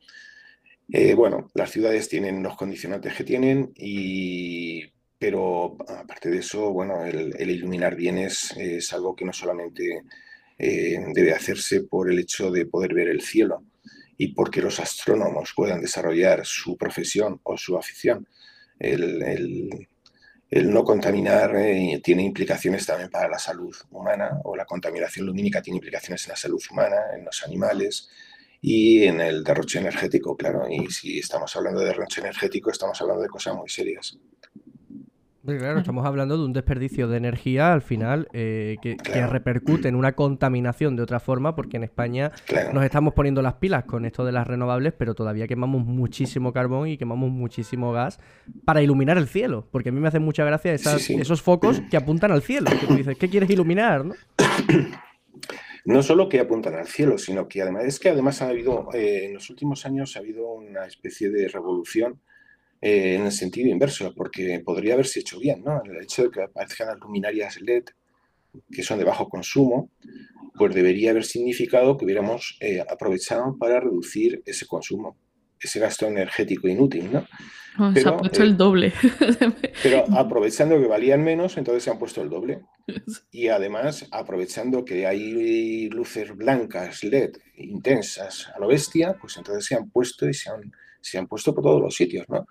Eh, 0.92 1.14
bueno, 1.14 1.50
las 1.54 1.72
ciudades 1.72 2.10
tienen 2.10 2.44
los 2.44 2.56
condicionantes 2.56 3.14
que 3.16 3.24
tienen 3.24 3.72
y 3.76 4.95
pero 5.18 5.78
aparte 5.88 6.30
de 6.30 6.40
eso, 6.40 6.72
bueno, 6.72 7.06
el, 7.06 7.50
iluminar 7.50 7.96
bienes 7.96 8.54
es, 8.58 8.92
algo 8.94 9.16
que 9.16 9.26
no 9.26 9.34
solamente 9.34 10.04
eh, 10.58 10.98
debe 11.14 11.34
hacerse 11.34 11.82
por 11.82 12.12
el 12.12 12.20
hecho 12.20 12.52
de 12.52 12.66
poder 12.66 12.94
ver 12.94 13.10
el 13.10 13.22
cielo 13.22 13.64
y 14.18 14.30
porque 14.34 14.62
los 14.62 14.80
astrónomos 14.80 15.54
puedan 15.56 15.82
desarrollar 15.82 16.46
su 16.46 16.78
profesión 16.78 17.40
o 17.44 17.58
su 17.58 17.78
afición. 17.78 18.28
El, 18.80 19.88
no 20.52 20.84
contaminar 20.84 21.56
eh, 21.58 22.00
tiene 22.04 22.24
implicaciones 22.24 22.86
también 22.86 23.10
para 23.10 23.28
la 23.28 23.40
salud 23.40 23.76
humana 23.92 24.40
o 24.44 24.56
la 24.56 24.66
contaminación 24.66 25.26
lumínica 25.26 25.62
tiene 25.62 25.78
implicaciones 25.78 26.26
en 26.26 26.30
la 26.30 26.38
salud 26.38 26.62
humana, 26.72 26.98
en 27.18 27.26
los 27.26 27.44
animales 27.44 28.10
y 28.62 29.04
en 29.04 29.20
el 29.22 29.44
derroche 29.44 29.80
energético, 29.80 30.38
claro. 30.38 30.68
Y 30.70 30.90
si 30.92 31.20
estamos 31.20 31.56
hablando 31.56 31.82
de 31.82 31.88
derroche 31.88 32.22
energético, 32.22 32.72
estamos 32.72 33.00
hablando 33.02 33.24
de 33.24 33.30
cosas 33.30 33.56
muy 33.56 33.70
serias. 33.70 34.18
Claro, 35.46 35.78
estamos 35.78 36.06
hablando 36.08 36.38
de 36.38 36.44
un 36.44 36.54
desperdicio 36.54 37.08
de 37.08 37.18
energía 37.18 37.72
al 37.72 37.84
final 37.84 38.28
eh, 38.34 38.78
que, 38.82 38.98
repercute 39.28 39.88
en 39.88 39.96
una 39.96 40.14
contaminación 40.14 40.96
de 40.96 41.04
otra 41.04 41.20
forma, 41.20 41.56
porque 41.56 41.78
en 41.78 41.84
España 41.84 42.32
nos 42.74 42.84
estamos 42.84 43.14
poniendo 43.14 43.44
las 43.44 43.56
pilas 43.56 43.84
con 43.86 44.06
esto 44.06 44.26
de 44.26 44.32
las 44.32 44.48
renovables, 44.48 44.94
pero 44.98 45.14
todavía 45.14 45.48
quemamos 45.48 45.86
muchísimo 45.86 46.52
carbón 46.52 46.88
y 46.88 46.98
quemamos 46.98 47.30
muchísimo 47.30 47.92
gas 47.92 48.20
para 48.66 48.82
iluminar 48.82 49.20
el 49.20 49.28
cielo. 49.28 49.68
Porque 49.72 49.90
a 49.90 49.92
mí 49.92 50.00
me 50.00 50.08
hacen 50.08 50.24
mucha 50.24 50.44
gracia 50.46 50.74
esos 50.74 51.42
focos 51.44 51.82
que 51.92 51.98
apuntan 51.98 52.32
al 52.32 52.42
cielo. 52.42 52.72
Que 52.72 52.88
tú 52.88 52.96
dices, 52.96 53.16
¿qué 53.18 53.30
quieres 53.30 53.50
iluminar? 53.50 54.04
¿no? 54.04 54.16
no 55.86 56.02
solo 56.02 56.28
que 56.28 56.40
apuntan 56.40 56.74
al 56.74 56.88
cielo, 56.88 57.20
sino 57.20 57.48
que 57.48 57.62
además 57.62 57.86
es 57.86 58.00
que 58.00 58.10
además 58.10 58.42
ha 58.42 58.50
habido, 58.50 58.90
eh, 58.94 59.26
en 59.26 59.36
los 59.36 59.50
últimos 59.52 59.86
años 59.86 60.16
ha 60.16 60.20
habido 60.20 60.52
una 60.54 60.86
especie 60.86 61.30
de 61.30 61.48
revolución 61.48 62.20
eh, 62.88 63.16
en 63.16 63.26
el 63.26 63.32
sentido 63.32 63.72
inverso, 63.72 64.14
porque 64.14 64.62
podría 64.64 64.94
haberse 64.94 65.22
hecho 65.22 65.40
bien, 65.40 65.64
¿no? 65.64 65.82
El 65.84 66.04
hecho 66.04 66.22
de 66.22 66.30
que 66.30 66.44
aparezcan 66.44 66.90
las 66.90 67.00
luminarias 67.00 67.60
LED, 67.60 67.86
que 68.72 68.84
son 68.84 69.00
de 69.00 69.06
bajo 69.06 69.28
consumo, 69.28 69.90
pues 70.56 70.76
debería 70.76 71.10
haber 71.10 71.24
significado 71.24 71.98
que 71.98 72.06
hubiéramos 72.06 72.58
eh, 72.60 72.84
aprovechado 72.88 73.58
para 73.58 73.80
reducir 73.80 74.44
ese 74.46 74.68
consumo, 74.68 75.18
ese 75.60 75.80
gasto 75.80 76.06
energético 76.06 76.68
inútil, 76.68 77.12
¿no? 77.12 77.26
se 77.96 78.08
ha 78.08 78.18
puesto 78.18 78.44
el 78.44 78.52
eh, 78.52 78.56
doble. 78.56 78.94
pero 79.84 80.06
aprovechando 80.16 80.80
que 80.80 80.86
valían 80.86 81.24
menos, 81.24 81.58
entonces 81.58 81.84
se 81.84 81.90
han 81.90 81.98
puesto 81.98 82.22
el 82.22 82.30
doble. 82.30 82.62
Y 83.32 83.48
además, 83.48 84.08
aprovechando 84.12 84.86
que 84.86 85.08
hay 85.08 85.90
luces 85.90 86.36
blancas, 86.36 87.04
LED, 87.04 87.32
intensas 87.56 88.48
a 88.56 88.60
lo 88.60 88.68
bestia, 88.68 89.16
pues 89.20 89.38
entonces 89.38 89.66
se 89.66 89.74
han 89.74 89.90
puesto 89.90 90.30
y 90.30 90.36
se 90.36 90.52
han, 90.52 90.72
se 91.02 91.18
han 91.18 91.28
puesto 91.28 91.54
por 91.54 91.64
todos 91.64 91.82
los 91.82 91.96
sitios, 91.96 92.28
¿no? 92.30 92.46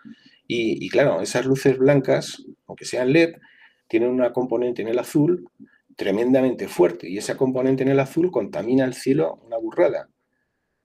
Y, 0.47 0.89
claro, 0.91 1.23
esas 1.23 1.47
luces 1.47 1.79
blancas, 1.79 2.45
aunque 2.67 2.85
sean 2.85 3.13
LED, 3.13 3.37
tienen 3.89 4.11
una 4.11 4.33
componente 4.33 4.83
en 4.83 4.89
el 4.89 4.99
azul 4.99 5.49
tremendamente 5.97 6.69
fuerte 6.69 7.09
y 7.09 7.19
esa 7.19 7.37
componente 7.37 7.83
en 7.83 7.89
el 7.89 8.01
azul 8.01 8.31
contamina 8.31 8.85
el 8.85 8.95
cielo 8.95 9.41
una 9.47 9.57
burrada. 9.57 10.09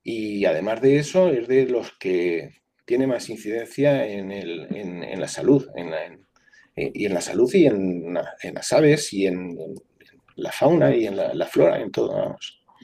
Y 0.04 0.46
además 0.46 0.82
de 0.82 0.98
eso, 0.98 1.30
es 1.30 1.48
de 1.48 1.66
los 1.66 1.92
que 2.00 2.62
tiene 2.86 3.06
más 3.06 3.30
incidencia 3.30 4.08
en, 4.08 5.20
la 5.20 5.28
salud, 5.28 5.68
en 5.76 5.94
eh, 6.80 6.92
y 6.94 7.06
en 7.06 7.14
la 7.14 7.22
salud 7.22 7.54
y 7.54 7.66
en, 7.66 8.14
las 8.14 8.74
aves 8.74 9.14
y 9.14 9.28
en, 9.28 9.58
la 10.36 10.52
fauna 10.52 10.96
y 10.96 11.08
en 11.08 11.18
la, 11.18 11.46
flora, 11.46 11.82
en 11.82 11.92
todo. 11.92 12.38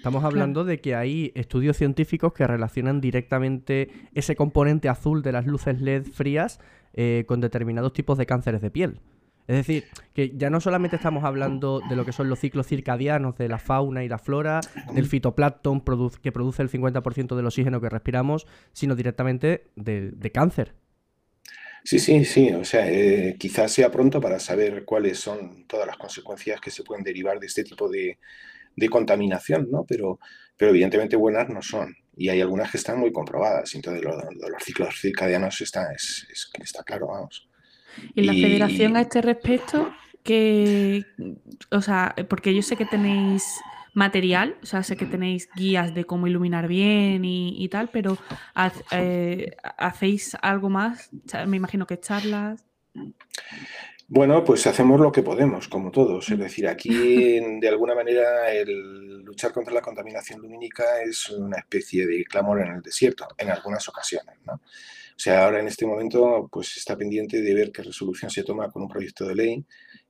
Estamos 0.06 0.24
hablando 0.24 0.65
de 0.65 0.80
que 0.80 0.94
hay 0.94 1.32
estudios 1.34 1.78
científicos 1.78 2.32
que 2.32 2.46
relacionan 2.46 3.02
directamente 3.02 3.89
ese 4.13 4.36
componente 4.36 4.88
azul 4.88 5.24
de 5.24 5.32
las 5.32 5.48
luces 5.48 5.82
LED 5.82 6.04
frías 6.04 6.60
eh, 6.94 7.24
con 7.28 7.41
determinados 7.41 7.91
tipos 7.91 8.15
de 8.20 8.28
cánceres 8.28 8.62
de 8.62 8.70
piel. 8.70 9.00
Es 9.48 9.56
decir, 9.56 9.86
que 10.13 10.38
ya 10.38 10.52
no 10.52 10.62
solamente 10.62 10.98
estamos 10.98 11.24
hablando 11.24 11.82
de 11.89 11.96
lo 11.96 12.06
que 12.06 12.12
son 12.12 12.30
los 12.30 12.38
ciclos 12.38 12.68
circadianos 12.68 13.36
de 13.39 13.50
la 13.50 13.58
fauna 13.58 14.04
y 14.04 14.08
la 14.08 14.20
flora, 14.20 14.62
del 14.94 15.08
fitoplancton 15.08 15.82
que 16.22 16.32
produce 16.32 16.62
el 16.62 16.70
50% 16.70 17.36
del 17.36 17.48
oxígeno 17.48 17.82
que 17.82 17.89
respiramos, 17.89 18.46
sino 18.74 18.96
directamente 18.96 19.72
de, 19.76 20.32
cáncer. 20.32 20.76
Sí, 21.84 21.98
sí, 21.98 22.26
sí. 22.26 22.52
O 22.52 22.63
sea, 22.63 22.88
eh, 22.91 23.38
quizás 23.39 23.72
sea 23.72 23.89
pronto 23.89 24.22
para 24.22 24.39
saber 24.39 24.86
cuáles 24.86 25.18
son 25.18 25.65
todas 25.65 25.88
las 25.88 25.98
consecuencias 25.98 26.62
que 26.62 26.70
se 26.70 26.84
pueden 26.84 27.04
derivar 27.04 27.39
de 27.39 27.48
este 27.48 27.63
tipo 27.63 27.89
de, 27.89 28.20
contaminación, 28.90 29.70
¿no? 29.72 29.86
Pero, 29.88 30.20
pero 30.58 30.72
evidentemente 30.72 31.16
buenas 31.16 31.50
no 31.50 31.62
son. 31.62 31.96
Y 32.18 32.30
hay 32.30 32.42
algunas 32.42 32.72
que 32.72 32.78
están 32.78 33.00
muy 33.00 33.12
comprobadas. 33.12 33.74
Entonces, 33.76 34.04
lo, 34.04 34.18
de 34.18 34.50
los 34.50 34.64
ciclos 34.64 35.00
circadianos 35.00 35.60
está, 35.62 35.92
es, 35.94 36.28
está 36.60 36.84
claro, 36.84 37.08
vamos. 37.08 37.48
¿Y 38.14 38.24
la 38.24 38.34
federación 38.34 38.96
a 38.98 39.02
este 39.02 39.22
respecto? 39.22 39.94
Que, 40.24 41.06
o 41.72 41.82
sea, 41.82 42.16
porque 42.30 42.54
yo 42.56 42.62
sé 42.62 42.76
que 42.76 42.86
tenéis 42.86 43.44
material, 43.94 44.58
o 44.62 44.66
sea, 44.66 44.84
sé 44.84 44.98
que 44.98 45.06
tenéis 45.06 45.50
guías 45.56 45.94
de 45.94 46.04
cómo 46.04 46.28
iluminar 46.28 46.68
bien 46.68 47.24
y, 47.24 47.68
tal, 47.70 47.90
pero 47.90 48.18
eh, 48.92 49.56
¿hacéis 49.78 50.36
algo 50.42 50.70
más? 50.70 51.10
Me 51.48 51.58
imagino 51.58 51.88
que 51.88 52.00
charlas. 52.00 52.66
Bueno, 54.08 54.44
pues 54.44 54.68
hacemos 54.68 55.00
lo 55.00 55.12
que 55.12 55.24
podemos, 55.24 55.68
como 55.68 55.89
todos. 55.89 56.30
Es 56.30 56.38
decir, 56.38 56.68
aquí 56.68 57.39
de 57.60 57.68
alguna 57.68 57.96
manera 57.96 58.52
el 58.52 59.24
luchar 59.24 59.52
contra 59.52 59.74
la 59.74 59.82
contaminación 59.82 60.41
lumínica 60.41 61.02
es 61.02 61.30
una 61.32 61.58
especie 61.58 62.06
de 62.06 62.24
clamor 62.26 62.62
en 62.62 62.76
el 62.76 62.82
desierto, 62.84 63.28
en 63.36 63.50
algunas 63.50 63.88
ocasiones. 63.89 64.36
¿no? 64.46 64.54
O 64.54 65.18
sea, 65.18 65.46
ahora 65.46 65.60
en 65.60 65.68
este 65.68 65.88
momento 65.88 66.48
pues 66.52 66.78
está 66.78 66.96
pendiente 66.96 67.41
de 67.41 67.54
ver 67.56 67.72
qué 67.72 67.82
resolución 67.82 68.30
se 68.30 68.44
toma 68.44 68.70
con 68.70 68.84
un 68.84 68.89
proyecto 68.89 69.26
de 69.26 69.36
ley 69.36 69.65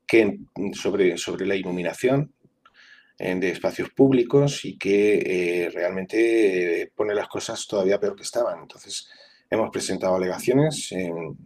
que, 0.05 0.39
sobre, 0.73 1.17
sobre 1.17 1.45
la 1.45 1.55
iluminación 1.55 2.33
de 3.17 3.49
espacios 3.49 3.91
públicos 3.91 4.65
y 4.65 4.77
que 4.77 5.19
eh, 5.65 5.69
realmente 5.69 6.81
eh, 6.81 6.91
pone 6.93 7.15
las 7.15 7.29
cosas 7.29 7.65
todavía 7.65 7.97
peor 7.97 8.13
que 8.13 8.23
estaban. 8.23 8.59
Entonces, 8.59 9.07
hemos 9.49 9.69
presentado 9.69 10.15
alegaciones 10.15 10.91
en 10.91 11.37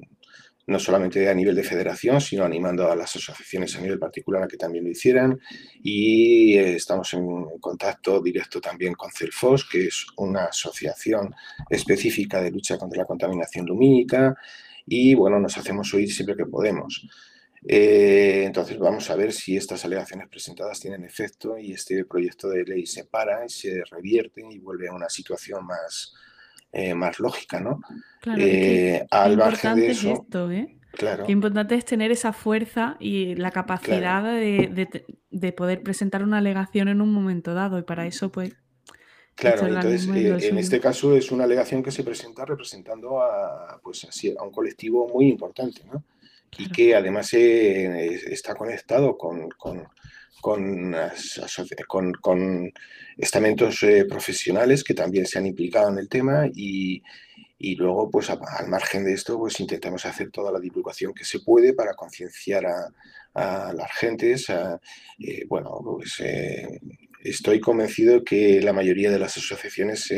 no 0.70 0.80
solamente 0.80 1.28
a 1.28 1.34
nivel 1.34 1.56
de 1.56 1.64
federación, 1.64 2.22
sino 2.22 2.46
animando 2.46 2.90
a 2.90 2.96
las 2.96 3.16
asociaciones 3.16 3.76
a 3.76 3.82
nivel 3.82 4.00
particular 4.00 4.44
a 4.44 4.48
que 4.48 4.58
también 4.58 4.84
lo 4.86 4.92
hicieran. 4.92 5.40
Y 5.84 6.58
eh, 6.58 6.76
estamos 6.76 7.14
en 7.14 7.60
contacto 7.60 8.22
directo 8.22 8.62
también 8.62 8.94
con 8.94 9.12
CELFOS, 9.12 9.68
que 9.68 9.88
es 9.88 10.06
una 10.18 10.46
asociación 10.46 11.34
específica 11.70 12.42
de 12.42 12.52
lucha 12.52 12.78
contra 12.78 13.00
la 13.00 13.06
contaminación 13.06 13.66
lumínica. 13.66 14.36
Y 14.86 15.16
bueno, 15.16 15.40
nos 15.40 15.58
hacemos 15.58 15.94
oír 15.94 16.12
siempre 16.12 16.36
que 16.38 16.46
podemos. 16.46 17.08
Eh, 17.68 18.44
entonces 18.46 18.78
vamos 18.78 19.10
a 19.10 19.16
ver 19.16 19.34
si 19.34 19.58
estas 19.58 19.84
alegaciones 19.84 20.30
presentadas 20.30 20.80
tienen 20.80 21.04
efecto 21.04 21.58
y 21.58 21.74
este 21.74 22.06
proyecto 22.06 22.48
de 22.50 22.64
ley 22.64 22.86
se 22.86 23.06
para 23.06 23.46
y 23.46 23.50
se 23.50 23.84
revierte 23.92 24.42
y 24.50 24.60
vuelve 24.60 24.88
a 24.88 24.94
una 24.94 25.10
situación 25.10 25.66
más, 25.66 26.14
eh, 26.72 26.94
más 26.94 27.20
lógica, 27.20 27.60
¿no? 27.60 27.82
Claro, 28.22 28.42
eh, 28.42 29.06
al 29.10 29.38
margen 29.38 29.76
de 29.76 29.92
eso. 29.92 30.12
Es 30.12 30.20
esto, 30.20 30.52
¿eh? 30.52 30.78
Claro. 30.92 31.26
Qué 31.26 31.32
importante 31.32 31.76
es 31.76 31.86
tener 31.86 32.12
esa 32.12 32.34
fuerza 32.34 32.98
y 33.00 33.36
la 33.36 33.52
capacidad 33.52 34.24
de, 34.24 35.54
poder 35.56 35.82
presentar 35.82 36.24
una 36.24 36.40
alegación 36.40 36.88
en 36.90 37.02
un 37.02 37.12
momento 37.12 37.54
dado. 37.54 37.80
Y 37.80 37.84
para 37.84 38.06
eso, 38.06 38.32
pues. 38.32 38.54
Claro, 39.36 39.68
entonces 39.68 40.08
en 40.44 40.58
este 40.58 40.82
caso 40.82 41.16
es 41.16 41.32
una 41.32 41.46
alegación 41.46 41.82
que 41.82 41.92
se 41.92 42.04
presenta 42.04 42.44
representando 42.46 43.22
a, 43.22 43.80
pues, 43.82 44.04
así, 44.04 44.36
a 44.38 44.44
un 44.44 44.52
colectivo 44.52 45.08
muy 45.08 45.30
importante, 45.30 45.84
¿no? 45.86 46.04
Y 46.58 46.70
que 46.70 46.96
además 46.96 47.34
está 47.34 48.56
conectado 48.56 49.18
con, 49.18 49.50
con, 49.52 49.88
con, 50.40 50.96
estamentos 53.18 53.84
eh, 53.84 54.06
profesionales 54.06 54.84
que 54.84 54.94
también 54.94 55.26
se 55.26 55.40
han 55.40 55.46
implicado 55.46 55.90
en 55.90 56.00
el 56.00 56.10
tema 56.10 56.48
y, 56.54 57.02
luego, 57.76 58.10
pues 58.10 58.30
al 58.30 58.68
margen 58.68 59.04
de 59.04 59.14
esto, 59.14 59.38
pues 59.38 59.60
intentamos 59.60 60.06
hacer 60.06 60.32
toda 60.32 60.52
la 60.52 60.60
divulgación 60.60 61.14
que 61.14 61.26
se 61.26 61.40
puede 61.42 61.74
para 61.74 61.94
concienciar 61.94 62.66
a, 62.66 63.74
las 63.74 63.92
gentes. 63.94 64.48
Eh, 64.50 65.46
bueno, 65.48 65.80
pues 65.84 66.20
eh, 66.20 66.80
estoy 67.24 67.60
convencido 67.60 68.24
que 68.24 68.62
la 68.62 68.74
mayoría 68.74 69.12
de 69.12 69.20
las 69.20 69.38
asociaciones 69.38 70.12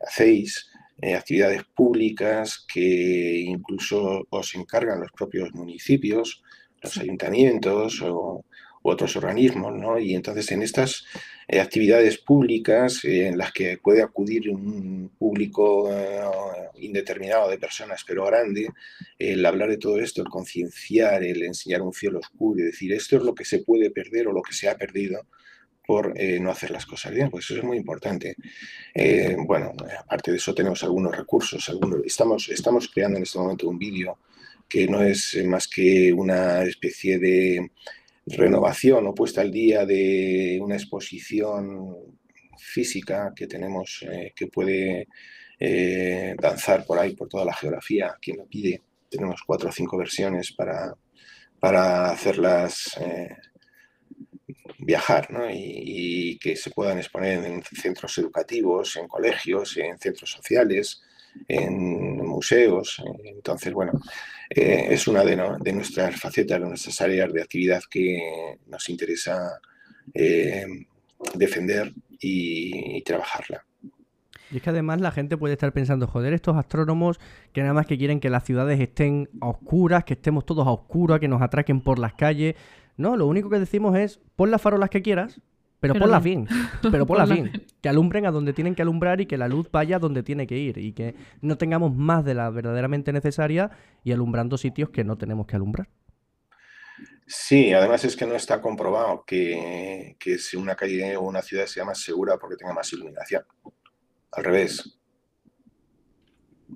hacéis 0.00 0.70
actividades 1.14 1.64
públicas 1.64 2.64
que 2.72 3.40
incluso 3.40 4.26
os 4.30 4.54
encargan 4.54 5.00
los 5.00 5.12
propios 5.12 5.52
municipios, 5.52 6.42
los 6.82 6.96
ayuntamientos 6.98 8.00
o 8.02 8.44
otros 8.86 9.16
organismos, 9.16 9.74
¿no? 9.74 9.98
Y 9.98 10.14
entonces 10.14 10.50
en 10.52 10.62
estas 10.62 11.04
eh, 11.48 11.60
actividades 11.60 12.18
públicas 12.18 13.04
eh, 13.04 13.28
en 13.28 13.38
las 13.38 13.52
que 13.52 13.78
puede 13.78 14.02
acudir 14.02 14.50
un 14.50 15.10
público 15.18 15.90
eh, 15.92 16.20
indeterminado 16.76 17.48
de 17.50 17.58
personas, 17.58 18.04
pero 18.06 18.24
grande, 18.26 18.68
el 19.18 19.44
hablar 19.44 19.70
de 19.70 19.78
todo 19.78 19.98
esto, 20.00 20.22
el 20.22 20.28
concienciar, 20.28 21.22
el 21.22 21.42
enseñar 21.42 21.82
un 21.82 21.92
cielo 21.92 22.18
oscuro 22.18 22.60
y 22.60 22.64
decir 22.64 22.92
esto 22.92 23.16
es 23.16 23.22
lo 23.22 23.34
que 23.34 23.44
se 23.44 23.60
puede 23.60 23.90
perder 23.90 24.28
o 24.28 24.32
lo 24.32 24.42
que 24.42 24.54
se 24.54 24.68
ha 24.68 24.76
perdido 24.76 25.26
por 25.86 26.14
no 26.40 26.50
hacer 26.50 26.72
las 26.72 26.84
cosas 26.84 27.14
bien, 27.14 27.30
pues 27.30 27.44
eso 27.44 27.58
es 27.58 27.62
muy 27.62 27.76
importante. 27.76 28.34
bueno, 29.46 29.72
aparte 30.00 30.32
de 30.32 30.36
eso 30.38 30.52
tenemos 30.52 30.82
algunos 30.82 31.16
recursos, 31.16 31.68
algunos, 31.68 32.00
estamos, 32.04 32.48
estamos 32.48 32.88
creando 32.88 33.18
en 33.18 33.22
este 33.22 33.38
momento 33.38 33.68
un 33.68 33.78
vídeo 33.78 34.18
que 34.68 34.88
no 34.88 35.00
es 35.00 35.38
más 35.46 35.68
que 35.68 36.12
una 36.12 36.64
especie 36.64 37.20
de 37.20 37.70
renovación 38.26 39.06
o 39.06 39.14
puesta 39.14 39.40
al 39.40 39.50
día 39.50 39.86
de 39.86 40.58
una 40.60 40.74
exposición 40.74 41.94
física 42.58 43.32
que 43.34 43.46
tenemos 43.46 44.04
eh, 44.10 44.32
que 44.34 44.48
puede 44.48 45.08
eh, 45.58 46.34
danzar 46.40 46.84
por 46.84 46.98
ahí, 46.98 47.14
por 47.14 47.28
toda 47.28 47.44
la 47.44 47.54
geografía, 47.54 48.14
quien 48.20 48.38
lo 48.38 48.46
pide. 48.46 48.82
Tenemos 49.08 49.42
cuatro 49.46 49.68
o 49.68 49.72
cinco 49.72 49.96
versiones 49.96 50.52
para, 50.52 50.94
para 51.60 52.10
hacerlas 52.10 52.98
eh, 53.00 53.36
viajar 54.78 55.28
y, 55.52 56.32
y, 56.32 56.38
que 56.38 56.56
se 56.56 56.70
puedan 56.70 56.98
exponer 56.98 57.44
en 57.44 57.62
centros 57.62 58.18
educativos, 58.18 58.96
en 58.96 59.06
colegios, 59.06 59.76
en 59.76 59.98
centros 59.98 60.30
sociales, 60.30 61.02
en 61.48 62.16
museos. 62.26 63.02
Entonces, 63.24 63.72
bueno, 63.72 63.92
eh, 64.50 64.88
es 64.90 65.08
una 65.08 65.24
de, 65.24 65.36
nuestras 65.72 66.20
facetas, 66.20 66.60
de 66.60 66.66
nuestras 66.66 67.00
áreas 67.00 67.32
de 67.32 67.42
actividad 67.42 67.82
que 67.90 68.58
nos 68.66 68.88
interesa 68.88 69.60
eh, 70.14 70.66
defender 71.34 71.92
y, 72.20 73.02
trabajarla. 73.02 73.64
Y 74.50 74.58
es 74.58 74.62
que 74.62 74.70
además 74.70 75.00
la 75.00 75.10
gente 75.10 75.36
puede 75.36 75.54
estar 75.54 75.72
pensando, 75.72 76.06
joder, 76.06 76.32
estos 76.32 76.56
astrónomos 76.56 77.18
que 77.52 77.62
nada 77.62 77.74
más 77.74 77.86
que 77.86 77.98
quieren 77.98 78.20
que 78.20 78.30
las 78.30 78.44
ciudades 78.44 78.78
estén 78.78 79.28
a 79.40 79.48
oscuras, 79.48 80.04
que 80.04 80.14
estemos 80.14 80.46
todos 80.46 80.66
a 80.66 80.70
oscuras, 80.70 81.18
que 81.18 81.26
nos 81.26 81.42
atraquen 81.42 81.80
por 81.80 81.98
las 81.98 82.14
calles. 82.14 82.54
No, 82.96 83.16
lo 83.16 83.26
único 83.26 83.50
que 83.50 83.58
decimos 83.58 83.96
es, 83.96 84.20
pon 84.36 84.52
las 84.52 84.62
farolas 84.62 84.90
que 84.90 85.02
quieras, 85.02 85.40
pero, 85.80 85.94
por 85.94 86.08
la 86.08 86.20
fin, 86.20 86.48
pero 86.90 87.06
por 87.06 87.18
la 87.18 87.26
fin. 87.26 87.50
Que 87.80 87.88
alumbren 87.88 88.26
a 88.26 88.30
donde 88.30 88.52
tienen 88.52 88.74
que 88.74 88.82
alumbrar 88.82 89.20
y 89.20 89.26
que 89.26 89.36
la 89.36 89.48
luz 89.48 89.70
vaya 89.70 89.98
donde 89.98 90.22
tiene 90.22 90.46
que 90.46 90.56
ir. 90.56 90.78
Y 90.78 90.92
que 90.92 91.14
no 91.40 91.58
tengamos 91.58 91.94
más 91.94 92.24
de 92.24 92.34
la 92.34 92.50
verdaderamente 92.50 93.12
necesaria 93.12 93.70
y 94.02 94.12
alumbrando 94.12 94.56
sitios 94.56 94.90
que 94.90 95.04
no 95.04 95.16
tenemos 95.16 95.46
que 95.46 95.56
alumbrar. 95.56 95.88
Sí, 97.26 97.72
además 97.72 98.04
es 98.04 98.16
que 98.16 98.24
no 98.24 98.36
está 98.36 98.60
comprobado 98.60 99.24
que, 99.26 100.16
que 100.18 100.38
si 100.38 100.56
una 100.56 100.76
calle 100.76 101.16
o 101.16 101.22
una 101.22 101.42
ciudad 101.42 101.66
sea 101.66 101.84
más 101.84 102.00
segura 102.00 102.38
porque 102.38 102.56
tenga 102.56 102.72
más 102.72 102.92
iluminación. 102.92 103.44
Al 104.30 104.44
revés. 104.44 104.96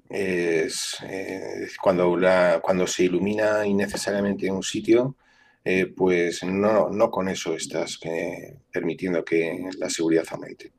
es 0.08 0.96
eh, 1.06 1.68
cuando, 1.80 2.16
la, 2.16 2.60
cuando 2.62 2.86
se 2.86 3.04
ilumina 3.04 3.64
innecesariamente 3.64 4.50
un 4.50 4.62
sitio, 4.62 5.16
eh, 5.64 5.86
pues 5.86 6.42
no, 6.44 6.88
no, 6.90 7.10
con 7.10 7.28
eso 7.28 7.54
estás 7.54 7.98
eh, 8.04 8.56
permitiendo 8.72 9.24
que 9.24 9.68
la 9.78 9.90
seguridad 9.90 10.24
aumente. 10.30 10.72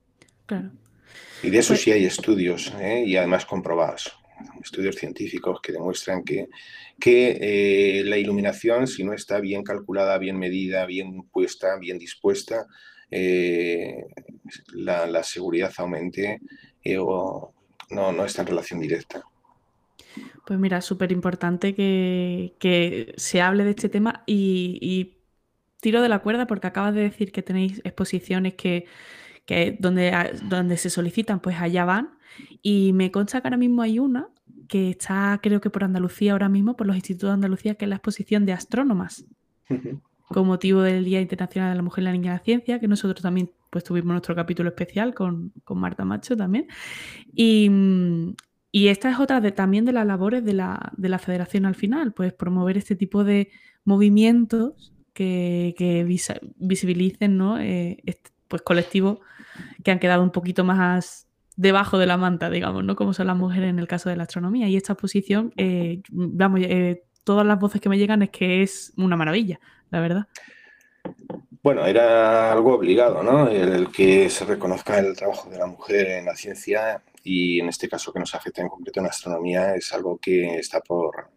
Claro. 0.46 0.72
Y 1.44 1.50
de 1.50 1.58
eso 1.60 1.70
pues 1.70 1.82
sí 1.82 1.92
hay 1.92 2.06
estudios 2.06 2.74
y 3.06 3.16
además 3.16 3.46
comprobados, 3.46 4.12
estudios 4.64 4.96
científicos 4.96 5.60
que 5.62 5.72
demuestran 5.72 6.24
que, 6.24 6.50
que 7.00 8.04
la 8.06 8.18
iluminación, 8.18 8.86
si 8.86 9.04
no 9.04 9.14
está 9.14 9.40
bien 9.40 9.64
calculada, 9.64 10.18
bien 10.20 10.38
medida, 10.38 10.86
bien 10.86 11.24
puesta, 11.32 11.78
bien 11.78 11.98
dispuesta, 11.98 12.68
la, 14.74 15.08
la, 15.08 15.24
seguridad 15.24 15.74
aumente 15.78 16.42
o 17.00 17.54
no, 17.90 18.12
no 18.12 18.26
está 18.26 18.44
en 18.44 18.48
relación 18.48 18.80
directa. 18.80 19.24
Pues 20.46 20.60
mira, 20.60 20.82
súper 20.82 21.12
importante 21.12 21.76
que, 21.76 23.14
se 23.18 23.42
hable 23.42 23.64
de 23.64 23.72
este 23.72 23.90
tema 23.90 24.24
y, 24.26 25.18
tiro 25.80 26.02
de 26.02 26.10
la 26.10 26.20
cuerda 26.20 26.46
porque 26.46 26.68
acabas 26.68 26.94
de 26.94 27.02
decir 27.02 27.32
que 27.32 27.42
tenéis 27.42 27.82
exposiciones 27.84 28.54
que, 28.54 28.86
donde, 29.80 30.40
donde 30.44 30.78
se 30.78 30.90
solicitan, 30.90 31.40
pues 31.40 31.58
allá 31.60 31.86
van. 31.86 32.18
Y 32.62 32.94
me 32.94 33.12
consta 33.12 33.42
que 33.42 33.48
ahora 33.48 33.58
mismo 33.58 33.82
hay 33.82 34.00
una 34.00 34.30
que 34.68 34.92
está, 34.92 35.40
creo 35.42 35.60
que 35.60 35.70
por 35.70 35.84
Andalucía 35.84 36.32
ahora 36.32 36.50
mismo, 36.50 36.78
por 36.78 36.88
los 36.88 36.96
institutos 36.96 37.30
de 37.30 37.34
Andalucía, 37.34 37.76
que 37.76 37.86
es 37.86 37.90
la 37.90 37.96
exposición 37.96 38.46
de 38.46 38.54
astrónomas. 38.54 39.26
Con 40.28 40.48
motivo 40.48 40.82
del 40.82 41.04
Día 41.04 41.20
Internacional 41.20 41.72
de 41.72 41.76
la 41.76 41.82
Mujer 41.82 42.04
y 42.04 42.06
la 42.06 42.12
Niña 42.14 42.32
de 42.32 42.38
la 42.38 42.44
Ciencia, 42.44 42.80
que 42.80 42.88
nosotros 42.88 43.22
también 43.22 43.52
pues 43.70 43.84
tuvimos 43.84 44.12
nuestro 44.12 44.36
capítulo 44.36 44.70
especial 44.70 45.14
con, 45.14 45.52
con 45.64 45.78
Marta 45.78 46.06
Macho 46.06 46.38
también. 46.38 46.68
Y, 47.34 47.70
y 48.72 48.88
esta 48.88 49.10
es 49.10 49.20
otra 49.20 49.42
de, 49.42 49.52
también 49.52 49.86
de 49.86 49.92
las 49.92 50.06
labores 50.06 50.44
de 50.46 50.54
la, 50.54 50.92
de 50.96 51.10
la, 51.10 51.20
federación 51.20 51.66
al 51.66 51.76
final, 51.76 52.14
pues 52.14 52.34
promover 52.34 52.78
este 52.78 52.96
tipo 52.96 53.24
de 53.24 53.50
movimientos 53.84 54.94
que, 55.14 55.76
que 55.78 56.04
visibilicen 56.04 57.38
¿no? 57.38 57.60
Eh, 57.60 57.98
pues 58.48 58.62
colectivos 58.62 59.20
que 59.84 59.92
han 59.92 60.00
quedado 60.00 60.24
un 60.24 60.32
poquito 60.32 60.64
más 60.64 61.28
debajo 61.56 61.98
de 61.98 62.06
la 62.06 62.18
manta, 62.18 62.50
digamos, 62.50 62.84
¿no? 62.84 62.96
Como 62.96 63.14
son 63.14 63.28
las 63.28 63.38
mujeres 63.38 63.70
en 63.70 63.80
el 63.80 63.88
caso 63.88 64.10
de 64.10 64.16
la 64.16 64.24
astronomía. 64.24 64.68
Y 64.68 64.78
esta 64.78 64.94
exposición, 64.94 65.54
eh, 65.58 66.02
vamos, 66.10 66.62
eh, 66.64 67.04
todas 67.24 67.46
las 67.46 67.60
voces 67.60 67.82
que 67.82 67.90
me 67.90 67.98
llegan 67.98 68.22
es 68.22 68.30
que 68.30 68.64
es 68.64 68.94
una 68.98 69.16
maravilla, 69.16 69.60
la 69.90 70.00
verdad. 70.00 70.28
Bueno, 71.64 71.86
era 71.86 72.52
algo 72.52 72.74
obligado, 72.74 73.22
¿no? 73.22 73.48
El, 73.48 73.92
que 73.92 74.30
se 74.30 74.46
reconozca 74.46 74.98
el 74.98 75.16
trabajo 75.16 75.50
de 75.50 75.60
la 75.60 75.68
mujer 75.68 76.08
en 76.08 76.26
la 76.26 76.36
ciencia 76.36 77.04
y 77.24 77.60
en 77.60 77.70
este 77.70 77.88
caso 77.88 78.12
que 78.12 78.20
nos 78.20 78.34
afecta 78.36 78.62
en 78.62 78.70
concreto 78.70 79.00
en 79.00 79.08
astronomía 79.08 79.76
es 79.76 79.92
algo 79.94 80.18
que 80.18 80.58
está 80.58 80.82
por, 80.82 81.32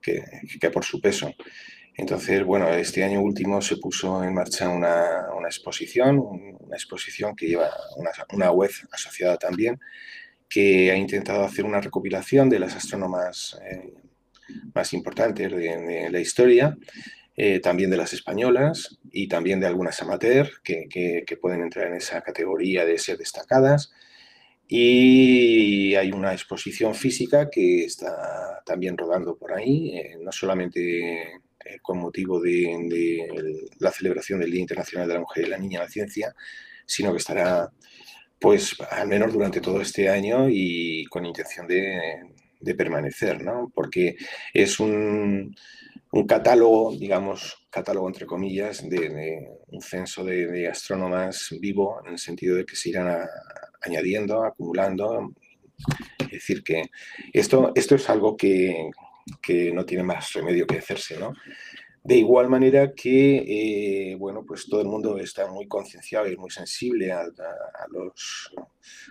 que, 0.00 0.22
que 0.60 0.70
por 0.70 0.84
su 0.84 1.00
peso. 1.00 1.32
Entonces, 1.94 2.42
bueno, 2.44 2.68
este 2.70 3.04
año 3.04 3.20
último 3.20 3.60
se 3.60 3.76
puso 3.76 4.24
en 4.24 4.34
marcha 4.34 4.68
una, 4.68 5.26
una 5.36 5.48
exposición, 5.48 6.18
una 6.18 6.76
exposición 6.76 7.36
que 7.36 7.48
lleva 7.48 7.70
una, 7.96 8.10
una, 8.32 8.50
web 8.50 8.70
asociada 8.90 9.36
también, 9.36 9.78
que 10.48 10.90
ha 10.90 10.96
intentado 10.96 11.44
hacer 11.44 11.64
una 11.64 11.80
recopilación 11.80 12.48
de 12.48 12.58
las 12.58 12.74
astrónomas 12.74 13.58
eh, 13.62 13.92
más 14.74 14.92
importantes 14.94 15.50
de, 15.50 15.58
de 15.58 16.10
la 16.10 16.20
historia 16.20 16.76
eh, 17.34 17.60
también 17.60 17.88
de 17.88 17.96
las 17.96 18.12
españolas 18.12 18.98
y 19.10 19.26
también 19.26 19.58
de 19.58 19.66
algunas 19.66 20.02
amateur 20.02 20.50
que, 20.62 20.86
que, 20.90 21.36
pueden 21.38 21.62
entrar 21.62 21.86
en 21.86 21.94
esa 21.94 22.20
categoría 22.20 22.84
de 22.84 22.98
ser 22.98 23.16
destacadas. 23.16 23.90
Y 24.68 25.94
hay 25.94 26.12
una 26.12 26.32
exposición 26.32 26.94
física 26.94 27.50
que 27.50 27.84
está 27.84 28.62
también 28.64 28.96
rodando 28.96 29.36
por 29.36 29.52
ahí, 29.52 29.96
eh, 29.98 30.16
no 30.20 30.32
solamente 30.32 31.20
eh, 31.22 31.78
con 31.82 31.98
motivo 31.98 32.40
de, 32.40 32.76
de, 32.88 33.68
la 33.78 33.90
celebración 33.90 34.40
del 34.40 34.50
Día 34.50 34.60
Internacional 34.60 35.08
de 35.08 35.14
la 35.14 35.20
Mujer 35.20 35.46
y 35.46 35.50
la 35.50 35.58
Niña 35.58 35.78
en 35.78 35.84
la 35.84 35.90
Ciencia, 35.90 36.34
sino 36.86 37.12
que 37.12 37.18
estará, 37.18 37.70
pues, 38.40 38.76
al 38.90 39.08
menos 39.08 39.32
durante 39.32 39.60
todo 39.60 39.80
este 39.80 40.08
año 40.08 40.48
y 40.48 41.04
con 41.06 41.26
intención 41.26 41.66
de, 41.66 42.22
de 42.60 42.74
permanecer, 42.74 43.42
¿no? 43.42 43.70
Porque 43.74 44.16
es 44.54 44.80
un, 44.80 45.54
un 46.12 46.26
catálogo, 46.26 46.94
digamos, 46.96 47.66
catálogo 47.70 48.06
entre 48.06 48.26
comillas, 48.26 48.88
de, 48.88 49.48
un 49.68 49.80
censo 49.80 50.22
de, 50.24 50.68
astrónomas 50.68 51.48
vivo, 51.58 52.00
en 52.04 52.12
el 52.12 52.18
sentido 52.18 52.56
de 52.56 52.66
que 52.66 52.76
se 52.76 52.90
irán 52.90 53.26
añadiendo, 53.82 54.44
acumulando. 54.44 55.32
Es 56.18 56.30
decir, 56.30 56.62
que 56.62 56.90
esto, 57.32 57.72
esto 57.74 57.94
es 57.94 58.08
algo 58.08 58.36
que, 58.36 58.90
que, 59.40 59.72
no 59.72 59.84
tiene 59.84 60.04
más 60.04 60.32
remedio 60.32 60.66
que 60.66 60.78
hacerse, 60.78 61.18
¿no? 61.18 61.32
De 62.04 62.16
igual 62.16 62.48
manera 62.48 62.92
que, 62.94 64.10
eh, 64.12 64.16
bueno, 64.16 64.44
pues 64.44 64.66
todo 64.66 64.80
el 64.80 64.88
mundo 64.88 65.18
está 65.18 65.46
muy 65.46 65.68
concienciado 65.68 66.28
y 66.28 66.36
muy 66.36 66.50
sensible 66.50 67.12
a, 67.12 67.28
los, 67.90 68.52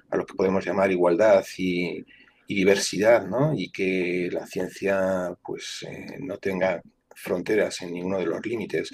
a 0.10 0.18
lo 0.18 0.26
que 0.26 0.34
podemos 0.34 0.66
llamar 0.66 0.92
igualdad 0.92 1.46
y, 1.58 2.04
y 2.48 2.56
diversidad, 2.56 3.26
¿no? 3.28 3.54
Y 3.56 3.72
que 3.72 4.30
la 4.32 4.46
ciencia 4.46 5.34
pues 5.42 5.86
eh, 5.88 6.18
no 6.20 6.38
tenga 6.38 6.82
fronteras 7.16 7.82
en 7.82 7.94
ninguno 7.94 8.18
de 8.18 8.26
los 8.26 8.46
límites. 8.46 8.92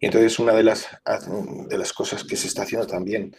Y 0.00 0.06
entonces 0.06 0.38
una 0.38 0.52
de 0.52 0.64
las, 0.64 0.88
de 1.68 1.78
las 1.78 1.92
cosas 1.92 2.24
que 2.24 2.36
se 2.36 2.48
está 2.48 2.62
haciendo 2.62 2.86
también 2.86 3.34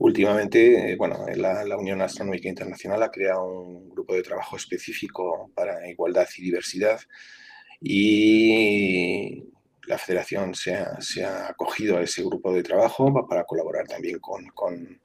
últimamente, 0.00 0.92
eh, 0.92 0.96
bueno, 0.96 1.26
la, 1.36 1.76
Unión 1.76 2.00
Astronómica 2.00 2.48
Internacional 2.48 3.02
ha 3.02 3.10
creado 3.10 3.44
un 3.44 3.90
grupo 3.90 4.14
de 4.14 4.22
trabajo 4.22 4.56
específico 4.56 5.50
para 5.54 5.88
igualdad 5.88 6.26
y 6.36 6.42
diversidad 6.42 7.00
y 7.80 9.44
la 9.86 9.98
federación 9.98 10.54
se 10.54 10.74
ha, 10.74 11.48
acogido 11.48 11.98
a 11.98 12.02
ese 12.02 12.22
grupo 12.22 12.52
de 12.52 12.62
trabajo 12.62 13.12
para 13.28 13.44
colaborar 13.44 13.86
también 13.86 14.18
con, 14.20 14.46
con 14.54 15.00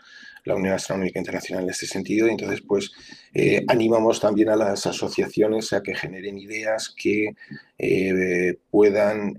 la 0.46 0.56
Unión 0.56 0.76
Astronómica 0.76 1.20
Internacional 1.20 1.64
en 1.66 1.72
este 1.72 1.88
sentido. 1.88 2.28
Y 2.28 2.32
entonces, 2.32 2.62
pues, 2.62 2.92
eh, 3.34 3.66
animamos 3.68 4.20
también 4.22 4.50
a 4.50 4.56
las 4.56 4.86
asociaciones 4.86 5.74
a 5.74 5.82
que 5.82 5.96
generen 5.96 6.38
ideas 6.38 6.94
que 6.96 7.36
eh, 7.78 8.60
puedan 8.70 9.36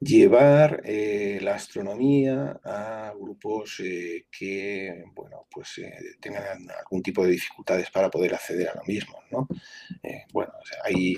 eh, 0.00 0.04
llevar 0.04 0.82
la 1.42 1.54
astronomía 1.54 2.60
a 2.64 3.12
grupos 3.18 3.82
que, 4.30 5.04
bueno, 5.14 5.46
pues 5.50 5.80
tengan 6.20 6.68
algún 6.70 7.02
tipo 7.02 7.24
de 7.24 7.32
dificultades 7.32 7.90
para 7.90 8.10
poder 8.10 8.34
acceder 8.34 8.68
a 8.68 8.74
lo 8.74 8.84
mismo, 8.84 9.18
¿no? 9.30 9.48
bueno, 10.32 10.52
hay 10.84 11.16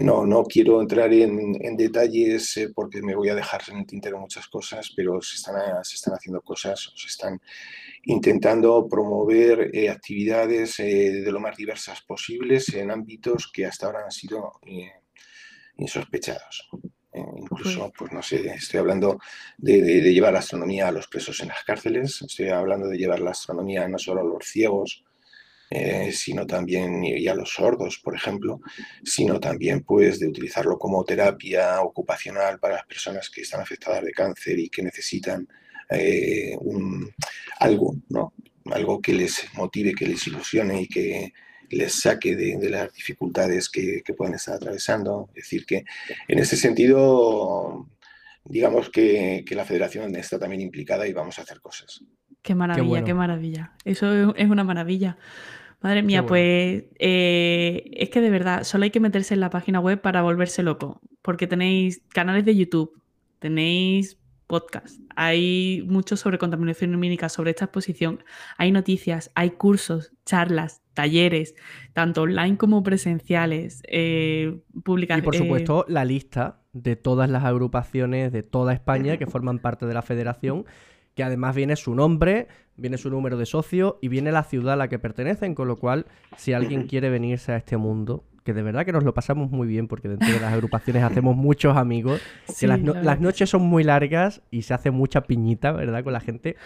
no, 0.00 0.24
no 0.24 0.44
quiero 0.44 0.80
entrar 0.80 1.12
en, 1.12 1.76
detalles 1.76 2.56
eh, 2.56 2.70
porque 2.74 3.02
me 3.02 3.14
voy 3.14 3.28
a 3.28 3.34
dejar 3.34 3.62
en 3.68 3.78
el 3.78 3.86
tintero 3.86 4.18
muchas 4.18 4.48
cosas, 4.48 4.92
pero 4.96 5.20
se 5.20 5.36
están, 5.36 5.54
se 5.84 5.96
están 5.96 6.14
haciendo 6.14 6.40
cosas, 6.40 6.92
se 6.94 7.08
están 7.08 7.40
intentando 8.04 8.86
promover 8.88 9.70
eh, 9.74 9.90
actividades 9.90 10.78
eh, 10.80 11.22
de 11.24 11.32
lo 11.32 11.40
más 11.40 11.56
diversas 11.56 12.00
posibles 12.02 12.72
en 12.74 12.90
ámbitos 12.90 13.50
que 13.52 13.66
hasta 13.66 13.86
ahora 13.86 14.04
han 14.04 14.10
sido 14.10 14.60
insospechados. 15.76 16.68
Incluso, 17.14 17.92
pues 17.96 18.12
no 18.12 18.22
sé, 18.22 18.46
estoy 18.54 18.80
hablando 18.80 19.18
de, 19.58 19.82
de 19.82 20.14
llevar 20.14 20.32
la 20.32 20.38
astronomía 20.38 20.88
a 20.88 20.92
los 20.92 21.08
presos 21.08 21.40
en 21.40 21.48
las 21.48 21.62
cárceles, 21.64 22.22
estoy 22.22 22.48
hablando 22.48 22.88
de 22.88 22.96
llevar 22.96 23.20
la 23.20 23.32
astronomía 23.32 23.86
no 23.88 23.98
solo 23.98 24.20
a 24.20 24.24
los 24.24 24.46
ciegos, 24.46 25.04
eh, 25.74 26.12
sino 26.12 26.46
también, 26.46 27.02
y 27.02 27.26
a 27.28 27.34
los 27.34 27.54
sordos, 27.54 27.98
por 27.98 28.14
ejemplo, 28.14 28.60
sino 29.02 29.40
también 29.40 29.82
pues 29.84 30.20
de 30.20 30.28
utilizarlo 30.28 30.78
como 30.78 31.02
terapia 31.02 31.80
ocupacional 31.80 32.58
para 32.58 32.74
las 32.74 32.84
personas 32.84 33.30
que 33.30 33.40
están 33.40 33.62
afectadas 33.62 34.04
de 34.04 34.12
cáncer 34.12 34.58
y 34.58 34.68
que 34.68 34.82
necesitan 34.82 35.48
eh, 35.88 36.58
algo, 37.58 37.96
¿no? 38.10 38.34
Algo 38.66 39.00
que 39.00 39.14
les 39.14 39.46
motive, 39.54 39.94
que 39.94 40.06
les 40.06 40.26
ilusione 40.26 40.82
y 40.82 40.88
que 40.88 41.32
les 41.72 42.00
saque 42.00 42.36
de, 42.36 42.70
las 42.70 42.92
dificultades 42.92 43.68
que, 43.68 44.02
que 44.04 44.14
pueden 44.14 44.34
estar 44.34 44.54
atravesando. 44.54 45.28
Es 45.34 45.44
decir, 45.44 45.66
que 45.66 45.84
en 46.28 46.38
ese 46.38 46.56
sentido, 46.56 47.88
digamos 48.44 48.90
que, 48.90 49.44
que 49.46 49.54
la 49.54 49.64
federación 49.64 50.14
está 50.16 50.38
también 50.38 50.60
implicada 50.60 51.06
y 51.08 51.12
vamos 51.12 51.38
a 51.38 51.42
hacer 51.42 51.60
cosas. 51.60 52.04
Qué 52.42 52.54
maravilla, 52.54 52.84
qué, 52.84 52.88
bueno. 52.88 53.06
qué 53.06 53.14
maravilla. 53.14 53.72
Eso 53.84 54.34
es 54.34 54.50
una 54.50 54.64
maravilla. 54.64 55.16
Madre 55.80 56.02
mía, 56.02 56.24
pues 56.24 56.84
eh, 57.00 57.90
es 57.92 58.10
que 58.10 58.20
de 58.20 58.30
verdad, 58.30 58.62
solo 58.62 58.84
hay 58.84 58.90
que 58.90 59.00
meterse 59.00 59.34
en 59.34 59.40
la 59.40 59.50
página 59.50 59.80
web 59.80 60.00
para 60.00 60.22
volverse 60.22 60.62
loco, 60.62 61.00
porque 61.22 61.48
tenéis 61.48 62.02
canales 62.08 62.44
de 62.44 62.54
YouTube, 62.54 63.02
tenéis 63.40 64.16
podcast, 64.46 65.00
hay 65.16 65.82
mucho 65.88 66.16
sobre 66.16 66.38
contaminación 66.38 66.92
lumínica, 66.92 67.28
sobre 67.28 67.50
esta 67.50 67.64
exposición, 67.64 68.22
hay 68.58 68.70
noticias, 68.70 69.32
hay 69.34 69.50
cursos, 69.50 70.12
charlas, 70.24 70.81
talleres, 70.94 71.54
tanto 71.92 72.22
online 72.22 72.56
como 72.56 72.82
presenciales, 72.82 73.82
eh, 73.88 74.60
publicaciones. 74.84 75.24
Y 75.24 75.26
por 75.26 75.36
supuesto, 75.36 75.84
la 75.88 76.04
lista 76.04 76.60
de 76.72 76.96
todas 76.96 77.28
las 77.28 77.44
agrupaciones 77.44 78.32
de 78.32 78.42
toda 78.42 78.72
España 78.72 79.16
que 79.16 79.26
forman 79.26 79.58
parte 79.58 79.86
de 79.86 79.94
la 79.94 80.02
federación 80.02 80.64
que 81.14 81.22
además 81.22 81.54
viene 81.54 81.76
su 81.76 81.94
nombre, 81.94 82.48
viene 82.76 82.98
su 82.98 83.10
número 83.10 83.36
de 83.36 83.46
socio 83.46 83.98
y 84.00 84.08
viene 84.08 84.32
la 84.32 84.44
ciudad 84.44 84.74
a 84.74 84.76
la 84.76 84.88
que 84.88 84.98
pertenecen, 84.98 85.54
con 85.54 85.68
lo 85.68 85.76
cual, 85.76 86.06
si 86.36 86.52
alguien 86.52 86.86
quiere 86.86 87.10
venirse 87.10 87.52
a 87.52 87.56
este 87.56 87.76
mundo, 87.76 88.24
que 88.44 88.54
de 88.54 88.62
verdad 88.62 88.84
que 88.84 88.92
nos 88.92 89.04
lo 89.04 89.14
pasamos 89.14 89.50
muy 89.50 89.68
bien, 89.68 89.88
porque 89.88 90.08
dentro 90.08 90.28
de 90.32 90.40
las 90.40 90.52
agrupaciones 90.52 91.02
hacemos 91.02 91.36
muchos 91.36 91.76
amigos, 91.76 92.20
que 92.58 92.66
las, 92.66 93.20
noches 93.20 93.50
son 93.50 93.62
muy 93.62 93.84
largas 93.84 94.42
y 94.50 94.62
se 94.62 94.74
hace 94.74 94.90
mucha 94.90 95.22
piñita, 95.22 95.72
¿verdad? 95.72 96.02
Con 96.02 96.12
la 96.12 96.20
gente. 96.20 96.56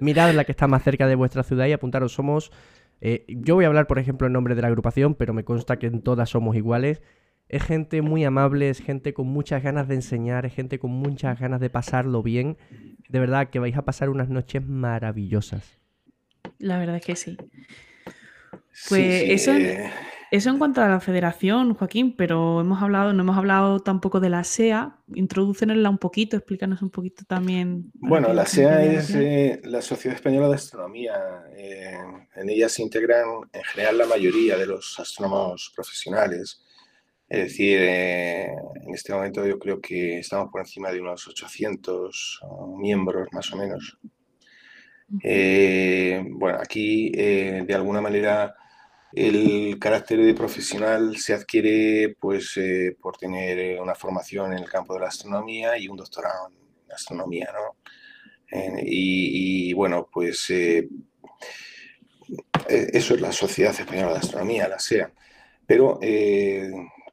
Mirad 0.00 0.34
la 0.34 0.44
que 0.44 0.52
está 0.52 0.66
más 0.66 0.82
cerca 0.82 1.06
de 1.06 1.14
vuestra 1.14 1.42
ciudad 1.42 1.66
y 1.66 1.72
apuntaros, 1.72 2.12
somos... 2.12 2.50
Eh, 3.00 3.24
yo 3.28 3.54
voy 3.54 3.64
a 3.64 3.68
hablar, 3.68 3.86
por 3.86 3.98
ejemplo, 3.98 4.26
en 4.26 4.32
nombre 4.32 4.54
de 4.54 4.62
la 4.62 4.68
agrupación, 4.68 5.14
pero 5.14 5.32
me 5.32 5.44
consta 5.44 5.78
que 5.78 5.86
en 5.86 6.02
todas 6.02 6.30
somos 6.30 6.56
iguales. 6.56 7.02
Es 7.48 7.62
gente 7.62 8.02
muy 8.02 8.24
amable, 8.24 8.68
es 8.68 8.80
gente 8.80 9.14
con 9.14 9.26
muchas 9.26 9.62
ganas 9.62 9.88
de 9.88 9.94
enseñar, 9.94 10.44
es 10.44 10.54
gente 10.54 10.78
con 10.78 10.90
muchas 10.90 11.38
ganas 11.40 11.60
de 11.60 11.70
pasarlo 11.70 12.22
bien. 12.22 12.58
De 13.08 13.20
verdad 13.20 13.48
que 13.48 13.58
vais 13.58 13.76
a 13.76 13.84
pasar 13.84 14.10
unas 14.10 14.28
noches 14.28 14.66
maravillosas. 14.66 15.78
La 16.58 16.78
verdad 16.78 16.96
es 16.96 17.04
que 17.04 17.16
sí. 17.16 17.38
Pues 18.88 19.24
eso, 19.28 19.52
eh. 19.52 19.90
Eso 20.30 20.50
en 20.50 20.58
cuanto 20.58 20.82
a 20.82 20.88
la 20.88 21.00
federación, 21.00 21.74
Joaquín, 21.74 22.14
pero 22.16 22.60
hemos 22.60 22.82
hablado, 22.82 23.12
no 23.12 23.22
hemos 23.22 23.36
hablado 23.36 23.80
tampoco 23.80 24.20
de 24.20 24.30
la 24.30 24.44
SEA. 24.44 24.96
Introdúcenosla 25.14 25.90
un 25.90 25.98
poquito, 25.98 26.36
explícanos 26.36 26.82
un 26.82 26.90
poquito 26.90 27.24
también. 27.24 27.90
Bueno, 27.94 28.32
la 28.32 28.46
SEA 28.46 28.84
es 28.84 29.14
eh, 29.14 29.60
la 29.64 29.82
Sociedad 29.82 30.16
Española 30.16 30.48
de 30.48 30.54
Astronomía. 30.54 31.14
Eh, 31.56 31.96
en 32.36 32.50
ella 32.50 32.68
se 32.68 32.82
integran 32.82 33.26
en 33.52 33.64
general 33.64 33.98
la 33.98 34.06
mayoría 34.06 34.56
de 34.56 34.66
los 34.66 34.98
astrónomos 34.98 35.72
profesionales. 35.74 36.64
Es 37.28 37.44
decir, 37.44 37.78
eh, 37.80 38.46
en 38.46 38.94
este 38.94 39.12
momento 39.12 39.46
yo 39.46 39.58
creo 39.58 39.80
que 39.80 40.18
estamos 40.18 40.50
por 40.50 40.62
encima 40.62 40.90
de 40.90 41.00
unos 41.00 41.28
800 41.28 42.40
miembros 42.78 43.28
más 43.32 43.52
o 43.52 43.56
menos. 43.56 43.98
Eh, 45.22 46.22
bueno, 46.30 46.58
aquí 46.60 47.10
eh, 47.14 47.64
de 47.66 47.74
alguna 47.74 48.00
manera 48.00 48.54
el 49.12 49.78
carácter 49.78 50.20
de 50.20 50.34
profesional 50.34 51.16
se 51.16 51.34
adquiere 51.34 52.16
pues 52.20 52.58
por 53.00 53.16
tener 53.16 53.80
una 53.80 53.94
formación 53.94 54.52
en 54.52 54.58
el 54.58 54.68
campo 54.68 54.94
de 54.94 55.00
la 55.00 55.08
astronomía 55.08 55.78
y 55.78 55.88
un 55.88 55.96
doctorado 55.96 56.48
en 56.48 56.92
astronomía, 56.92 57.50
¿no? 57.52 57.76
y, 58.82 59.72
bueno, 59.74 60.08
pues 60.12 60.48
e, 60.50 60.88
eso 62.68 63.14
es 63.14 63.20
la 63.20 63.32
Sociedad 63.32 63.78
Española 63.78 64.12
de 64.12 64.18
Astronomía, 64.18 64.68
la 64.68 64.78
SEA. 64.78 65.12
Pero 65.66 66.00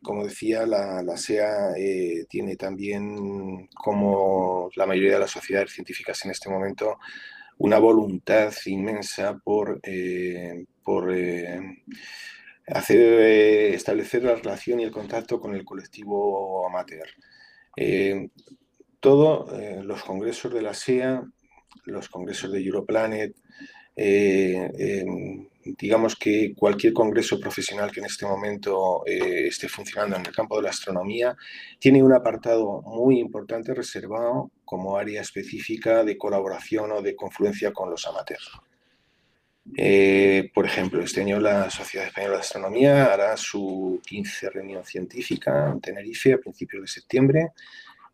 como 0.06 0.24
decía, 0.24 0.66
la, 0.66 1.18
SEA 1.18 1.72
eh, 1.78 2.26
tiene 2.30 2.56
también, 2.56 3.68
como 3.74 4.70
la 4.76 4.86
mayoría 4.86 5.16
de 5.16 5.20
las 5.20 5.32
sociedades 5.32 5.72
científicas 5.72 6.24
en 6.24 6.32
este 6.32 6.50
momento, 6.50 7.00
una 7.58 7.80
voluntad 7.80 8.54
inmensa 8.66 9.38
por, 9.44 9.80
eh, 9.84 10.66
por 10.86 11.14
eh, 11.14 11.84
hacer, 12.68 13.20
establecer 13.74 14.24
la 14.24 14.36
relación 14.36 14.80
y 14.80 14.84
el 14.84 14.92
contacto 14.92 15.42
con 15.42 15.54
el 15.54 15.66
colectivo 15.66 16.66
amateur. 16.68 17.10
todos 19.02 19.52
los 19.84 20.02
congresos 20.04 20.54
de 20.54 20.62
la 20.62 20.74
SEA, 20.74 21.24
los 21.86 22.08
congresos 22.08 22.52
de 22.52 22.64
Europlanet, 22.64 23.36
digamos 25.66 26.16
que 26.16 26.54
cualquier 26.56 26.94
congreso 26.94 27.40
profesional 27.40 27.92
que 27.92 28.00
en 28.00 28.06
este 28.06 28.26
momento 28.26 29.04
eh, 29.06 29.48
esté 29.48 29.68
funcionando 29.68 30.16
en 30.16 30.26
el 30.26 30.32
campo 30.32 30.58
de 30.58 30.64
la 30.64 30.70
astronomía 30.70 31.36
tiene 31.80 32.04
un 32.04 32.14
apartado 32.14 32.82
muy 32.84 33.20
importante 33.20 33.74
reservado 33.74 34.52
como 34.64 34.98
área 34.98 35.22
específica 35.22 36.04
de 36.04 36.18
colaboración 36.18 36.92
o 36.92 37.02
de 37.02 37.16
confluencia 37.16 37.74
con 37.74 37.90
los 37.90 38.06
amateurs. 38.06 38.52
Eh, 39.78 40.52
por 40.54 40.66
ejemplo, 40.66 41.02
este 41.02 41.22
año 41.22 41.40
la 41.40 41.70
Sociedad 41.70 42.08
Española 42.08 42.36
de 42.36 42.42
Astronomía 42.42 43.14
hará 43.14 43.36
su 43.38 44.00
15 44.06 44.50
reunión 44.50 44.86
científica 44.86 45.72
en 45.72 45.82
Tenerife 45.82 46.34
a 46.34 46.38
principios 46.38 46.84
de 46.84 46.88
septiembre. 46.88 47.52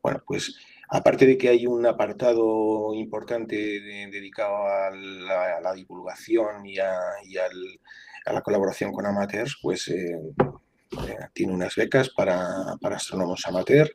Bueno, 0.02 0.24
pues 0.26 0.56
Aparte 0.94 1.26
de 1.26 1.38
que 1.38 1.48
hay 1.48 1.66
un 1.66 1.86
apartado 1.86 2.94
importante 2.94 3.56
dedicado 3.56 4.68
a 4.68 4.92
la, 4.92 5.74
divulgación 5.74 6.66
y, 6.66 6.80
a, 6.80 6.92
la 8.26 8.42
colaboración 8.42 8.92
con 8.92 9.06
amateurs, 9.06 9.58
pues 9.62 9.88
eh, 9.88 10.20
eh, 11.08 11.18
tiene 11.32 11.54
unas 11.54 11.78
becas 11.78 12.10
para, 12.10 12.74
astrónomos 12.82 13.48
amateur 13.48 13.90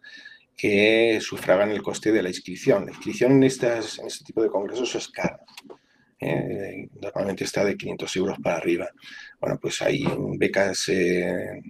que 0.56 1.18
sufragan 1.20 1.70
el 1.70 1.82
coste 1.82 2.12
de 2.12 2.22
la 2.22 2.30
inscripción. 2.30 2.86
La 2.86 2.92
inscripción 2.92 3.32
en, 3.32 3.42
estas, 3.42 3.98
en 3.98 4.06
este 4.06 4.24
tipo 4.24 4.42
de 4.42 4.48
congresos 4.48 4.94
es 4.94 5.08
cara. 5.08 5.38
Eh, 6.18 6.88
normalmente 7.00 7.44
está 7.44 7.64
de 7.64 7.76
500 7.76 8.16
euros 8.16 8.38
para 8.42 8.56
arriba. 8.56 8.88
Bueno, 9.40 9.58
pues 9.60 9.82
hay 9.82 10.04
becas 10.38 10.88
en 10.88 11.62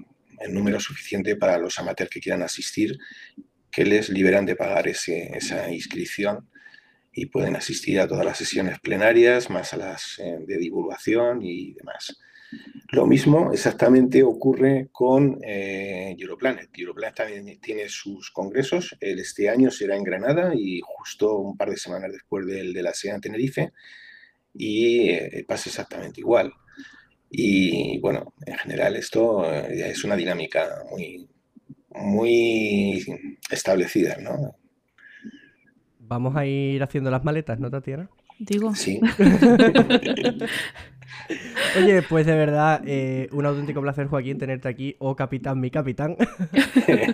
número 0.48 0.80
suficiente 0.80 1.36
para 1.36 1.58
los 1.58 1.78
amateurs 1.78 2.10
que 2.10 2.20
quieran 2.20 2.42
asistir 2.42 2.98
que 3.70 3.84
les 3.84 4.08
liberan 4.08 4.46
de 4.46 4.56
pagar 4.56 4.88
esa 4.88 5.70
inscripción 5.70 6.48
y 7.12 7.26
pueden 7.26 7.56
asistir 7.56 7.98
a 7.98 8.06
todas 8.06 8.24
las 8.24 8.36
sesiones 8.36 8.78
plenarias, 8.78 9.48
más 9.48 9.72
a 9.72 9.78
las 9.78 10.18
eh, 10.18 10.38
de 10.46 10.58
divulgación 10.58 11.42
y 11.42 11.72
demás. 11.72 12.18
Lo 12.90 13.06
mismo 13.06 13.52
exactamente 13.52 14.22
ocurre 14.22 14.88
con 14.92 15.38
eh, 15.42 16.14
Europlanet. 16.18 16.68
Europlanet 16.74 17.16
también 17.16 17.58
tiene 17.60 17.88
sus 17.88 18.30
congresos. 18.30 18.96
Este 19.00 19.48
año 19.48 19.70
será 19.70 19.96
en 19.96 20.04
Granada 20.04 20.52
y 20.54 20.80
justo 20.84 21.38
un 21.38 21.56
par 21.56 21.70
de 21.70 21.78
semanas 21.78 22.12
después 22.12 22.46
del 22.46 22.74
de 22.74 22.82
la 22.82 22.92
SEA 22.92 23.14
en 23.14 23.20
Tenerife. 23.22 23.72
Y 24.58 25.10
eh, 25.10 25.44
pasa 25.46 25.68
exactamente 25.68 26.20
igual. 26.20 26.52
Y 27.30 27.98
bueno, 28.00 28.34
en 28.46 28.56
general 28.56 28.96
esto 28.96 29.44
es 29.52 30.04
una 30.04 30.16
dinámica 30.16 30.82
muy, 30.90 31.28
muy 31.90 33.04
establecida, 33.50 34.16
¿no? 34.20 34.56
Vamos 35.98 36.36
a 36.36 36.46
ir 36.46 36.82
haciendo 36.82 37.10
las 37.10 37.24
maletas, 37.24 37.58
¿no, 37.58 37.70
Tatiana? 37.70 38.08
Digo. 38.38 38.74
Sí. 38.74 39.00
Oye, 41.78 42.02
pues 42.02 42.26
de 42.26 42.34
verdad, 42.34 42.82
eh, 42.86 43.28
un 43.32 43.46
auténtico 43.46 43.80
placer, 43.80 44.06
Joaquín, 44.06 44.38
tenerte 44.38 44.68
aquí. 44.68 44.94
Oh, 44.98 45.16
capitán, 45.16 45.60
mi 45.60 45.70
capitán. 45.70 46.16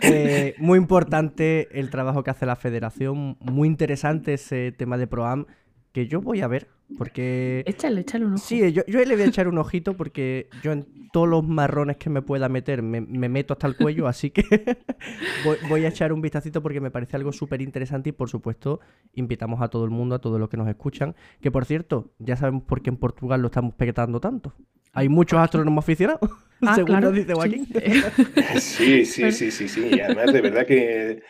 Eh, 0.04 0.54
muy 0.58 0.78
importante 0.78 1.68
el 1.78 1.88
trabajo 1.88 2.22
que 2.22 2.30
hace 2.30 2.44
la 2.44 2.56
federación. 2.56 3.38
Muy 3.40 3.68
interesante 3.68 4.34
ese 4.34 4.72
tema 4.72 4.98
de 4.98 5.06
ProAm 5.06 5.46
que 5.92 6.06
yo 6.06 6.20
voy 6.20 6.40
a 6.40 6.48
ver, 6.48 6.68
porque... 6.96 7.62
Échale, 7.66 8.00
échale 8.00 8.24
un 8.24 8.34
ojo. 8.34 8.42
Sí, 8.42 8.72
yo, 8.72 8.82
yo 8.86 9.04
le 9.04 9.14
voy 9.14 9.24
a 9.24 9.26
echar 9.26 9.46
un 9.46 9.58
ojito 9.58 9.94
porque 9.94 10.48
yo 10.62 10.72
en 10.72 10.86
todos 11.12 11.28
los 11.28 11.46
marrones 11.46 11.98
que 11.98 12.08
me 12.08 12.22
pueda 12.22 12.48
meter 12.48 12.82
me, 12.82 13.00
meto 13.00 13.52
hasta 13.52 13.66
el 13.66 13.76
cuello, 13.76 14.08
así 14.08 14.30
que 14.30 14.42
voy, 15.68 15.84
a 15.84 15.88
echar 15.88 16.12
un 16.12 16.22
vistacito 16.22 16.62
porque 16.62 16.80
me 16.80 16.90
parece 16.90 17.16
algo 17.16 17.32
súper 17.32 17.60
interesante 17.60 18.08
y 18.08 18.12
por 18.12 18.30
supuesto 18.30 18.80
invitamos 19.12 19.60
a 19.60 19.68
todo 19.68 19.84
el 19.84 19.90
mundo, 19.90 20.14
a 20.14 20.18
todos 20.20 20.40
los 20.40 20.48
que 20.48 20.56
nos 20.56 20.68
escuchan, 20.68 21.14
que 21.40 21.50
por 21.50 21.66
cierto, 21.66 22.12
ya 22.18 22.36
sabemos 22.36 22.62
por 22.62 22.82
qué 22.82 22.90
en 22.90 22.96
Portugal 22.96 23.42
lo 23.42 23.48
estamos 23.48 23.74
pequetando 23.74 24.18
tanto. 24.18 24.54
Hay 24.94 25.08
muchos 25.08 25.38
astrónomos 25.38 25.84
aficionados, 25.84 26.30
ah, 26.62 26.74
según 26.74 27.00
nos 27.00 27.12
dice 27.12 27.34
Joaquín. 27.34 27.66
Sí. 28.58 29.04
sí, 29.04 29.30
sí, 29.32 29.50
sí, 29.50 29.68
sí, 29.68 29.90
Y 29.92 30.00
además 30.00 30.32
de 30.32 30.40
verdad 30.40 30.66
que... 30.66 31.22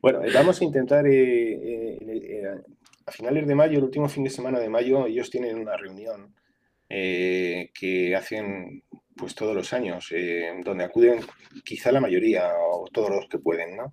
Bueno, 0.00 0.20
vamos 0.34 0.60
a 0.60 0.64
intentar 0.64 1.06
eh, 1.06 1.12
eh, 1.12 1.98
eh, 2.02 2.60
a 3.06 3.12
finales 3.12 3.46
de 3.46 3.54
mayo, 3.54 3.78
el 3.78 3.84
último 3.84 4.08
fin 4.08 4.24
de 4.24 4.30
semana 4.30 4.58
de 4.58 4.68
mayo, 4.68 5.06
ellos 5.06 5.30
tienen 5.30 5.58
una 5.58 5.76
reunión 5.76 6.34
eh, 6.88 7.70
que 7.72 8.14
hacen 8.14 8.82
pues 9.16 9.34
todos 9.34 9.54
los 9.54 9.72
años, 9.72 10.08
eh, 10.10 10.52
donde 10.64 10.84
acuden 10.84 11.20
quizá 11.64 11.90
la 11.92 12.00
mayoría 12.00 12.50
o 12.58 12.86
todos 12.92 13.10
los 13.10 13.28
que 13.28 13.38
pueden, 13.38 13.76
¿no? 13.76 13.92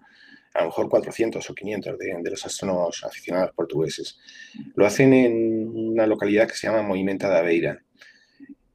a 0.54 0.62
lo 0.62 0.66
mejor 0.68 0.90
400 0.90 1.50
o 1.50 1.56
500 1.56 1.98
de, 1.98 2.30
los 2.30 2.46
astrónomos 2.46 3.04
aficionados 3.04 3.52
portugueses. 3.56 4.20
Lo 4.76 4.86
hacen 4.86 5.14
en 5.14 5.70
una 5.76 6.06
localidad 6.06 6.48
que 6.48 6.56
se 6.56 6.68
llama 6.68 6.84
Movimenta 6.84 7.28
da 7.28 7.42
Beira. 7.42 7.82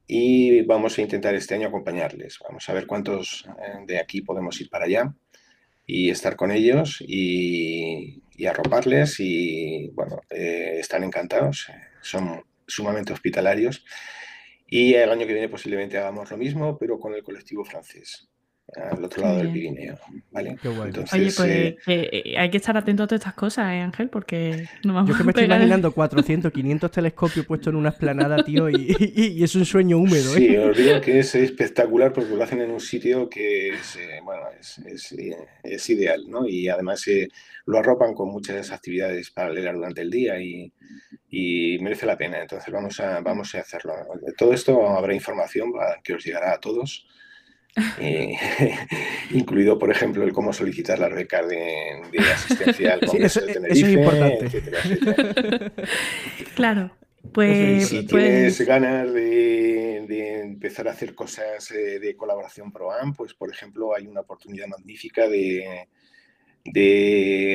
Y 0.05 0.61
vamos 0.63 0.97
a 0.97 1.01
intentar 1.01 1.35
este 1.35 1.55
año 1.55 1.67
acompañarles. 1.67 2.39
Vamos 2.45 2.67
a 2.67 2.73
ver 2.73 2.87
cuántos 2.87 3.45
eh, 3.47 3.85
de 3.85 3.99
aquí 3.99 4.21
podemos 4.21 4.59
ir 4.59 4.69
para 4.69 4.85
allá 4.85 5.13
y 5.85 6.09
estar 6.09 6.35
con 6.35 6.51
ellos 6.51 7.01
y, 7.07 8.21
y 8.39 8.45
arroparles 8.45 9.19
y 9.19 9.89
bueno, 9.89 10.21
eh, 10.29 10.77
están 10.79 11.03
encantados, 11.03 11.67
eh, 11.67 11.73
son 12.01 12.41
sumamente 12.65 13.11
hospitalarios 13.11 13.83
y 14.65 14.93
el 14.93 15.09
año 15.09 15.27
que 15.27 15.33
viene 15.33 15.49
posiblemente 15.49 15.97
hagamos 15.97 16.31
lo 16.31 16.37
mismo, 16.37 16.77
pero 16.77 16.97
con 16.99 17.13
el 17.13 17.21
colectivo 17.21 17.65
francés. 17.65 18.28
Al 18.75 19.03
otro 19.03 19.23
lado 19.23 19.37
del 19.37 19.51
Pirineo. 19.51 19.97
¿vale? 20.31 20.57
Oye, 20.63 21.31
pues 21.35 21.39
eh, 21.39 21.77
eh, 21.87 22.35
hay 22.37 22.49
que 22.49 22.57
estar 22.57 22.75
atento 22.77 23.03
a 23.03 23.07
todas 23.07 23.21
estas 23.21 23.33
cosas, 23.33 23.71
¿eh, 23.71 23.79
Ángel? 23.79 24.09
Porque 24.09 24.67
no 24.83 24.93
vamos 24.93 25.11
Yo 25.11 25.17
que 25.17 25.23
me 25.23 25.31
estoy 25.31 25.45
imaginando 25.45 25.91
400, 25.91 26.51
500 26.51 26.91
telescopios 26.91 27.45
puestos 27.45 27.71
en 27.71 27.75
una 27.75 27.89
esplanada, 27.89 28.43
tío, 28.43 28.69
y, 28.69 29.43
es 29.43 29.55
un 29.55 29.65
sueño 29.65 29.97
húmedo. 29.97 30.33
Sí, 30.33 30.55
os 30.57 30.77
digo 30.77 31.01
que 31.01 31.19
es 31.19 31.35
espectacular 31.35 32.13
porque 32.13 32.35
lo 32.35 32.43
hacen 32.43 32.61
en 32.61 32.71
un 32.71 32.79
sitio 32.79 33.29
que 33.29 33.69
es, 33.69 33.97
bueno, 34.23 34.43
es, 34.85 35.89
ideal, 35.89 36.29
¿no? 36.29 36.47
Y 36.47 36.69
además 36.69 37.05
lo 37.65 37.79
arropan 37.79 38.13
con 38.13 38.29
muchas 38.29 38.71
actividades 38.71 39.31
paralelas 39.31 39.75
durante 39.75 40.01
el 40.01 40.09
día 40.09 40.39
y, 40.39 40.71
merece 41.81 42.05
la 42.05 42.17
pena. 42.17 42.41
Entonces 42.41 42.71
vamos 42.73 42.99
a, 42.99 43.21
vamos 43.21 43.55
a 43.55 43.59
hacerlo. 43.59 43.93
De 44.21 44.33
todo 44.33 44.53
esto 44.53 44.87
habrá 44.87 45.13
información 45.13 45.71
que 46.03 46.13
os 46.13 46.23
llegará 46.23 46.53
a 46.53 46.59
todos 46.59 47.07
eh, 47.99 48.35
incluido, 49.31 49.77
por 49.77 49.91
ejemplo, 49.91 50.23
el 50.23 50.33
cómo 50.33 50.53
solicitar 50.53 50.99
la 50.99 51.09
beca 51.09 51.45
de, 51.45 52.01
asistencia 52.33 52.93
al 52.93 53.01
Congreso 53.01 53.41
de 53.41 53.53
Tenerife, 53.53 53.87
es 53.87 53.93
importante. 53.93 54.63
claro. 56.55 56.91
Pues, 57.33 57.89
si 57.89 58.03
pues 58.03 58.23
tienes 58.23 58.61
ganas 58.61 59.13
de, 59.13 59.97
empezar 60.41 60.87
a 60.87 60.91
hacer 60.91 61.13
cosas 61.13 61.69
eh, 61.71 61.99
de 61.99 62.15
colaboración 62.15 62.71
ProAm, 62.71 63.13
pues 63.13 63.33
por 63.33 63.51
ejemplo 63.51 63.93
hay 63.95 64.07
una 64.07 64.21
oportunidad 64.21 64.67
magnífica 64.67 65.27
de, 65.27 65.87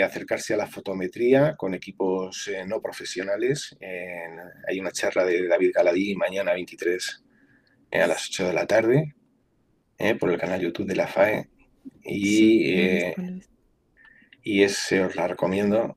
acercarse 0.05 0.55
a 0.55 0.59
la 0.59 0.67
fotometría 0.67 1.57
con 1.57 1.75
equipos 1.75 2.49
eh, 2.49 2.65
no 2.67 2.81
profesionales. 2.81 3.77
hay 4.69 4.81
una 4.81 4.93
charla 4.93 5.25
de 5.25 5.47
David 5.49 5.73
Galadí 5.75 6.15
mañana 6.15 6.53
23 6.53 7.25
a 7.93 8.07
las 8.07 8.29
8 8.29 8.49
de 8.49 8.53
la 8.53 8.67
tarde 8.67 9.15
¿eh? 9.99 10.15
por 10.15 10.31
el 10.31 10.39
canal 10.39 10.61
YouTube 10.61 10.87
de 10.87 10.97
la 10.97 11.07
FAE. 11.07 11.49
Y, 12.03 12.71
eh, 12.73 13.15
y 14.43 14.63
ese 14.63 15.03
os 15.05 15.17
la 15.17 15.29
recomiendo 15.29 15.97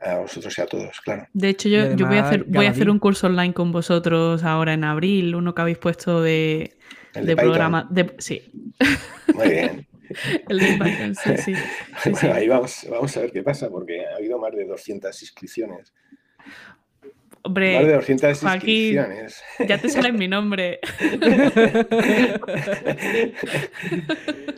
a 0.00 0.18
vosotros 0.18 0.56
y 0.58 0.60
a 0.60 0.66
todos, 0.66 1.00
claro. 1.00 1.26
De 1.32 1.48
hecho, 1.48 1.68
yo, 1.68 1.94
yo 1.94 2.06
voy, 2.06 2.18
a 2.18 2.26
hacer, 2.26 2.44
voy 2.44 2.66
a 2.66 2.70
hacer 2.70 2.90
un 2.90 2.98
curso 2.98 3.26
online 3.26 3.54
con 3.54 3.72
vosotros 3.72 4.44
ahora 4.44 4.74
en 4.74 4.84
abril, 4.84 5.34
uno 5.34 5.54
que 5.54 5.62
habéis 5.62 5.78
puesto 5.78 6.22
de, 6.22 6.76
de, 7.14 7.36
programa. 7.36 7.88
De, 7.90 8.14
sí. 8.18 8.42
Muy 9.34 9.48
bien. 9.48 9.86
El 10.48 10.58
de 10.58 10.78
Python, 10.78 11.14
sí, 11.14 11.36
sí. 11.38 11.54
bueno, 12.10 12.34
ahí 12.34 12.48
vamos, 12.48 12.86
vamos 12.88 13.16
a 13.16 13.20
ver 13.20 13.32
qué 13.32 13.42
pasa, 13.42 13.68
porque 13.68 14.04
ha 14.06 14.16
habido 14.16 14.38
más 14.38 14.54
de 14.54 14.64
200 14.64 15.22
inscripciones. 15.22 15.92
Hombre, 17.46 17.76
Más 17.76 17.86
de 17.86 17.92
200 17.92 18.42
inscripciones. 18.42 19.42
ya 19.68 19.78
te 19.80 19.88
sale 19.88 20.10
mi 20.10 20.26
nombre. 20.26 20.80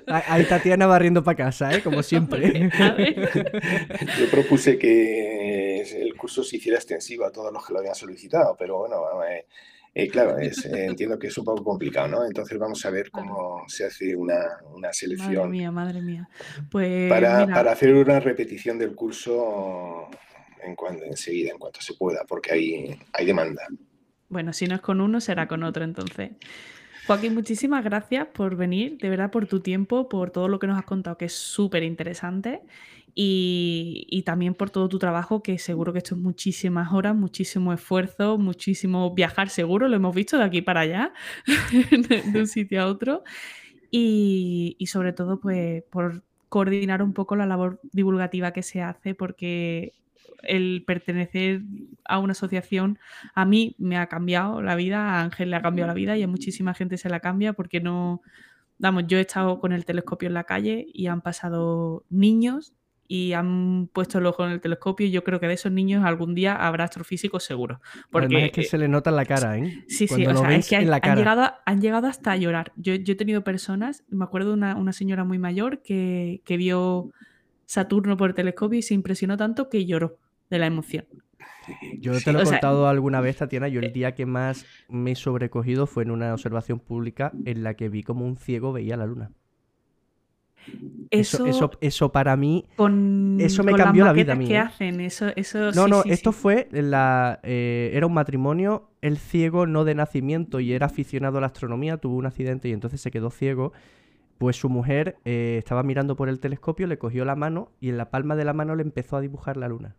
Ahí 0.07 0.45
Tatiana 0.45 0.86
barriendo 0.86 1.22
para 1.22 1.36
casa, 1.36 1.70
¿eh? 1.74 1.82
como 1.82 2.03
siempre. 2.03 2.70
Yo 4.18 4.30
propuse 4.30 4.78
que 4.78 5.82
el 5.82 6.14
curso 6.16 6.43
se 6.43 6.57
hiciera 6.57 6.78
extensivo 6.78 7.26
a 7.26 7.30
todos 7.30 7.53
los 7.53 7.66
que 7.66 7.74
lo 7.74 7.80
habían 7.80 7.95
solicitado, 7.95 8.57
pero 8.59 8.78
bueno, 8.78 9.03
eh, 9.22 9.45
eh, 9.95 10.09
claro, 10.09 10.39
es, 10.39 10.64
eh, 10.64 10.86
entiendo 10.86 11.18
que 11.18 11.26
es 11.26 11.36
un 11.36 11.45
poco 11.45 11.62
complicado, 11.62 12.09
¿no? 12.09 12.24
Entonces 12.24 12.59
vamos 12.59 12.86
a 12.86 12.91
ver 12.91 13.11
cómo 13.11 13.64
se 13.66 13.84
hace 13.84 14.16
una, 14.16 14.62
selección. 14.93 15.34
Madre 15.34 15.49
mía, 15.51 15.70
madre 15.70 16.01
mía. 16.01 16.28
Pues, 16.70 17.11
para, 17.11 17.47
para 17.47 17.72
hacer 17.72 17.93
una 17.95 18.18
repetición 18.18 18.78
del 18.78 18.95
curso 18.95 20.09
en 20.64 20.74
cuando, 20.74 21.04
enseguida, 21.04 21.50
en 21.50 21.59
cuanto 21.59 21.80
se 21.80 21.94
pueda, 21.94 22.24
porque 22.24 22.52
hay, 22.52 22.98
hay 23.12 23.26
demanda. 23.26 23.62
Bueno, 24.28 24.52
si 24.52 24.66
no 24.66 24.74
es 24.74 24.80
con 24.80 25.00
uno, 25.00 25.20
será 25.20 25.48
con 25.48 25.62
otro 25.62 25.84
entonces. 25.84 26.32
Joaquín, 27.06 27.32
muchísimas 27.32 27.82
gracias 27.82 28.26
por 28.26 28.54
venir, 28.54 28.98
de 28.98 29.09
verdad, 29.09 29.30
por 29.30 29.46
tu 29.46 29.61
tiempo, 29.61 30.11
por 30.11 30.30
todo 30.30 30.46
lo 30.46 30.59
que 30.59 30.66
nos 30.66 30.78
has 30.78 30.84
contado, 30.84 31.16
que 31.16 31.24
es 31.24 31.32
súper 31.32 31.82
interesante, 31.82 32.61
y, 33.14 34.22
también 34.26 34.54
por 34.54 34.68
todo 34.68 34.88
tu 34.88 34.98
trabajo, 34.98 35.42
que 35.42 35.59
seguro 35.59 35.92
que 35.92 35.98
esto 35.98 36.14
es 36.14 36.20
muchísimas 36.20 36.92
horas, 36.92 37.16
muchísimo 37.16 37.72
esfuerzo, 37.72 38.36
muchísimo 38.36 39.14
viajar 39.14 39.48
seguro, 39.48 39.88
lo 39.88 39.96
hemos 39.96 40.14
visto 40.14 40.36
de 40.36 40.44
aquí 40.44 40.61
para 40.61 40.80
allá, 40.80 41.14
de 41.90 42.38
un 42.40 42.46
sitio 42.46 42.82
a 42.82 42.86
otro, 42.86 43.24
y, 43.90 44.76
y 44.78 44.86
sobre 44.88 45.14
todo, 45.14 45.40
pues, 45.40 45.82
por 45.84 46.22
coordinar 46.50 47.02
un 47.02 47.14
poco 47.14 47.36
la 47.36 47.46
labor 47.46 47.80
divulgativa 47.92 48.52
que 48.52 48.62
se 48.62 48.82
hace, 48.82 49.14
porque 49.14 49.94
el 50.43 50.84
pertenecer 50.86 51.62
a 52.05 52.18
una 52.18 52.32
asociación 52.32 52.99
a 53.34 53.45
mí 53.45 53.74
me 53.78 53.97
ha 53.97 54.07
cambiado 54.07 54.62
la 54.62 54.74
vida, 54.74 55.14
a 55.14 55.22
Ángel 55.22 55.51
le 55.51 55.57
ha 55.57 55.62
cambiado 55.62 55.89
la 55.89 55.95
vida 55.95 56.16
y 56.16 56.22
a 56.22 56.28
muchísima 56.28 56.74
gente 56.74 56.99
se 56.99 57.09
la 57.09 57.20
cambia 57.20 57.53
porque 57.53 57.80
no, 57.80 58.22
vamos, 58.78 59.05
yo 59.07 59.18
he 59.18 59.22
estado 59.22 59.61
con 59.61 59.72
el 59.72 59.84
telescopio 59.84 60.28
en 60.28 60.34
la 60.34 60.45
calle 60.45 60.86
y 60.93 61.07
han 61.07 61.20
pasado 61.20 62.05
niños 62.11 62.74
y 63.11 63.32
han 63.32 63.89
puesto 63.91 64.18
el 64.18 64.26
ojo 64.26 64.45
en 64.45 64.53
el 64.53 64.61
telescopio 64.61 65.07
y 65.07 65.11
yo 65.11 65.24
creo 65.24 65.41
que 65.41 65.49
de 65.49 65.55
esos 65.55 65.72
niños 65.72 66.05
algún 66.05 66.34
día 66.34 66.55
habrá 66.55 66.84
astrofísicos 66.84 67.43
seguro. 67.43 67.80
Porque 68.11 68.47
es 68.47 68.53
que 68.53 68.62
se 68.64 68.76
le 68.76 68.86
nota 68.86 69.09
en 69.09 69.16
la 69.16 69.24
cara, 69.24 69.57
¿eh? 69.57 69.84
Sí, 69.89 70.07
sí, 70.07 70.26
o 70.26 70.36
sea, 70.36 70.55
es 70.55 70.68
que 70.68 70.76
han, 70.76 70.84
llegado, 71.16 71.51
han 71.64 71.80
llegado 71.80 72.07
hasta 72.07 72.32
a 72.32 72.36
llorar. 72.36 72.72
Yo, 72.76 72.93
he 72.93 73.14
tenido 73.14 73.43
personas, 73.43 74.05
me 74.09 74.24
acuerdo 74.24 74.51
de 74.51 74.55
una, 74.57 74.76
una 74.76 74.93
señora 74.93 75.24
muy 75.24 75.39
mayor 75.39 75.80
que, 75.80 76.43
que 76.45 76.59
vio 76.59 77.11
Saturno 77.64 78.18
por 78.18 78.30
el 78.30 78.34
telescopio 78.34 78.78
y 78.78 78.82
se 78.82 78.93
impresionó 78.93 79.39
tanto 79.39 79.70
que 79.70 79.86
lloró 79.86 80.18
de 80.51 80.59
la 80.59 80.66
emoción. 80.66 81.07
Yo 82.01 82.12
te 82.20 82.32
lo 82.32 82.40
he 82.40 82.44
contado 82.44 82.88
alguna 82.88 83.20
vez, 83.20 83.36
Tatiana. 83.36 83.68
Yo 83.68 83.80
el 83.80 83.86
eh, 83.86 83.92
día 83.92 84.14
que 84.14 84.26
más 84.26 84.66
me 84.88 85.12
he 85.12 85.14
sobrecogido 85.14 85.86
fue 85.86 86.03
en 86.03 86.11
una 86.11 86.32
observación 86.32 86.80
pública 86.80 87.32
en 87.44 87.62
la 87.62 87.74
que 87.74 87.88
vi 87.88 88.03
como 88.03 88.24
un 88.24 88.36
ciego 88.36 88.72
veía 88.72 88.96
la 88.96 89.07
luna. 89.07 89.30
Eso, 91.11 91.46
eso, 91.46 91.70
eso, 91.80 92.12
para 92.12 92.36
mí. 92.36 92.66
eso 93.38 93.64
me 93.64 93.72
cambió 93.72 94.05
la 94.05 94.12
vida 94.12 94.34
a 94.34 94.36
mí. 94.36 94.46
¿Qué 94.46 94.55
¿eh? 94.55 94.59
hacen? 94.59 95.01
Eso, 95.01 95.28
eso, 95.34 95.70
no, 95.72 95.88
no, 95.88 96.03
esto 96.05 96.32
fue. 96.32 96.68
La, 96.72 97.40
eh, 97.42 97.90
era 97.94 98.07
un 98.07 98.12
matrimonio. 98.12 98.90
El 99.01 99.16
ciego 99.16 99.66
no 99.66 99.84
de 99.84 99.94
nacimiento 99.94 100.61
y 100.61 100.72
era 100.72 100.86
aficionado 100.86 101.38
a 101.38 101.40
la 101.40 101.46
astronomía. 101.46 101.96
Tuvo 101.96 102.16
un 102.16 102.26
accidente 102.26 102.68
y 102.68 102.72
entonces 102.72 103.01
se 103.01 103.11
quedó 103.11 103.30
ciego. 103.30 103.72
Pues 104.36 104.57
su 104.57 104.68
mujer 104.68 105.16
estaba 105.24 105.82
mirando 105.82 106.14
por 106.14 106.28
el 106.28 106.38
telescopio, 106.38 106.86
le 106.86 106.99
cogió 106.99 107.24
la 107.24 107.34
mano 107.34 107.72
y 107.80 107.88
en 107.88 107.96
la 107.96 108.11
palma 108.11 108.36
de 108.36 108.44
la 108.44 108.53
mano 108.53 108.76
le 108.76 108.82
empezó 108.82 109.16
a 109.16 109.20
dibujar 109.20 109.57
la 109.57 109.66
luna 109.66 109.96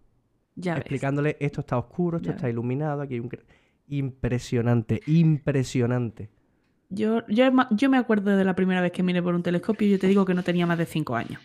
explicándole 0.64 1.38
esto 1.40 1.62
está 1.62 1.78
oscuro, 1.78 2.18
esto 2.18 2.32
está 2.32 2.50
iluminado, 2.50 3.02
aquí 3.02 3.16
hay 3.16 3.20
un... 3.20 3.30
Impresionante, 3.88 5.02
impresionante. 5.08 6.30
Yo, 6.90 7.26
yo, 7.28 7.52
yo, 7.72 7.90
me 7.90 7.98
acuerdo 7.98 8.36
de 8.36 8.44
la 8.44 8.56
primera 8.56 8.82
vez 8.82 8.92
que 8.92 9.02
miré 9.02 9.22
por 9.22 9.34
un 9.34 9.44
telescopio 9.44 9.88
y 9.88 9.92
yo 9.92 10.00
te 10.00 10.08
digo 10.08 10.26
que 10.26 10.34
no 10.34 10.44
tenía 10.44 10.68
más 10.68 10.78
de 10.78 10.86
5 10.86 11.16
años. 11.16 11.42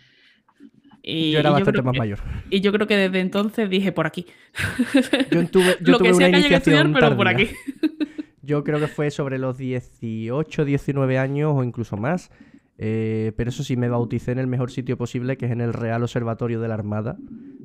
Y, 1.07 1.31
yo 1.31 1.39
era 1.39 1.51
bastante 1.51 1.83
más 1.83 1.95
mayor. 1.95 2.19
Y 2.49 2.61
yo 2.61 2.71
creo 2.71 2.87
que 2.87 2.97
desde 2.97 3.19
entonces 3.19 3.69
dije 3.69 3.91
por 3.91 4.07
aquí. 4.07 4.25
Yo 5.31 5.47
tuve, 5.47 5.77
yo 5.81 5.97
tuve 5.99 6.13
una 6.13 6.29
iniciación 6.29 6.93
pero 6.93 7.15
por 7.15 7.27
aquí. 7.27 7.49
Yo 8.41 8.63
creo 8.63 8.79
que 8.79 8.87
fue 8.87 9.09
sobre 9.09 9.39
los 9.39 9.57
18, 9.57 10.65
19 10.65 11.17
años 11.17 11.53
o 11.55 11.63
incluso 11.63 11.97
más. 11.97 12.29
Eh, 12.77 13.31
pero 13.37 13.49
eso 13.49 13.63
sí, 13.63 13.75
me 13.75 13.89
bauticé 13.89 14.33
en 14.33 14.39
el 14.39 14.47
mejor 14.47 14.69
sitio 14.69 14.97
posible, 14.97 15.37
que 15.37 15.45
es 15.45 15.51
en 15.51 15.61
el 15.61 15.73
Real 15.73 16.03
Observatorio 16.03 16.59
de 16.59 16.67
la 16.67 16.75
Armada, 16.75 17.17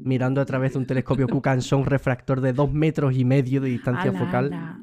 mirando 0.02 0.40
a 0.40 0.44
través 0.44 0.72
de 0.72 0.78
un 0.78 0.86
telescopio 0.86 1.28
Kukanson 1.28 1.84
refractor 1.84 2.40
de 2.40 2.52
dos 2.52 2.72
metros 2.72 3.14
y 3.16 3.24
medio 3.24 3.60
de 3.60 3.68
distancia 3.68 4.12
focal. 4.12 4.78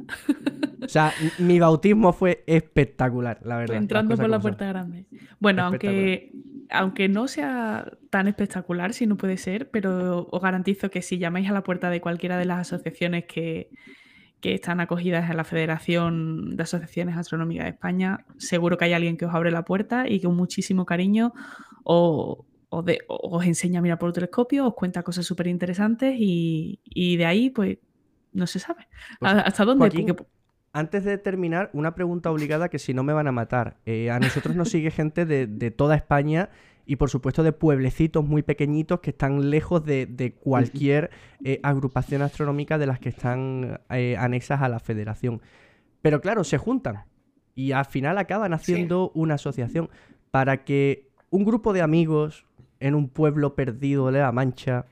O 0.83 0.87
sea, 0.87 1.11
mi 1.39 1.59
bautismo 1.59 2.13
fue 2.13 2.43
espectacular, 2.47 3.39
la 3.43 3.57
verdad. 3.57 3.77
Entrando 3.77 4.15
por 4.15 4.29
la 4.29 4.39
puerta 4.39 4.67
grande. 4.67 5.05
Bueno, 5.39 5.63
aunque, 5.63 6.31
aunque 6.69 7.09
no 7.09 7.27
sea 7.27 7.91
tan 8.09 8.27
espectacular, 8.27 8.93
si 8.93 9.05
no 9.05 9.17
puede 9.17 9.37
ser, 9.37 9.69
pero 9.69 10.27
os 10.31 10.41
garantizo 10.41 10.89
que 10.89 11.01
si 11.01 11.17
llamáis 11.17 11.49
a 11.49 11.53
la 11.53 11.63
puerta 11.63 11.89
de 11.89 11.99
cualquiera 11.99 12.37
de 12.37 12.45
las 12.45 12.59
asociaciones 12.59 13.25
que, 13.25 13.69
que 14.39 14.53
están 14.53 14.79
acogidas 14.79 15.29
en 15.29 15.37
la 15.37 15.43
Federación 15.43 16.55
de 16.55 16.63
Asociaciones 16.63 17.17
Astronómicas 17.17 17.65
de 17.65 17.71
España, 17.71 18.25
seguro 18.37 18.77
que 18.77 18.85
hay 18.85 18.93
alguien 18.93 19.17
que 19.17 19.25
os 19.25 19.33
abre 19.33 19.51
la 19.51 19.65
puerta 19.65 20.07
y 20.07 20.21
con 20.21 20.35
muchísimo 20.35 20.85
cariño 20.85 21.33
os, 23.07 23.45
enseña 23.45 23.79
a 23.79 23.81
mirar 23.81 23.99
por 23.99 24.09
el 24.09 24.13
telescopio, 24.13 24.67
os 24.67 24.73
cuenta 24.73 25.03
cosas 25.03 25.25
súper 25.25 25.47
interesantes 25.47 26.15
y, 26.17 26.79
de 27.17 27.25
ahí, 27.25 27.49
pues, 27.49 27.77
no 28.33 28.47
se 28.47 28.59
sabe. 28.59 28.87
Pues, 29.19 29.33
¿Hasta 29.33 29.65
dónde? 29.65 30.15
Antes 30.73 31.05
de 31.05 31.17
terminar, 31.17 31.71
una 31.73 31.95
pregunta 31.95 32.29
obligada 32.29 32.69
que 32.69 32.77
si 32.77 32.93
no 32.93 33.03
me 33.03 33.13
van 33.13 33.27
a 33.27 33.31
matar. 33.31 33.77
Eh, 33.85 34.11
a 34.11 34.19
nosotros 34.19 34.55
nos 34.55 34.69
sigue 34.69 34.91
gente 34.91 35.25
de, 35.25 35.47
de 35.47 35.71
toda 35.71 35.95
España 35.95 36.49
y 36.87 36.95
por 36.95 37.09
supuesto 37.09 37.43
de 37.43 37.51
pueblecitos 37.51 38.25
muy 38.25 38.41
pequeñitos 38.41 39.01
que 39.01 39.09
están 39.09 39.49
lejos 39.51 39.83
de, 39.83 40.35
cualquier 40.39 41.11
eh, 41.43 41.59
agrupación 41.61 42.21
astronómica 42.21 42.77
de 42.77 42.87
las 42.87 42.99
que 42.99 43.09
están 43.09 43.81
eh, 43.89 44.15
anexas 44.17 44.61
a 44.61 44.69
la 44.69 44.79
federación. 44.79 45.41
Pero 46.01 46.21
claro, 46.21 46.45
se 46.45 46.57
juntan 46.57 47.03
y 47.55 47.73
al 47.73 47.85
final 47.85 48.17
acaban 48.17 48.53
haciendo 48.53 49.11
una 49.13 49.35
asociación 49.35 49.89
para 50.31 50.63
que 50.63 51.09
un 51.29 51.43
grupo 51.43 51.73
de 51.73 51.81
amigos 51.81 52.46
en 52.79 52.95
un 52.95 53.09
pueblo 53.09 53.55
perdido 53.55 54.11
de 54.11 54.19
la 54.19 54.31
Mancha 54.31 54.85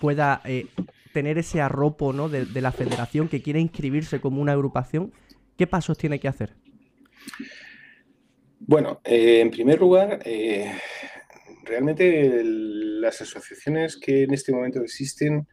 pueda 0.00 0.40
eh, 0.44 0.66
tener 1.12 1.38
ese 1.38 1.60
arropo 1.60 2.12
¿no? 2.12 2.28
de, 2.28 2.60
la 2.60 2.72
federación 2.72 3.28
que 3.28 3.42
quiere 3.42 3.60
inscribirse 3.60 4.20
como 4.20 4.40
una 4.40 4.52
agrupación. 4.52 5.12
¿Qué 5.56 5.66
pasos 5.66 5.96
tiene 5.98 6.18
que 6.18 6.28
hacer? 6.28 6.54
Bueno, 8.58 9.00
eh, 9.04 9.40
en 9.40 9.50
primer 9.50 9.78
lugar, 9.80 10.20
eh, 10.24 10.72
realmente 11.64 12.42
las 12.44 13.20
asociaciones 13.20 13.96
que 13.96 14.24
en 14.24 14.32
este 14.32 14.52
momento 14.52 14.80
existen, 14.80 15.46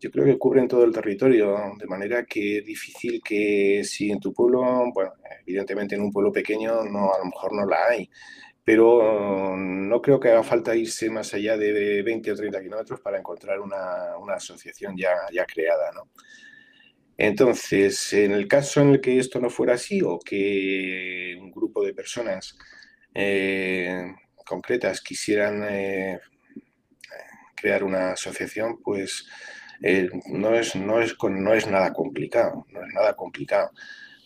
yo 0.00 0.10
creo 0.10 0.24
que 0.24 0.38
cubren 0.38 0.68
todo 0.68 0.84
el 0.84 0.92
territorio, 0.92 1.56
de 1.78 1.86
manera 1.86 2.24
que 2.24 2.58
es 2.58 2.64
difícil 2.64 3.20
que 3.24 3.82
si 3.84 4.10
en 4.10 4.20
tu 4.20 4.32
pueblo, 4.32 4.62
bueno, 4.92 5.12
evidentemente 5.46 5.94
en 5.94 6.02
un 6.02 6.12
pueblo 6.12 6.32
pequeño 6.32 6.84
no, 6.84 7.12
a 7.12 7.18
lo 7.18 7.24
mejor 7.26 7.52
no 7.52 7.66
la 7.66 7.78
hay, 7.90 8.08
pero 8.64 9.54
no 9.56 10.00
creo 10.00 10.18
que 10.18 10.30
haga 10.30 10.42
falta 10.42 10.74
irse 10.74 11.10
más 11.10 11.34
allá 11.34 11.56
de 11.56 12.02
20 12.02 12.32
o 12.32 12.36
30 12.36 12.62
kilómetros 12.62 13.00
para 13.00 13.18
encontrar 13.18 13.60
una, 13.60 14.16
una 14.18 14.34
asociación 14.34 14.96
ya, 14.96 15.12
ya 15.32 15.44
creada, 15.44 15.92
¿no? 15.92 16.10
Entonces, 17.16 18.12
en 18.12 18.32
el 18.32 18.48
caso 18.48 18.80
en 18.80 18.90
el 18.90 19.00
que 19.00 19.18
esto 19.18 19.38
no 19.38 19.48
fuera 19.48 19.74
así 19.74 20.02
o 20.02 20.18
que 20.18 21.36
un 21.40 21.52
grupo 21.52 21.84
de 21.84 21.94
personas 21.94 22.56
eh, 23.14 24.12
concretas 24.44 25.00
quisieran 25.00 25.64
eh, 25.68 26.18
crear 27.54 27.84
una 27.84 28.12
asociación, 28.12 28.80
pues 28.82 29.28
eh, 29.82 30.08
no, 30.26 30.54
es, 30.54 30.74
no, 30.74 31.00
es, 31.00 31.14
no 31.22 31.54
es 31.54 31.66
nada 31.68 31.92
complicado, 31.92 32.66
no 32.70 32.84
es 32.84 32.92
nada 32.92 33.14
complicado. 33.14 33.70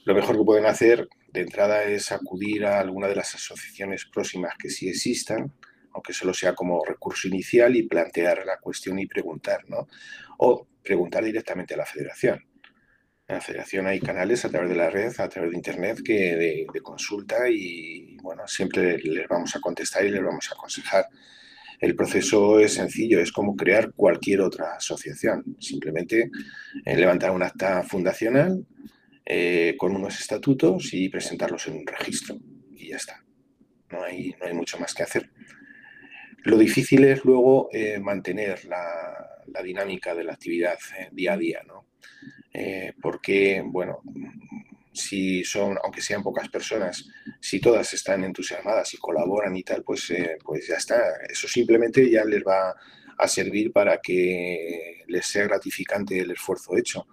Lo 0.04 0.14
mejor 0.14 0.38
que 0.38 0.44
pueden 0.44 0.66
hacer 0.66 1.08
de 1.32 1.40
entrada 1.42 1.84
es 1.84 2.10
acudir 2.10 2.64
a 2.64 2.80
alguna 2.80 3.08
de 3.08 3.16
las 3.16 3.34
asociaciones 3.34 4.06
próximas 4.06 4.54
que 4.58 4.70
sí 4.70 4.88
existan, 4.88 5.52
aunque 5.92 6.12
solo 6.12 6.32
sea 6.32 6.54
como 6.54 6.84
recurso 6.84 7.28
inicial 7.28 7.76
y 7.76 7.82
plantear 7.82 8.44
la 8.46 8.58
cuestión 8.58 8.98
y 8.98 9.06
preguntar, 9.06 9.64
¿no? 9.68 9.88
O 10.38 10.66
preguntar 10.82 11.24
directamente 11.24 11.74
a 11.74 11.78
la 11.78 11.86
federación. 11.86 12.44
En 13.26 13.34
la 13.34 13.40
federación 13.42 13.86
hay 13.86 14.00
canales 14.00 14.44
a 14.46 14.48
través 14.48 14.70
de 14.70 14.76
la 14.76 14.88
red, 14.88 15.12
a 15.18 15.28
través 15.28 15.50
de 15.50 15.56
internet, 15.56 16.00
que 16.02 16.66
de, 16.72 16.80
consulta 16.82 17.48
y, 17.50 18.16
bueno, 18.22 18.48
siempre 18.48 18.96
les 18.98 19.28
vamos 19.28 19.54
a 19.54 19.60
contestar 19.60 20.06
y 20.06 20.10
les 20.10 20.22
vamos 20.22 20.50
a 20.50 20.54
aconsejar. 20.54 21.06
El 21.78 21.94
proceso 21.94 22.58
es 22.58 22.74
sencillo, 22.74 23.20
es 23.20 23.30
como 23.30 23.54
crear 23.54 23.92
cualquier 23.92 24.40
otra 24.40 24.76
asociación. 24.76 25.44
Simplemente 25.60 26.30
eh, 26.84 26.96
levantar 26.96 27.32
un 27.32 27.42
acta 27.42 27.82
fundacional 27.82 28.64
eh, 29.30 29.74
con 29.76 29.94
unos 29.94 30.18
estatutos 30.18 30.94
y 30.94 31.10
presentarlos 31.10 31.66
en 31.66 31.76
un 31.76 31.86
registro. 31.86 32.38
Y 32.74 32.88
ya 32.88 32.96
está. 32.96 33.22
No 33.90 34.02
hay, 34.02 34.34
no 34.40 34.46
hay 34.46 34.54
mucho 34.54 34.78
más 34.78 34.94
que 34.94 35.02
hacer. 35.02 35.30
Lo 36.44 36.56
difícil 36.56 37.04
es 37.04 37.22
luego 37.26 37.68
eh, 37.70 37.98
mantener 37.98 38.64
la, 38.64 39.44
la, 39.48 39.62
dinámica 39.62 40.14
de 40.14 40.24
la 40.24 40.32
actividad 40.32 40.78
día 41.12 41.34
a 41.34 41.36
día, 41.36 41.62
¿no? 41.66 41.88
Eh, 42.54 42.94
porque, 43.02 43.62
bueno, 43.62 44.00
si 44.94 45.44
son, 45.44 45.76
aunque 45.84 46.00
sean 46.00 46.22
pocas 46.22 46.48
personas, 46.48 47.06
si 47.38 47.60
todas 47.60 47.92
están 47.92 48.24
entusiasmadas 48.24 48.94
y 48.94 48.96
colaboran 48.96 49.54
y 49.54 49.62
tal, 49.62 49.82
pues, 49.82 50.08
eh, 50.10 50.38
pues 50.42 50.68
ya 50.68 50.76
está. 50.76 51.02
Eso 51.28 51.46
simplemente 51.48 52.10
ya 52.10 52.24
les 52.24 52.42
va 52.42 52.74
a 53.18 53.28
servir 53.28 53.72
para 53.72 53.98
que 53.98 55.02
les 55.06 55.26
sea 55.26 55.44
gratificante 55.44 56.18
el 56.18 56.30
esfuerzo 56.30 56.78
hecho 56.78 57.06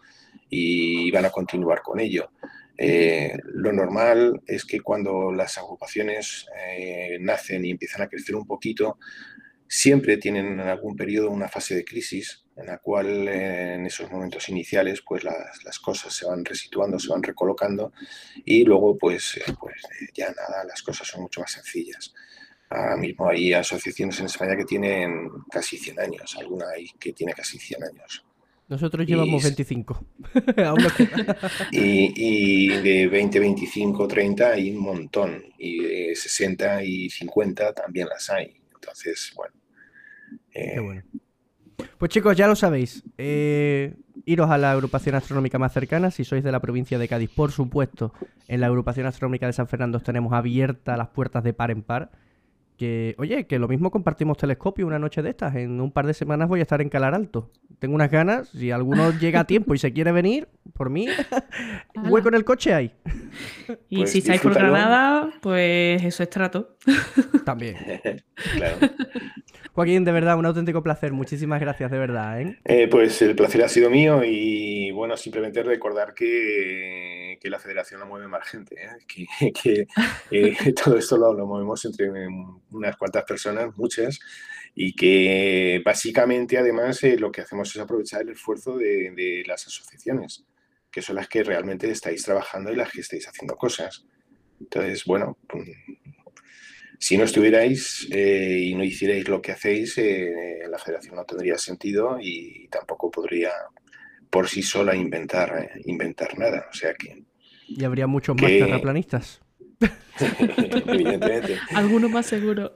y 0.50 1.12
van 1.12 1.26
a 1.26 1.32
continuar 1.32 1.82
con 1.82 2.00
ello. 2.00 2.32
Eh, 2.78 3.38
lo 3.54 3.72
normal 3.72 4.42
es 4.46 4.66
que 4.66 4.82
cuando 4.82 5.32
las 5.32 5.58
agrupaciones 5.58 6.48
nacen 7.20 7.64
y 7.66 7.72
empiezan 7.72 8.02
a 8.02 8.08
crecer 8.08 8.36
un 8.36 8.46
poquito, 8.46 8.98
siempre 9.68 10.18
tienen 10.18 10.48
en 10.48 10.60
algún 10.62 10.96
periodo 10.96 11.30
una 11.30 11.48
fase 11.48 11.76
de 11.76 11.86
crisis 11.86 12.46
en 12.56 12.68
la 12.68 12.78
cual 12.78 13.28
en 13.28 13.86
esos 13.86 14.10
momentos 14.10 14.48
iniciales 14.50 15.02
pues 15.02 15.24
las, 15.24 15.80
cosas 15.80 16.14
se 16.14 16.26
van 16.26 16.46
resituando, 16.46 16.98
se 17.00 17.10
van 17.10 17.24
recolocando 17.24 17.92
y 18.46 18.64
luego 18.64 18.98
pues, 18.98 19.38
eh, 19.38 19.54
pues 19.60 19.76
eh, 19.84 20.08
ya 20.14 20.28
nada, 20.28 20.64
las 20.64 20.82
cosas 20.82 21.08
son 21.08 21.24
mucho 21.24 21.42
más 21.42 21.52
sencillas. 21.52 22.14
Ahora 22.70 22.98
mismo 22.98 23.30
hay 23.30 23.54
asociaciones 23.54 24.20
en 24.20 24.26
España 24.28 24.56
que 24.56 24.66
tienen 24.66 25.30
casi 25.52 25.78
100 25.78 26.00
años, 26.00 26.36
alguna 26.38 26.70
hay 26.70 26.88
que 27.00 27.14
tiene 27.14 27.34
casi 27.34 27.60
100 27.60 27.84
años. 27.84 28.26
Nosotros 28.68 29.06
llevamos 29.06 29.44
25. 29.44 30.06
y, 31.72 32.14
y, 32.16 32.68
de 32.82 33.08
20, 33.08 33.40
25, 33.40 34.08
30 34.08 34.52
hay 34.52 34.72
un 34.72 34.82
montón. 34.82 35.44
Y 35.58 35.84
de 35.84 36.16
60 36.16 36.84
y 36.84 37.10
50 37.10 37.74
también 37.74 38.08
las 38.08 38.30
hay. 38.30 38.56
Entonces, 38.74 39.32
bueno. 39.36 39.54
Qué 40.52 40.80
bueno. 40.80 41.04
Pues 41.98 42.12
chicos, 42.12 42.36
ya 42.36 42.48
lo 42.48 42.56
sabéis. 42.56 43.04
Eh, 43.18 43.96
iros 44.26 44.50
a 44.50 44.58
la 44.58 44.72
agrupación 44.72 45.16
astronómica 45.16 45.60
más 45.60 45.74
cercana, 45.74 46.12
si 46.12 46.24
sois 46.24 46.44
de 46.44 46.52
la 46.52 46.60
provincia 46.60 46.98
de 46.98 47.08
Cádiz, 47.08 47.30
por 47.30 47.52
supuesto. 47.52 48.14
En 48.48 48.62
la 48.62 48.68
agrupación 48.68 49.06
astronómica 49.06 49.46
de 49.46 49.54
San 49.54 49.68
Fernando 49.68 50.00
tenemos 50.00 50.34
abiertas 50.34 50.98
las 50.98 51.10
puertas 51.10 51.44
de 51.44 51.54
par 51.54 51.72
en 51.72 51.84
par. 51.84 52.12
Que, 52.78 53.16
oye, 53.18 53.48
que 53.48 53.58
lo 53.58 53.68
mismo 53.68 53.90
compartimos 53.90 54.38
telescopio 54.38 54.86
una 54.86 55.00
noche 55.00 55.22
de 55.22 55.30
estas. 55.30 55.56
En 55.56 55.80
un 55.80 55.92
par 55.92 56.06
de 56.08 56.14
semanas 56.14 56.50
voy 56.50 56.60
a 56.60 56.64
estar 56.64 56.82
en 56.82 56.90
Calar 56.90 57.14
Alto. 57.14 57.52
Tengo 57.80 57.96
unas 57.96 58.12
ganas. 58.12 58.50
Si 58.50 58.72
alguno 58.72 59.12
llega 59.20 59.42
a 59.42 59.48
tiempo 59.48 59.74
y 59.74 59.78
se 59.78 59.94
quiere 59.94 60.12
venir, 60.12 60.48
por 60.74 60.90
mí, 60.90 61.08
hueco 62.10 62.28
en 62.30 62.36
el 62.36 62.44
coche 62.44 62.74
hay. 62.74 62.94
Y 63.90 63.98
pues 63.98 64.12
si 64.12 64.20
estáis 64.20 64.40
por 64.40 64.54
Granada, 64.54 65.34
pues 65.42 66.02
eso 66.04 66.24
es 66.24 66.30
trato. 66.30 66.78
También. 67.46 67.76
claro. 68.54 68.78
Joaquín, 69.76 70.06
de 70.06 70.14
verdad, 70.14 70.38
un 70.38 70.46
auténtico 70.46 70.82
placer. 70.82 71.12
Muchísimas 71.12 71.60
gracias, 71.60 71.92
de 71.92 71.98
verdad. 71.98 72.40
¿eh? 72.40 72.58
Eh, 72.64 72.88
pues 72.88 73.22
el 73.22 73.36
placer 73.36 73.62
ha 73.62 73.68
sido 73.68 73.90
mío 73.90 74.22
y 74.24 74.90
bueno, 74.92 75.18
simplemente 75.18 75.64
recordar 75.64 76.14
que, 76.14 77.38
la 77.44 77.60
federación 77.60 78.00
la 78.00 78.08
mueve 78.08 78.28
más 78.28 78.48
gente, 78.48 78.76
¿eh? 78.76 79.52
que, 79.54 80.74
todo 80.74 80.98
esto 80.98 81.18
lo, 81.18 81.34
lo, 81.34 81.46
movemos 81.46 81.84
entre 81.86 82.10
unas 82.76 82.98
cuantas 82.98 83.24
personas, 83.24 83.76
muchas, 83.78 84.20
y 84.74 84.94
que 84.96 85.82
básicamente 85.84 86.58
además 86.58 87.02
lo 87.18 87.32
que 87.32 87.42
hacemos 87.42 87.76
es 87.76 87.82
aprovechar 87.82 88.22
el 88.22 88.30
esfuerzo 88.30 88.78
de, 88.78 89.12
de 89.12 89.44
las 89.48 89.66
asociaciones, 89.68 90.46
que 90.92 91.02
son 91.02 91.16
las 91.16 91.28
que 91.28 91.44
realmente 91.44 91.90
estáis 91.90 92.24
trabajando 92.24 92.72
y 92.72 92.76
las 92.76 92.92
que 92.92 93.02
estáis 93.02 93.28
haciendo 93.28 93.56
cosas. 93.56 94.06
Entonces, 94.60 95.04
bueno, 95.06 95.38
si 97.00 97.18
no 97.18 97.24
estuvierais 97.26 98.08
eh, 98.12 98.60
y 98.64 98.76
no 98.76 98.84
hicierais 98.84 99.28
lo 99.28 99.42
que 99.42 99.52
hacéis, 99.52 99.98
eh, 99.98 100.60
la 100.70 100.80
federación 100.80 101.16
no 101.16 101.26
tendría 101.26 101.58
sentido 101.58 102.18
y 102.20 102.68
tampoco 102.70 103.12
podría 103.12 103.52
por 104.30 104.48
sí 104.48 104.62
sola 104.64 104.96
inventar, 104.96 105.70
eh, 105.76 105.82
inventar 105.86 106.38
nada. 106.40 106.68
O 106.72 106.74
sea 106.74 106.94
que. 106.94 107.24
Y 107.68 107.84
habría 107.84 108.08
muchos 108.08 108.36
más 108.42 108.50
terraplanistas. 108.50 109.42
Evidentemente. 110.88 111.58
Alguno 111.74 112.10
más 112.10 112.26
seguro. 112.26 112.72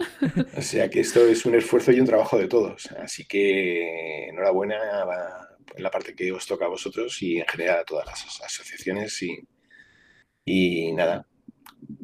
O 0.55 0.61
sea 0.61 0.89
que 0.89 1.01
esto 1.01 1.25
es 1.25 1.45
un 1.45 1.55
esfuerzo 1.55 1.91
y 1.91 1.99
un 1.99 2.05
trabajo 2.05 2.37
de 2.37 2.47
todos. 2.47 2.89
Así 3.01 3.25
que 3.25 4.29
enhorabuena 4.29 4.77
en 5.75 5.83
la 5.83 5.91
parte 5.91 6.15
que 6.15 6.31
os 6.31 6.45
toca 6.45 6.65
a 6.65 6.69
vosotros 6.69 7.21
y 7.21 7.37
en 7.37 7.47
general 7.47 7.79
a 7.79 7.83
todas 7.83 8.05
las 8.05 8.41
asociaciones. 8.41 9.21
Y, 9.23 9.39
y 10.45 10.91
nada, 10.93 11.25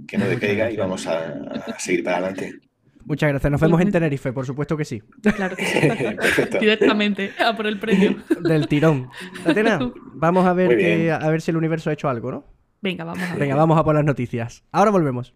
que 0.07 0.17
no 0.17 0.27
decaiga 0.27 0.71
y 0.71 0.77
vamos 0.77 1.07
a, 1.07 1.77
seguir 1.77 2.03
para 2.03 2.17
adelante. 2.17 2.59
Muchas 3.05 3.29
gracias. 3.29 3.51
Nos 3.51 3.61
vemos 3.61 3.79
en 3.81 3.91
Tenerife, 3.91 4.33
por 4.33 4.47
supuesto 4.47 4.75
que 4.75 4.85
sí. 4.85 5.01
Claro 5.35 5.55
que 5.55 5.65
sí. 5.65 5.79
Directamente, 6.59 7.33
a 7.37 7.55
por 7.55 7.67
el 7.67 7.79
premio. 7.79 8.23
Del 8.41 8.67
tirón. 8.67 9.09
Tatiana, 9.43 9.79
vamos 10.13 10.47
a 10.47 10.53
ver, 10.53 11.11
a 11.11 11.29
ver 11.29 11.41
si 11.41 11.51
el 11.51 11.57
universo 11.57 11.91
ha 11.91 11.93
hecho 11.93 12.09
algo, 12.09 12.31
¿no? 12.31 12.54
Venga, 12.85 13.03
vamos 13.03 13.23
a 13.23 13.31
ver. 13.31 13.39
Venga, 13.39 13.55
vamos 13.55 13.79
a 13.79 13.83
por 13.83 13.95
las 13.95 14.05
noticias. 14.05 14.63
Ahora 14.71 14.91
volvemos. 14.91 15.33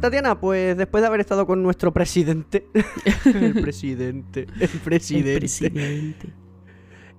Bien, 0.00 0.22
Tatiana, 0.22 0.40
pues 0.40 0.76
después 0.76 1.02
de 1.02 1.08
haber 1.08 1.20
estado 1.20 1.46
con 1.46 1.62
nuestro 1.62 1.92
presidente. 1.92 2.66
el 3.24 3.60
presidente. 3.60 4.46
El 4.58 4.68
presidente. 4.68 5.32
El 5.32 5.38
presidente. 5.38 6.28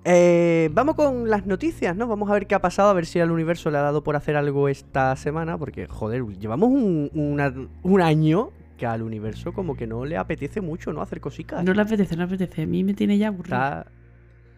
Eh, 0.04 0.68
vamos 0.72 0.96
con 0.96 1.30
las 1.30 1.46
noticias, 1.46 1.94
¿no? 1.94 2.08
Vamos 2.08 2.28
a 2.28 2.32
ver 2.32 2.46
qué 2.46 2.56
ha 2.56 2.60
pasado, 2.60 2.90
a 2.90 2.92
ver 2.92 3.06
si 3.06 3.20
al 3.20 3.30
universo 3.30 3.70
le 3.70 3.78
ha 3.78 3.82
dado 3.82 4.02
por 4.02 4.16
hacer 4.16 4.36
algo 4.36 4.68
esta 4.68 5.14
semana, 5.14 5.56
porque, 5.56 5.86
joder, 5.86 6.24
llevamos 6.38 6.70
un, 6.70 8.00
año 8.00 8.50
que 8.76 8.86
al 8.86 9.02
universo 9.02 9.52
como 9.52 9.76
que 9.76 9.86
no 9.86 10.04
le 10.04 10.16
apetece 10.16 10.60
mucho, 10.60 10.92
¿no? 10.92 11.02
Hacer 11.02 11.20
cositas. 11.20 11.64
No 11.64 11.72
le 11.72 11.82
apetece, 11.82 12.16
no 12.16 12.26
le 12.26 12.34
apetece. 12.34 12.62
A 12.62 12.66
mí 12.66 12.82
me 12.82 12.94
tiene 12.94 13.16
ya 13.16 13.28
aburrido. 13.28 13.56
Está, 13.56 13.86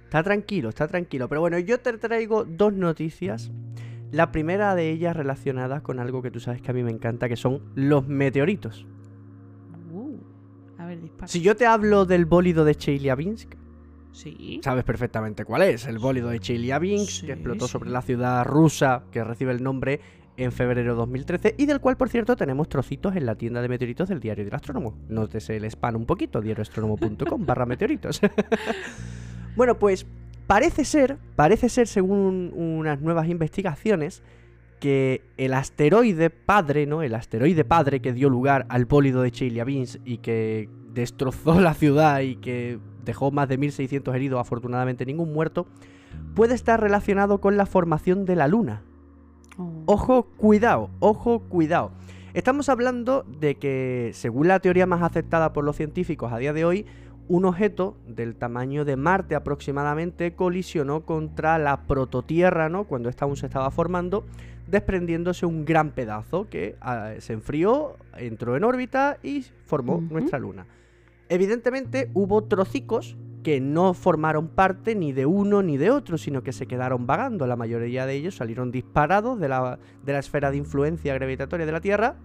está 0.05 0.23
tranquilo, 0.23 0.71
está 0.71 0.89
tranquilo. 0.89 1.29
Pero 1.29 1.43
bueno, 1.43 1.59
yo 1.59 1.79
te 1.79 1.93
traigo 1.99 2.45
dos 2.45 2.73
noticias 2.73 3.51
la 4.15 4.31
primera 4.31 4.77
de 4.77 4.91
ellas 4.91 5.17
relacionada 5.17 5.83
con 5.83 5.99
algo 5.99 6.23
que 6.23 6.31
tú 6.31 6.39
sabes 6.39 6.63
que 6.63 6.71
a 6.71 6.75
mí 6.75 6.85
me 6.85 6.93
encanta, 6.93 7.29
que 7.29 7.35
son 7.37 7.61
los 7.75 8.07
meteoritos. 8.07 8.87
Uh, 9.93 10.17
a 10.79 10.87
ver, 10.87 11.01
Si 11.27 11.41
yo 11.41 11.57
te 11.57 11.67
hablo 11.67 12.07
del 12.07 12.25
bólido 12.25 12.65
de 12.65 12.75
Chelyabinsk, 12.77 13.55
Sí. 14.13 14.61
Sabes 14.63 14.85
perfectamente 14.85 15.45
cuál 15.45 15.63
es, 15.63 15.87
el 15.87 15.99
bólido 15.99 16.29
de 16.29 16.39
Chelyabinsk, 16.39 17.11
Sí, 17.11 17.27
que 17.27 17.33
explotó 17.33 17.67
sí. 17.67 17.73
sobre 17.73 17.91
la 17.91 18.01
ciudad 18.01 18.45
rusa 18.45 19.03
que 19.11 19.25
recibe 19.25 19.51
el 19.51 19.61
nombre 19.61 20.01
en 20.37 20.53
febrero 20.53 20.93
de 20.93 20.97
2013 20.97 21.57
y 21.59 21.67
del 21.67 21.81
cual, 21.81 21.97
por 21.97 22.09
cierto, 22.09 22.37
tenemos 22.37 22.69
trocitos 22.69 23.17
en 23.17 23.27
la 23.27 23.35
tienda 23.35 23.61
de 23.61 23.69
meteoritos 23.69 24.09
del 24.09 24.21
Diario 24.21 24.45
del 24.45 24.55
Astrónomo. 24.55 24.97
Nótese 25.09 25.57
el 25.57 25.65
spam 25.65 25.97
un 25.97 26.07
poquito, 26.07 26.41
diarioastronomo.com 26.41 27.45
barra 27.45 27.67
meteoritos. 27.67 28.21
bueno, 29.57 29.77
pues 29.81 30.07
parece 30.47 30.85
ser, 30.85 31.19
parece 31.37 31.69
ser, 31.69 31.87
según 31.87 32.53
unas 32.55 33.01
nuevas 33.01 33.29
investigaciones, 33.29 34.23
que 34.81 35.23
el 35.37 35.55
asteroide 35.55 36.31
padre, 36.31 36.87
¿no? 36.87 37.03
El 37.03 37.15
asteroide 37.15 37.65
padre 37.65 38.01
que 38.01 38.13
dio 38.13 38.29
lugar 38.29 38.67
al 38.69 38.85
bólido 38.85 39.23
de 39.23 39.31
Chelyabinsk 39.31 40.01
y 40.05 40.19
que 40.19 40.69
destrozó 40.93 41.61
la 41.61 41.75
ciudad 41.75 42.21
y 42.21 42.37
que 42.37 42.79
dejó 43.05 43.31
más 43.31 43.49
de 43.49 43.59
1600 43.59 44.15
heridos, 44.15 44.41
afortunadamente 44.41 45.07
ningún 45.07 45.33
muerto, 45.33 45.67
puede 46.35 46.55
estar 46.55 46.81
relacionado 46.81 47.41
con 47.41 47.57
la 47.57 47.67
formación 47.67 48.25
de 48.25 48.37
la 48.37 48.49
Luna. 48.49 48.83
Oh. 49.57 49.85
Ojo, 49.87 50.25
cuidado, 50.37 50.91
ojo, 51.01 51.41
cuidado. 51.41 51.93
Estamos 52.35 52.69
hablando 52.69 53.25
de 53.39 53.55
que, 53.55 54.11
según 54.13 54.49
la 54.49 54.59
teoría 54.59 54.87
más 54.87 55.03
aceptada 55.03 55.53
por 55.53 55.65
los 55.65 55.77
científicos 55.77 56.33
a 56.33 56.39
día 56.39 56.53
de 56.53 56.65
hoy, 56.65 56.85
un 57.29 57.45
objeto 57.45 57.97
del 58.07 58.37
tamaño 58.37 58.85
de 58.85 58.97
Marte 58.97 59.35
aproximadamente 59.35 60.35
colisionó 60.35 61.05
contra 61.05 61.59
la 61.59 61.87
prototierra, 61.87 62.69
¿no? 62.69 62.85
Cuando 62.85 63.09
esta 63.09 63.25
aún 63.25 63.37
se 63.37 63.47
estaba 63.47 63.71
formando, 63.71 64.25
desprendiéndose 64.67 65.47
un 65.47 65.65
gran 65.65 65.91
pedazo 65.91 66.49
que 66.49 66.77
ah, 66.81 67.13
se 67.19 67.33
enfrió, 67.33 67.97
entró 68.17 68.57
en 68.57 68.65
órbita 68.65 69.19
y 69.23 69.45
formó 69.65 70.01
nuestra 70.01 70.39
Luna. 70.39 70.67
Evidentemente 71.29 72.11
hubo 72.15 72.45
trocicos 72.45 73.17
que 73.43 73.61
no 73.61 73.93
formaron 73.95 74.49
parte 74.49 74.95
ni 74.95 75.13
de 75.13 75.27
uno 75.27 75.63
ni 75.63 75.77
de 75.77 75.91
otro, 75.91 76.17
sino 76.19 76.43
que 76.43 76.53
se 76.53 76.67
quedaron 76.67 77.07
vagando. 77.07 77.47
La 77.47 77.57
mayoría 77.57 78.07
de 78.07 78.15
ellos 78.15 78.37
salieron 78.37 78.71
disparados 78.71 79.39
de 79.39 79.49
la, 79.49 79.79
de 80.03 80.13
la 80.13 80.19
esfera 80.19 80.51
de 80.51 80.57
influencia 80.57 81.15
gravitatoria 81.15 81.67
de 81.67 81.73
la 81.73 81.81
Tierra 81.81 82.17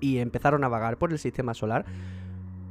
y 0.00 0.18
empezaron 0.18 0.64
a 0.64 0.68
vagar 0.68 0.98
por 0.98 1.12
el 1.12 1.18
sistema 1.18 1.54
solar. 1.54 1.84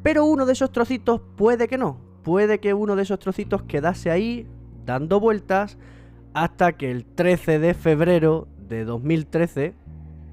Pero 0.08 0.24
uno 0.24 0.45
de 0.45 0.53
esos 0.53 0.72
trocitos 0.72 1.20
puede 1.36 1.68
que 1.68 1.78
no. 1.78 1.97
Puede 2.24 2.60
que 2.60 2.74
uno 2.74 2.95
de 2.95 3.01
esos 3.03 3.20
trocitos 3.20 3.64
quedase 3.64 4.10
ahí 4.10 4.47
dando 4.86 5.20
vueltas 5.20 5.78
hasta 6.34 6.72
que 6.78 6.89
el 6.91 7.03
13 7.03 7.60
de 7.60 7.74
febrero 7.74 8.47
de 8.70 8.86
2013, 8.86 9.74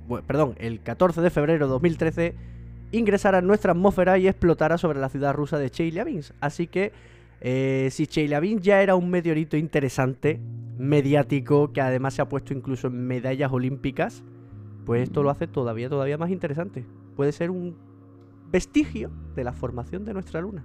bu- 0.08 0.22
perdón, 0.22 0.54
el 0.58 0.80
14 0.80 1.20
de 1.22 1.28
febrero 1.30 1.66
de 1.66 1.72
2013 1.72 2.36
ingresara 2.92 3.38
en 3.38 3.48
nuestra 3.48 3.72
atmósfera 3.72 4.16
y 4.16 4.28
explotara 4.28 4.78
sobre 4.78 5.00
la 5.00 5.08
ciudad 5.08 5.34
rusa 5.34 5.58
de 5.58 5.68
Chelyabinsk. 5.70 6.36
Así 6.40 6.68
que 6.68 6.92
eh, 7.40 7.88
si 7.90 8.06
Chelyabinsk 8.06 8.62
ya 8.62 8.80
era 8.80 8.94
un 8.94 9.10
meteorito 9.10 9.56
interesante, 9.56 10.38
mediático, 10.78 11.72
que 11.72 11.80
además 11.80 12.14
se 12.14 12.22
ha 12.22 12.28
puesto 12.28 12.54
incluso 12.54 12.86
en 12.86 13.08
medallas 13.08 13.50
olímpicas, 13.50 14.22
pues 14.86 15.02
esto 15.02 15.24
lo 15.24 15.30
hace 15.30 15.48
todavía, 15.48 15.88
todavía 15.88 16.16
más 16.16 16.30
interesante. 16.30 16.84
Puede 17.16 17.32
ser 17.32 17.50
un 17.50 17.76
vestigio 18.58 19.10
de 19.34 19.42
la 19.42 19.52
formación 19.52 20.04
de 20.04 20.12
nuestra 20.14 20.40
luna. 20.40 20.64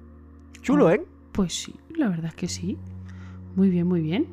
Chulo, 0.61 0.87
Ah. 0.89 0.93
¿eh? 0.95 1.01
Pues 1.31 1.53
sí, 1.53 1.73
la 1.97 2.07
verdad 2.07 2.25
es 2.27 2.35
que 2.35 2.47
sí. 2.47 2.77
Muy 3.55 3.69
bien, 3.71 3.87
muy 3.87 4.01
bien. 4.01 4.27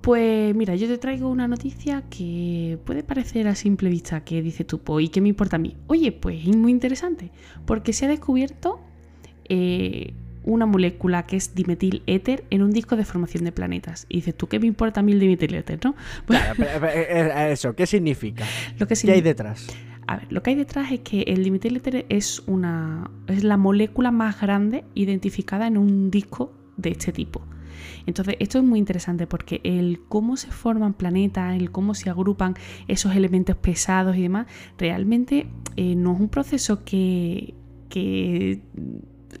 Pues 0.00 0.54
mira, 0.54 0.74
yo 0.76 0.86
te 0.88 0.98
traigo 0.98 1.28
una 1.28 1.46
noticia 1.48 2.02
que 2.10 2.78
puede 2.84 3.02
parecer 3.04 3.46
a 3.48 3.54
simple 3.54 3.90
vista 3.90 4.24
que 4.24 4.42
dice 4.42 4.64
tú, 4.64 4.78
pues, 4.80 5.04
¿y 5.06 5.08
qué 5.08 5.20
me 5.20 5.28
importa 5.28 5.56
a 5.56 5.58
mí? 5.58 5.76
Oye, 5.86 6.10
pues 6.12 6.46
es 6.48 6.56
muy 6.56 6.70
interesante, 6.72 7.30
porque 7.64 7.92
se 7.92 8.06
ha 8.06 8.08
descubierto 8.08 8.80
eh, 9.48 10.12
una 10.44 10.66
molécula 10.66 11.26
que 11.26 11.36
es 11.36 11.54
dimetil 11.56 12.02
éter 12.06 12.44
en 12.50 12.62
un 12.62 12.70
disco 12.72 12.96
de 12.96 13.04
formación 13.04 13.44
de 13.44 13.52
planetas. 13.52 14.06
Y 14.08 14.16
dices 14.16 14.36
tú, 14.36 14.46
¿qué 14.48 14.58
me 14.60 14.66
importa 14.66 15.00
a 15.00 15.02
mí 15.02 15.12
el 15.12 15.20
dimetil 15.20 15.54
éter, 15.54 15.78
no? 15.84 15.94
Pues, 16.26 16.40
eh, 16.40 17.06
eh, 17.08 17.48
eso, 17.52 17.74
¿qué 17.74 17.86
significa? 17.86 18.44
lo 18.78 18.86
que 18.86 18.86
¿Qué 18.86 18.92
hay 18.94 18.96
significa- 18.96 19.24
detrás? 19.28 19.66
A 20.06 20.16
ver, 20.16 20.32
lo 20.32 20.42
que 20.42 20.50
hay 20.50 20.56
detrás 20.56 20.92
es 20.92 21.00
que 21.00 21.22
el 21.22 21.46
éter 21.46 22.06
es 22.08 22.42
una 22.46 23.10
es 23.26 23.42
la 23.42 23.56
molécula 23.56 24.10
más 24.12 24.40
grande 24.40 24.84
identificada 24.94 25.66
en 25.66 25.76
un 25.76 26.10
disco 26.10 26.52
de 26.76 26.90
este 26.90 27.12
tipo. 27.12 27.42
Entonces, 28.06 28.36
esto 28.38 28.58
es 28.58 28.64
muy 28.64 28.78
interesante 28.78 29.26
porque 29.26 29.60
el 29.64 30.00
cómo 30.08 30.36
se 30.36 30.50
forman 30.50 30.94
planetas, 30.94 31.56
el 31.56 31.70
cómo 31.70 31.94
se 31.94 32.08
agrupan 32.08 32.54
esos 32.88 33.16
elementos 33.16 33.56
pesados 33.56 34.16
y 34.16 34.22
demás, 34.22 34.46
realmente 34.78 35.48
eh, 35.76 35.96
no 35.96 36.14
es 36.14 36.20
un 36.20 36.28
proceso 36.28 36.84
que, 36.84 37.54
que 37.88 38.62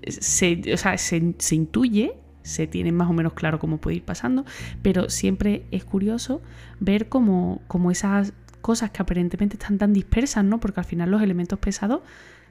se, 0.08 0.62
o 0.72 0.76
sea, 0.76 0.98
se, 0.98 1.34
se 1.38 1.54
intuye, 1.54 2.14
se 2.42 2.66
tiene 2.66 2.92
más 2.92 3.08
o 3.08 3.12
menos 3.12 3.34
claro 3.34 3.58
cómo 3.58 3.78
puede 3.78 3.96
ir 3.96 4.04
pasando, 4.04 4.44
pero 4.82 5.10
siempre 5.10 5.66
es 5.70 5.84
curioso 5.84 6.42
ver 6.80 7.08
cómo, 7.08 7.62
cómo 7.68 7.90
esas 7.90 8.32
cosas 8.66 8.90
que 8.90 9.00
aparentemente 9.02 9.56
están 9.56 9.78
tan 9.78 9.92
dispersas, 9.92 10.44
¿no? 10.44 10.58
Porque 10.60 10.80
al 10.80 10.86
final 10.86 11.10
los 11.10 11.22
elementos 11.22 11.58
pesados 11.58 12.00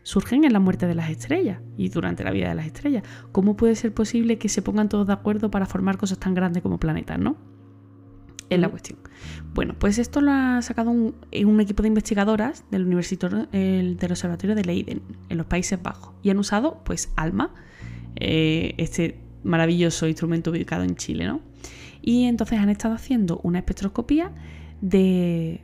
surgen 0.04 0.44
en 0.46 0.54
la 0.54 0.60
muerte 0.60 0.86
de 0.88 0.96
las 0.96 1.10
estrellas 1.10 1.60
y 1.78 1.90
durante 1.90 2.24
la 2.24 2.32
vida 2.32 2.48
de 2.50 2.56
las 2.56 2.66
estrellas. 2.68 3.04
¿Cómo 3.32 3.56
puede 3.58 3.76
ser 3.76 3.94
posible 3.94 4.38
que 4.38 4.50
se 4.50 4.62
pongan 4.62 4.88
todos 4.88 5.06
de 5.08 5.14
acuerdo 5.14 5.50
para 5.52 5.66
formar 5.66 5.98
cosas 5.98 6.18
tan 6.20 6.34
grandes 6.34 6.62
como 6.64 6.78
planetas, 6.80 7.20
no? 7.20 7.36
Es 8.50 8.60
la 8.60 8.68
Ujú. 8.68 8.72
cuestión. 8.76 9.00
Bueno, 9.56 9.74
pues 9.80 9.98
esto 9.98 10.22
lo 10.22 10.32
ha 10.32 10.62
sacado 10.62 10.92
un, 10.92 11.16
un 11.46 11.60
equipo 11.60 11.82
de 11.82 11.88
investigadoras 11.90 12.64
del, 12.72 12.86
universito- 12.88 13.48
el- 13.52 13.98
del 13.98 14.12
Observatorio 14.12 14.56
de 14.56 14.64
Leiden, 14.64 15.02
en 15.30 15.38
los 15.38 15.48
Países 15.48 15.82
Bajos, 15.82 16.14
y 16.22 16.30
han 16.30 16.38
usado, 16.38 16.82
pues, 16.86 17.12
ALMA, 17.16 17.54
eh, 18.18 18.76
este 18.78 19.20
maravilloso 19.44 20.08
instrumento 20.08 20.52
ubicado 20.52 20.84
en 20.84 20.96
Chile, 20.96 21.26
¿no? 21.26 21.42
Y 22.04 22.26
entonces 22.26 22.60
han 22.60 22.70
estado 22.70 22.94
haciendo 22.94 23.40
una 23.44 23.58
espectroscopía 23.60 24.32
de 24.82 25.62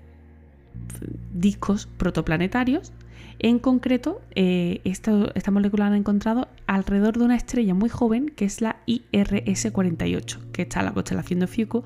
discos 1.34 1.88
protoplanetarios. 1.98 2.92
En 3.40 3.58
concreto, 3.58 4.22
eh, 4.36 4.82
esta 4.84 5.52
molécula 5.52 5.86
la 5.86 5.92
han 5.92 5.98
encontrado 5.98 6.48
alrededor 6.68 7.18
de 7.18 7.26
una 7.26 7.36
estrella 7.36 7.74
muy 7.74 7.90
joven 7.90 8.32
que 8.36 8.46
es 8.46 8.62
la 8.62 8.78
IRS-48, 8.86 10.38
que 10.52 10.62
está 10.62 10.80
en 10.82 10.86
la 10.86 10.94
constelación 10.94 11.40
de 11.40 11.48
Fiuco 11.48 11.84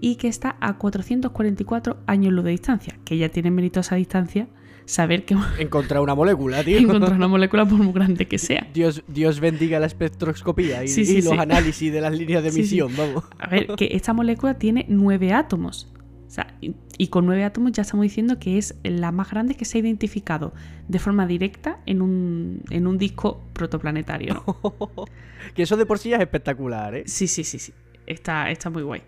y 0.00 0.16
que 0.16 0.28
está 0.28 0.56
a 0.60 0.78
444 0.78 1.98
años 2.06 2.32
luz 2.32 2.44
de 2.44 2.52
distancia, 2.52 2.96
que 3.04 3.18
ya 3.18 3.28
tiene 3.28 3.50
mérito 3.50 3.80
a 3.80 3.82
esa 3.82 3.96
distancia 3.96 4.48
saber 4.86 5.24
que 5.24 5.36
Encontrar 5.58 6.00
una 6.00 6.14
molécula, 6.14 6.62
tío. 6.64 6.78
encontrar 6.78 7.12
una 7.14 7.28
molécula 7.28 7.66
por 7.66 7.78
muy 7.78 7.92
grande 7.92 8.26
que 8.26 8.38
sea. 8.38 8.66
Dios, 8.72 9.02
Dios 9.08 9.40
bendiga 9.40 9.78
la 9.80 9.86
espectroscopía 9.86 10.84
y, 10.84 10.88
Sí, 10.88 11.04
sí, 11.04 11.18
y 11.18 11.22
los 11.22 11.32
sí. 11.32 11.38
análisis 11.38 11.92
de 11.92 12.00
las 12.00 12.12
líneas 12.16 12.42
de 12.42 12.48
emisión, 12.54 12.92
vamos. 12.96 13.24
A 13.38 13.48
ver, 13.48 13.66
que 13.76 13.88
esta 13.92 14.12
molécula 14.12 14.54
tiene 14.54 14.86
nueve 14.88 15.32
átomos. 15.32 15.88
O 16.26 16.30
sea, 16.30 16.56
y, 16.60 16.74
y 16.98 17.08
con 17.08 17.26
nueve 17.26 17.44
átomos 17.44 17.72
ya 17.72 17.82
estamos 17.82 18.02
diciendo 18.04 18.38
que 18.38 18.58
es 18.58 18.74
la 18.82 19.12
más 19.12 19.30
grande 19.30 19.54
que 19.54 19.64
se 19.64 19.78
ha 19.78 19.80
identificado 19.80 20.52
de 20.88 20.98
forma 20.98 21.26
directa 21.26 21.78
en 21.86 22.02
un, 22.02 22.62
en 22.70 22.86
un 22.86 22.98
disco 22.98 23.40
protoplanetario. 23.52 24.42
¿no? 24.46 24.60
que 25.54 25.62
eso 25.62 25.76
de 25.76 25.86
por 25.86 25.98
sí 25.98 26.10
ya 26.10 26.16
es 26.16 26.22
espectacular, 26.22 26.94
¿eh? 26.94 27.04
Sí, 27.06 27.28
sí, 27.28 27.44
sí, 27.44 27.58
sí. 27.58 27.72
Está, 28.06 28.50
está 28.50 28.68
muy 28.68 28.82
guay. 28.82 29.02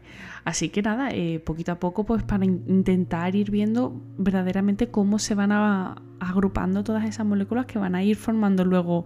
Así 0.44 0.70
que 0.70 0.80
nada, 0.80 1.10
eh, 1.10 1.38
poquito 1.44 1.72
a 1.72 1.78
poco, 1.80 2.04
pues 2.04 2.22
para 2.22 2.44
in- 2.46 2.64
intentar 2.66 3.34
ir 3.34 3.50
viendo 3.50 4.00
verdaderamente 4.16 4.88
cómo 4.88 5.18
se 5.18 5.34
van 5.34 5.52
a- 5.52 6.00
agrupando 6.20 6.82
todas 6.84 7.04
esas 7.04 7.26
moléculas 7.26 7.66
que 7.66 7.78
van 7.78 7.94
a 7.94 8.02
ir 8.02 8.16
formando 8.16 8.64
luego, 8.64 9.04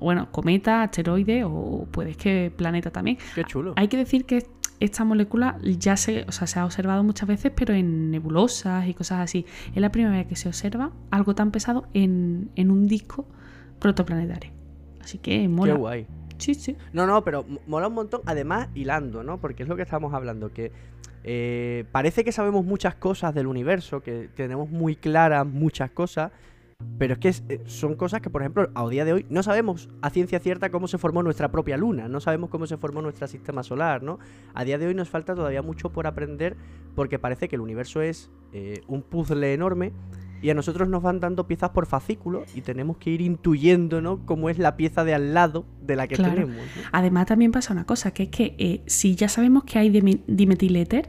bueno, 0.00 0.28
cometa, 0.32 0.82
asteroide 0.82 1.44
o 1.44 1.86
puede 1.90 2.14
que 2.14 2.52
planeta 2.56 2.90
también. 2.90 3.18
Qué 3.34 3.44
chulo. 3.44 3.74
Hay 3.76 3.88
que 3.88 3.96
decir 3.96 4.24
que 4.24 4.46
esta 4.80 5.04
molécula 5.04 5.58
ya 5.62 5.96
se, 5.96 6.24
o 6.26 6.32
sea, 6.32 6.46
se 6.46 6.58
ha 6.58 6.64
observado 6.64 7.04
muchas 7.04 7.28
veces, 7.28 7.52
pero 7.54 7.74
en 7.74 8.10
nebulosas 8.10 8.88
y 8.88 8.94
cosas 8.94 9.20
así. 9.20 9.44
Es 9.74 9.80
la 9.80 9.92
primera 9.92 10.16
vez 10.16 10.26
que 10.26 10.36
se 10.36 10.48
observa 10.48 10.90
algo 11.10 11.34
tan 11.34 11.50
pesado 11.50 11.86
en, 11.92 12.50
en 12.56 12.70
un 12.70 12.86
disco 12.86 13.26
protoplanetario. 13.78 14.52
Así 15.02 15.18
que 15.18 15.48
mola. 15.48 15.72
Qué 15.74 15.78
guay. 15.78 16.06
Sí, 16.38 16.54
sí. 16.54 16.76
No, 16.92 17.06
no, 17.06 17.22
pero 17.22 17.44
mo- 17.44 17.60
mola 17.66 17.88
un 17.88 17.94
montón, 17.94 18.22
además 18.24 18.68
hilando, 18.74 19.22
¿no? 19.22 19.38
Porque 19.40 19.62
es 19.64 19.68
lo 19.68 19.76
que 19.76 19.82
estamos 19.82 20.14
hablando, 20.14 20.52
que 20.52 20.72
eh, 21.24 21.84
parece 21.92 22.24
que 22.24 22.32
sabemos 22.32 22.64
muchas 22.64 22.94
cosas 22.94 23.34
del 23.34 23.46
universo, 23.46 24.00
que 24.02 24.30
tenemos 24.34 24.70
muy 24.70 24.96
claras 24.96 25.46
muchas 25.46 25.90
cosas, 25.90 26.32
pero 26.98 27.14
es 27.14 27.18
que 27.18 27.28
es- 27.28 27.44
eh, 27.48 27.60
son 27.66 27.94
cosas 27.94 28.20
que, 28.20 28.30
por 28.30 28.42
ejemplo, 28.42 28.70
a 28.74 28.88
día 28.88 29.04
de 29.04 29.12
hoy 29.12 29.26
no 29.30 29.42
sabemos 29.42 29.88
a 30.02 30.10
ciencia 30.10 30.38
cierta 30.40 30.70
cómo 30.70 30.88
se 30.88 30.98
formó 30.98 31.22
nuestra 31.22 31.50
propia 31.50 31.76
luna, 31.76 32.08
no 32.08 32.20
sabemos 32.20 32.50
cómo 32.50 32.66
se 32.66 32.76
formó 32.76 33.02
nuestro 33.02 33.26
sistema 33.26 33.62
solar, 33.62 34.02
¿no? 34.02 34.18
A 34.54 34.64
día 34.64 34.78
de 34.78 34.86
hoy 34.86 34.94
nos 34.94 35.08
falta 35.08 35.34
todavía 35.34 35.62
mucho 35.62 35.90
por 35.90 36.06
aprender 36.06 36.56
porque 36.94 37.18
parece 37.18 37.48
que 37.48 37.56
el 37.56 37.62
universo 37.62 38.00
es 38.02 38.30
eh, 38.52 38.82
un 38.88 39.02
puzzle 39.02 39.52
enorme 39.54 39.92
y 40.42 40.48
a 40.50 40.54
nosotros 40.54 40.88
nos 40.88 41.02
van 41.02 41.20
dando 41.20 41.46
piezas 41.46 41.70
por 41.70 41.86
fascículo 41.86 42.44
y 42.54 42.62
tenemos 42.62 42.96
que 42.96 43.10
ir 43.10 43.20
intuyendo, 43.20 44.00
¿no? 44.00 44.24
Cómo 44.26 44.48
es 44.50 44.58
la 44.58 44.76
pieza 44.76 45.04
de 45.04 45.14
al 45.14 45.34
lado 45.34 45.66
de 45.82 45.96
la 45.96 46.08
que 46.08 46.16
Claro. 46.16 46.34
tenemos. 46.34 46.56
¿no? 46.56 46.82
Además 46.92 47.26
también 47.26 47.52
pasa 47.52 47.72
una 47.74 47.84
cosa, 47.84 48.10
que 48.12 48.24
es 48.24 48.28
que 48.30 48.54
eh, 48.58 48.82
si 48.86 49.14
ya 49.14 49.28
sabemos 49.28 49.64
que 49.64 49.78
hay 49.78 49.90
dimetiléter, 50.26 51.08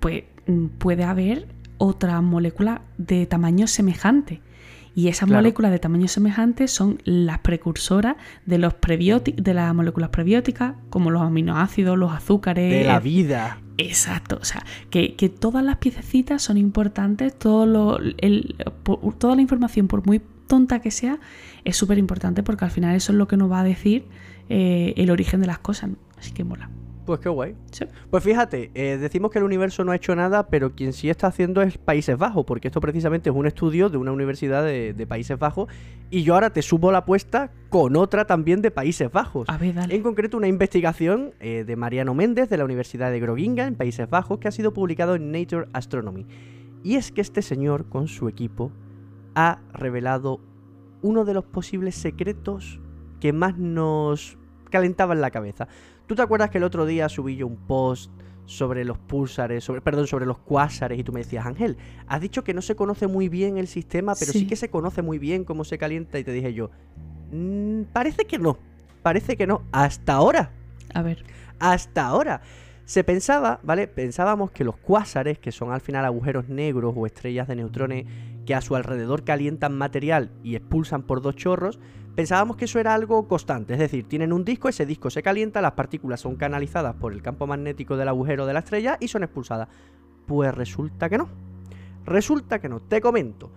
pues 0.00 0.24
mm, 0.46 0.66
puede 0.78 1.04
haber 1.04 1.48
otra 1.78 2.20
molécula 2.20 2.82
de 2.96 3.26
tamaño 3.26 3.66
semejante. 3.66 4.40
Y 4.98 5.06
esas 5.06 5.28
Claro. 5.28 5.42
moléculas 5.42 5.70
de 5.70 5.78
tamaño 5.78 6.08
semejante 6.08 6.66
son 6.66 6.98
las 7.04 7.38
precursoras 7.38 8.16
de 8.46 8.58
los 8.58 8.74
de 8.80 9.54
las 9.54 9.72
moléculas 9.72 10.10
prebióticas, 10.10 10.74
como 10.90 11.12
los 11.12 11.22
aminoácidos, 11.22 11.96
los 11.96 12.10
azúcares. 12.10 12.68
De 12.72 12.82
la 12.84 12.98
vida. 12.98 13.58
Exacto, 13.76 14.38
o 14.42 14.44
sea, 14.44 14.64
que, 14.90 15.14
que 15.14 15.28
todas 15.28 15.64
las 15.64 15.76
piececitas 15.76 16.42
son 16.42 16.58
importantes, 16.58 17.38
todo 17.38 17.64
lo, 17.64 17.98
el- 18.00 18.56
por- 18.82 19.14
toda 19.18 19.36
la 19.36 19.42
información, 19.42 19.86
por 19.86 20.04
muy 20.04 20.20
tonta 20.48 20.80
que 20.80 20.90
sea, 20.90 21.20
es 21.64 21.76
súper 21.76 21.98
importante 21.98 22.42
porque 22.42 22.64
al 22.64 22.72
final 22.72 22.96
eso 22.96 23.12
es 23.12 23.18
lo 23.18 23.28
que 23.28 23.36
nos 23.36 23.48
va 23.52 23.60
a 23.60 23.64
decir 23.64 24.04
eh, 24.48 24.94
el 24.96 25.10
origen 25.12 25.40
de 25.40 25.46
las 25.46 25.60
cosas. 25.60 25.90
¿no? 25.90 25.96
Así 26.18 26.32
que 26.32 26.42
mola. 26.42 26.70
Pues 27.08 27.20
qué 27.20 27.30
guay. 27.30 27.56
Sí. 27.70 27.86
Pues 28.10 28.22
fíjate, 28.22 28.70
eh, 28.74 28.98
decimos 28.98 29.30
que 29.30 29.38
el 29.38 29.44
universo 29.46 29.82
no 29.82 29.92
ha 29.92 29.96
hecho 29.96 30.14
nada, 30.14 30.48
pero 30.48 30.74
quien 30.74 30.92
sí 30.92 31.08
está 31.08 31.28
haciendo 31.28 31.62
es 31.62 31.78
Países 31.78 32.18
Bajos, 32.18 32.44
porque 32.44 32.68
esto 32.68 32.82
precisamente 32.82 33.30
es 33.30 33.34
un 33.34 33.46
estudio 33.46 33.88
de 33.88 33.96
una 33.96 34.12
universidad 34.12 34.62
de, 34.62 34.92
de 34.92 35.06
Países 35.06 35.38
Bajos, 35.38 35.70
y 36.10 36.22
yo 36.22 36.34
ahora 36.34 36.50
te 36.50 36.60
subo 36.60 36.92
la 36.92 36.98
apuesta 36.98 37.50
con 37.70 37.96
otra 37.96 38.26
también 38.26 38.60
de 38.60 38.70
Países 38.70 39.10
Bajos. 39.10 39.48
A 39.48 39.56
ver, 39.56 39.74
dale. 39.74 39.94
En 39.94 40.02
concreto, 40.02 40.36
una 40.36 40.48
investigación 40.48 41.32
eh, 41.40 41.64
de 41.66 41.76
Mariano 41.76 42.12
Méndez 42.12 42.50
de 42.50 42.58
la 42.58 42.66
Universidad 42.66 43.10
de 43.10 43.20
Groningen, 43.20 43.68
en 43.68 43.74
Países 43.76 44.10
Bajos, 44.10 44.38
que 44.38 44.48
ha 44.48 44.52
sido 44.52 44.74
publicado 44.74 45.14
en 45.14 45.32
Nature 45.32 45.68
Astronomy. 45.72 46.26
Y 46.84 46.96
es 46.96 47.10
que 47.10 47.22
este 47.22 47.40
señor, 47.40 47.88
con 47.88 48.08
su 48.08 48.28
equipo, 48.28 48.70
ha 49.34 49.60
revelado 49.72 50.40
uno 51.00 51.24
de 51.24 51.32
los 51.32 51.46
posibles 51.46 51.94
secretos 51.94 52.80
que 53.18 53.32
más 53.32 53.56
nos 53.56 54.36
calentaban 54.70 55.22
la 55.22 55.30
cabeza. 55.30 55.68
¿Tú 56.08 56.14
te 56.14 56.22
acuerdas 56.22 56.48
que 56.50 56.56
el 56.58 56.64
otro 56.64 56.86
día 56.86 57.08
subí 57.08 57.36
yo 57.36 57.46
un 57.46 57.56
post 57.56 58.10
sobre 58.46 58.82
los 58.86 58.96
púlsares, 58.98 59.62
sobre, 59.62 59.82
perdón, 59.82 60.06
sobre 60.06 60.24
los 60.24 60.38
cuásares 60.38 60.98
y 60.98 61.04
tú 61.04 61.12
me 61.12 61.20
decías, 61.20 61.44
Ángel, 61.44 61.76
has 62.06 62.20
dicho 62.22 62.42
que 62.44 62.54
no 62.54 62.62
se 62.62 62.74
conoce 62.74 63.06
muy 63.06 63.28
bien 63.28 63.58
el 63.58 63.68
sistema, 63.68 64.14
pero 64.18 64.32
sí, 64.32 64.40
Sí. 64.40 64.46
que 64.46 64.56
se 64.56 64.70
conoce 64.70 65.02
muy 65.02 65.18
bien 65.18 65.44
cómo 65.44 65.64
se 65.64 65.76
calienta 65.76 66.18
y 66.18 66.24
te 66.24 66.32
dije 66.32 66.54
yo, 66.54 66.70
"Mm, 67.30 67.82
parece 67.92 68.24
que 68.24 68.38
no, 68.38 68.56
parece 69.02 69.36
que 69.36 69.46
no, 69.46 69.62
hasta 69.70 70.14
ahora, 70.14 70.50
A 70.94 71.02
ver. 71.02 71.22
hasta 71.58 72.06
ahora. 72.06 72.40
Se 72.86 73.04
pensaba, 73.04 73.60
¿vale? 73.62 73.86
Pensábamos 73.86 74.50
que 74.50 74.64
los 74.64 74.78
cuásares, 74.78 75.38
que 75.38 75.52
son 75.52 75.72
al 75.72 75.82
final 75.82 76.06
agujeros 76.06 76.48
negros 76.48 76.94
o 76.96 77.04
estrellas 77.04 77.46
de 77.48 77.56
neutrones 77.56 78.06
que 78.46 78.54
a 78.54 78.62
su 78.62 78.74
alrededor 78.76 79.24
calientan 79.24 79.76
material 79.76 80.30
y 80.42 80.56
expulsan 80.56 81.02
por 81.02 81.20
dos 81.20 81.36
chorros, 81.36 81.78
pensábamos 82.18 82.56
que 82.56 82.64
eso 82.64 82.80
era 82.80 82.94
algo 82.94 83.28
constante, 83.28 83.74
es 83.74 83.78
decir, 83.78 84.08
tienen 84.08 84.32
un 84.32 84.44
disco, 84.44 84.68
ese 84.68 84.84
disco 84.84 85.08
se 85.08 85.22
calienta, 85.22 85.62
las 85.62 85.74
partículas 85.74 86.18
son 86.18 86.34
canalizadas 86.34 86.96
por 86.96 87.12
el 87.12 87.22
campo 87.22 87.46
magnético 87.46 87.96
del 87.96 88.08
agujero 88.08 88.44
de 88.44 88.54
la 88.54 88.58
estrella 88.58 88.96
y 88.98 89.06
son 89.06 89.22
expulsadas. 89.22 89.68
Pues 90.26 90.52
resulta 90.52 91.08
que 91.08 91.16
no. 91.16 91.28
Resulta 92.04 92.58
que 92.58 92.68
no, 92.68 92.80
te 92.80 93.00
comento. 93.00 93.52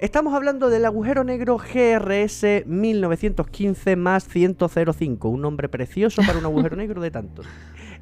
Estamos 0.00 0.34
hablando 0.34 0.68
del 0.68 0.84
agujero 0.84 1.22
negro 1.22 1.58
GRS 1.58 2.66
1915 2.66 3.94
más 3.94 4.26
105, 4.26 5.28
un 5.28 5.40
nombre 5.40 5.68
precioso 5.68 6.22
para 6.26 6.40
un 6.40 6.44
agujero 6.44 6.74
negro 6.74 7.00
de 7.00 7.12
tantos. 7.12 7.46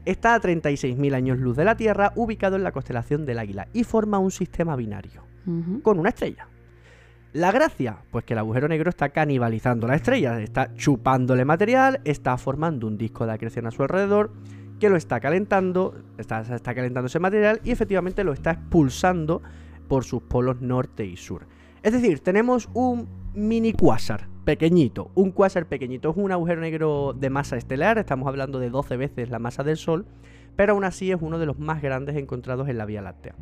Está 0.07 0.34
a 0.34 0.40
36.000 0.40 1.12
años 1.12 1.38
luz 1.38 1.59
de 1.59 1.66
la 1.66 1.76
Tierra, 1.76 2.14
ubicado 2.16 2.57
en 2.57 2.64
la 2.64 2.72
constelación 2.72 3.26
del 3.26 3.38
Águila, 3.38 3.68
y 3.74 3.84
forma 3.84 4.18
un 4.18 4.30
sistema 4.30 4.76
binario, 4.76 5.24
con 5.82 5.98
una 5.98 6.09
estrella. 6.09 6.48
La 7.32 7.52
gracia, 7.52 7.98
pues 8.10 8.24
que 8.24 8.32
el 8.32 8.40
agujero 8.40 8.66
negro 8.66 8.90
está 8.90 9.10
canibalizando 9.10 9.86
la 9.86 9.94
estrella, 9.94 10.40
está 10.40 10.74
chupándole 10.74 11.44
material, 11.44 12.00
está 12.04 12.36
formando 12.36 12.88
un 12.88 12.98
disco 12.98 13.24
de 13.24 13.32
acreción 13.32 13.68
a 13.68 13.70
su 13.70 13.82
alrededor, 13.82 14.32
que 14.80 14.90
lo 14.90 14.96
está 14.96 15.20
calentando, 15.20 15.94
está, 16.18 16.40
está 16.40 16.74
calentando 16.74 17.06
ese 17.06 17.20
material 17.20 17.60
y 17.62 17.70
efectivamente 17.70 18.24
lo 18.24 18.32
está 18.32 18.52
expulsando 18.52 19.42
por 19.86 20.02
sus 20.02 20.22
polos 20.22 20.60
norte 20.60 21.06
y 21.06 21.16
sur. 21.16 21.46
Es 21.84 21.92
decir, 21.92 22.18
tenemos 22.18 22.68
un 22.74 23.08
mini 23.32 23.74
cuásar 23.74 24.26
pequeñito, 24.44 25.12
un 25.14 25.30
cuásar 25.30 25.66
pequeñito, 25.66 26.10
es 26.10 26.16
un 26.16 26.32
agujero 26.32 26.60
negro 26.60 27.12
de 27.12 27.30
masa 27.30 27.56
estelar, 27.56 27.98
estamos 27.98 28.26
hablando 28.26 28.58
de 28.58 28.70
12 28.70 28.96
veces 28.96 29.30
la 29.30 29.38
masa 29.38 29.62
del 29.62 29.76
Sol, 29.76 30.04
pero 30.56 30.72
aún 30.72 30.82
así 30.82 31.12
es 31.12 31.18
uno 31.20 31.38
de 31.38 31.46
los 31.46 31.60
más 31.60 31.80
grandes 31.80 32.16
encontrados 32.16 32.68
en 32.68 32.76
la 32.76 32.86
Vía 32.86 33.02
Láctea. 33.02 33.36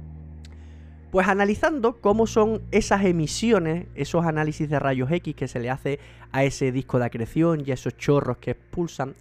Pues 1.11 1.27
analizando 1.27 2.01
cómo 2.01 2.27
son 2.27 2.63
esas 2.71 3.05
emisiones, 3.05 3.87
esos 3.95 4.27
análisis 4.27 4.69
de 4.69 4.79
rayos 4.79 5.11
X 5.11 5.35
que 5.35 5.49
se 5.49 5.59
le 5.59 5.71
hace 5.71 5.99
a 6.33 6.45
ese 6.45 6.71
disco 6.71 6.99
de 6.99 7.07
acreción 7.07 7.63
y 7.65 7.71
a 7.71 7.75
esos 7.75 7.97
chorros 7.97 8.37
que 8.39 8.51
expulsan, 8.51 9.15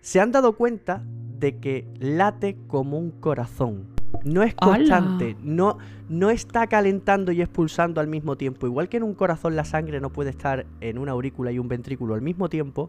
se 0.00 0.20
han 0.20 0.32
dado 0.32 0.56
cuenta 0.56 1.02
de 1.38 1.58
que 1.58 1.86
late 1.98 2.56
como 2.68 2.98
un 2.98 3.10
corazón. 3.10 3.88
No 4.24 4.42
es 4.42 4.54
constante, 4.54 5.36
no, 5.42 5.78
no 6.08 6.30
está 6.30 6.68
calentando 6.68 7.32
y 7.32 7.42
expulsando 7.42 8.00
al 8.00 8.06
mismo 8.06 8.36
tiempo. 8.36 8.66
Igual 8.66 8.88
que 8.88 8.96
en 8.96 9.02
un 9.02 9.14
corazón 9.14 9.56
la 9.56 9.64
sangre 9.64 10.00
no 10.00 10.10
puede 10.10 10.30
estar 10.30 10.64
en 10.80 10.98
una 10.98 11.12
aurícula 11.12 11.52
y 11.52 11.58
un 11.58 11.68
ventrículo 11.68 12.14
al 12.14 12.22
mismo 12.22 12.48
tiempo, 12.48 12.88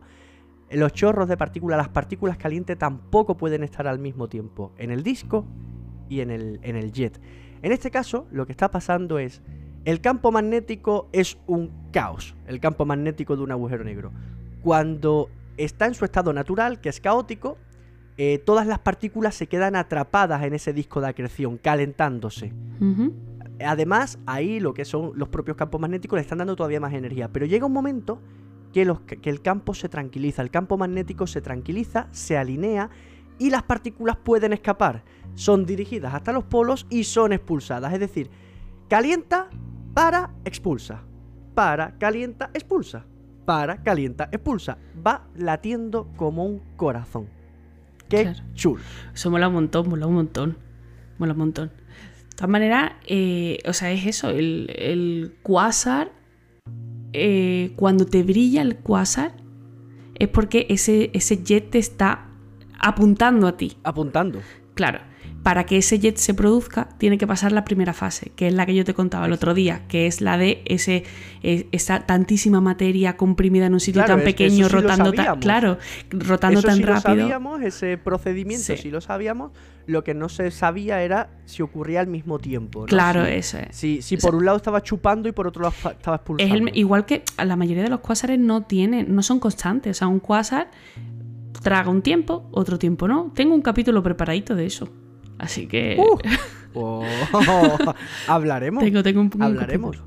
los 0.72 0.94
chorros 0.94 1.28
de 1.28 1.38
partículas, 1.38 1.78
las 1.78 1.90
partículas 1.90 2.38
calientes 2.38 2.78
tampoco 2.78 3.36
pueden 3.36 3.64
estar 3.64 3.88
al 3.88 4.00
mismo 4.00 4.28
tiempo 4.28 4.72
en 4.78 4.92
el 4.92 5.04
disco 5.04 5.46
y 6.10 6.22
en 6.22 6.32
el, 6.32 6.60
en 6.64 6.76
el 6.76 6.92
jet. 6.92 7.20
En 7.62 7.72
este 7.72 7.92
caso, 7.92 8.28
lo 8.32 8.46
que 8.46 8.52
está 8.52 8.70
pasando 8.72 9.20
es, 9.20 9.42
el 9.86 10.02
campo 10.02 10.32
magnético 10.32 11.08
es 11.14 11.38
un 11.48 11.72
caos, 11.92 12.36
el 12.48 12.60
campo 12.60 12.86
magnético 12.86 13.36
de 13.36 13.44
un 13.44 13.52
agujero 13.52 13.84
negro. 13.84 14.12
Cuando 14.62 15.30
está 15.58 15.86
en 15.86 15.94
su 15.94 16.06
estado 16.06 16.34
natural, 16.34 16.82
que 16.82 16.90
es 16.90 17.00
caótico, 17.00 17.58
eh, 18.18 18.40
todas 18.46 18.66
las 18.68 18.80
partículas 18.80 19.36
se 19.36 19.48
quedan 19.48 19.76
atrapadas 19.76 20.44
en 20.44 20.54
ese 20.54 20.74
disco 20.74 21.00
de 21.02 21.08
acreción, 21.08 21.58
calentándose. 21.58 22.52
Además, 23.66 24.20
ahí 24.26 24.60
lo 24.60 24.74
que 24.74 24.86
son 24.86 25.12
los 25.16 25.30
propios 25.30 25.58
campos 25.58 25.80
magnéticos 25.82 26.18
le 26.18 26.22
están 26.22 26.40
dando 26.40 26.56
todavía 26.56 26.80
más 26.80 26.94
energía. 26.94 27.30
Pero 27.32 27.46
llega 27.46 27.66
un 27.66 27.74
momento 27.74 28.22
que, 28.74 28.86
los- 28.86 29.00
que 29.02 29.30
el 29.30 29.42
campo 29.42 29.74
se 29.74 29.90
tranquiliza, 29.90 30.42
el 30.42 30.52
campo 30.52 30.78
magnético 30.78 31.26
se 31.26 31.42
tranquiliza, 31.42 32.08
se 32.12 32.38
alinea 32.38 32.90
y 33.40 33.50
las 33.50 33.64
partículas 33.64 34.18
pueden 34.18 34.54
escapar. 34.54 35.04
Son 35.36 35.66
dirigidas 35.66 36.14
hasta 36.14 36.32
los 36.32 36.46
polos 36.46 36.88
y 36.90 37.04
son 37.04 37.34
expulsadas. 37.34 37.94
Es 37.94 38.00
decir, 38.00 38.30
calienta, 38.90 39.50
para, 39.94 40.32
expulsa. 40.46 41.04
Para, 41.54 41.98
calienta, 41.98 42.50
expulsa. 42.54 43.06
Para, 43.46 43.82
calienta, 43.84 44.30
expulsa. 44.32 44.78
Va 45.06 45.28
latiendo 45.36 46.12
como 46.16 46.46
un 46.46 46.60
corazón. 46.76 47.28
Qué 48.10 48.24
Claro. 48.24 48.40
chulo. 48.54 48.82
Eso 49.14 49.30
mola 49.32 49.48
un 49.48 49.54
montón, 49.56 49.90
mola 49.90 50.08
un 50.08 50.14
montón. 50.16 50.58
Mola 51.18 51.34
un 51.34 51.40
montón. 51.40 51.68
De 51.70 52.36
todas 52.36 52.50
maneras, 52.50 52.94
eh, 53.08 53.60
o 53.66 53.74
sea, 53.74 53.92
es 53.92 54.06
eso, 54.06 54.30
el, 54.30 54.72
el 54.76 55.36
cuásar, 55.42 56.12
eh, 57.14 57.74
cuando 57.76 58.06
te 58.06 58.22
brilla 58.24 58.62
el 58.62 58.78
cuásar, 58.78 59.34
es 60.16 60.28
porque 60.30 60.68
ese, 60.70 61.10
ese 61.14 61.44
jet 61.44 61.72
te 61.72 61.80
está 61.80 62.27
apuntando 62.80 63.48
a 63.48 63.58
ti. 63.58 63.78
Apuntando. 63.84 64.40
Claro, 64.74 65.00
para 65.42 65.66
que 65.66 65.78
ese 65.78 65.98
jet 65.98 66.18
se 66.18 66.34
produzca, 66.36 66.90
tiene 67.00 67.18
que 67.18 67.26
pasar 67.26 67.52
la 67.52 67.64
primera 67.66 67.94
fase, 67.94 68.32
que 68.36 68.48
es 68.48 68.54
la 68.54 68.66
que 68.68 68.76
yo 68.76 68.86
te 68.86 68.94
contaba 68.94 69.26
el 69.26 69.32
otro 69.34 69.54
día, 69.56 69.82
que 69.88 70.06
es 70.06 70.22
la 70.22 70.38
de 70.38 70.62
ese, 70.66 71.04
eh, 71.42 71.68
esa 71.72 72.02
tantísima 72.06 72.62
materia 72.62 73.18
comprimida 73.18 73.66
en 73.66 73.74
un 73.74 73.80
sitio 73.80 74.04
Claro, 74.04 74.18
tan 74.18 74.24
pequeño, 74.24 74.68
eso 74.68 74.70
sí 74.70 74.76
lo 74.76 74.82
rotando 74.82 75.14
tan, 75.14 75.40
claro, 75.40 75.78
rotando 76.12 76.60
Eso 76.60 76.68
tan 76.68 76.78
sí 76.78 76.82
lo 76.84 76.88
rápido. 76.94 77.18
sabíamos, 77.22 77.62
ese 77.64 77.98
procedimiento 77.98 78.66
Sí. 78.66 78.78
sí. 78.78 78.92
lo 78.92 79.02
sabíamos. 79.02 79.52
Lo 79.88 80.04
que 80.04 80.14
no 80.14 80.28
se 80.28 80.52
sabía 80.52 81.02
era 81.02 81.30
si 81.46 81.62
ocurría 81.64 82.02
al 82.02 82.08
mismo 82.08 82.40
tiempo. 82.40 82.82
¿no? 82.82 82.86
Claro, 82.88 83.26
Si- 83.26 83.32
eso 83.32 83.58
es. 83.58 83.68
Si, 83.76 84.02
si 84.02 84.16
O 84.16 84.20
sea, 84.20 84.28
por 84.30 84.36
un 84.38 84.44
lado 84.46 84.58
estaba 84.58 84.84
chupando 84.84 85.30
y 85.30 85.32
por 85.32 85.48
otro 85.48 85.62
lado 85.64 85.74
estaba 85.92 86.18
Es 86.18 86.22
expulsando. 86.22 86.56
el- 86.70 86.78
igual 86.78 87.06
que 87.06 87.24
la 87.42 87.56
mayoría 87.56 87.84
de 87.84 87.90
los 87.90 88.02
cuásares 88.02 88.38
no 88.38 88.64
tienen, 88.64 89.16
no 89.16 89.24
son 89.24 89.40
constantes. 89.40 89.96
O 89.96 90.00
sea, 90.00 90.08
un 90.10 90.20
cuásar 90.20 90.70
traga 91.62 91.90
un 91.90 92.02
tiempo, 92.02 92.48
otro 92.52 92.78
tiempo 92.80 93.08
no. 93.08 93.32
Tengo 93.36 93.54
un 93.56 93.62
capítulo 93.62 94.04
preparadito 94.04 94.56
de 94.56 94.66
eso. 94.66 94.90
Así 95.38 95.68
que 95.68 95.98
Uh, 96.00 96.18
Oh, 96.74 97.04
hablaremos. 98.28 98.84
tengo, 98.84 99.02
tengo 99.04 99.22
un, 99.22 99.32
un 99.34 99.42
hablaremos. 99.42 100.04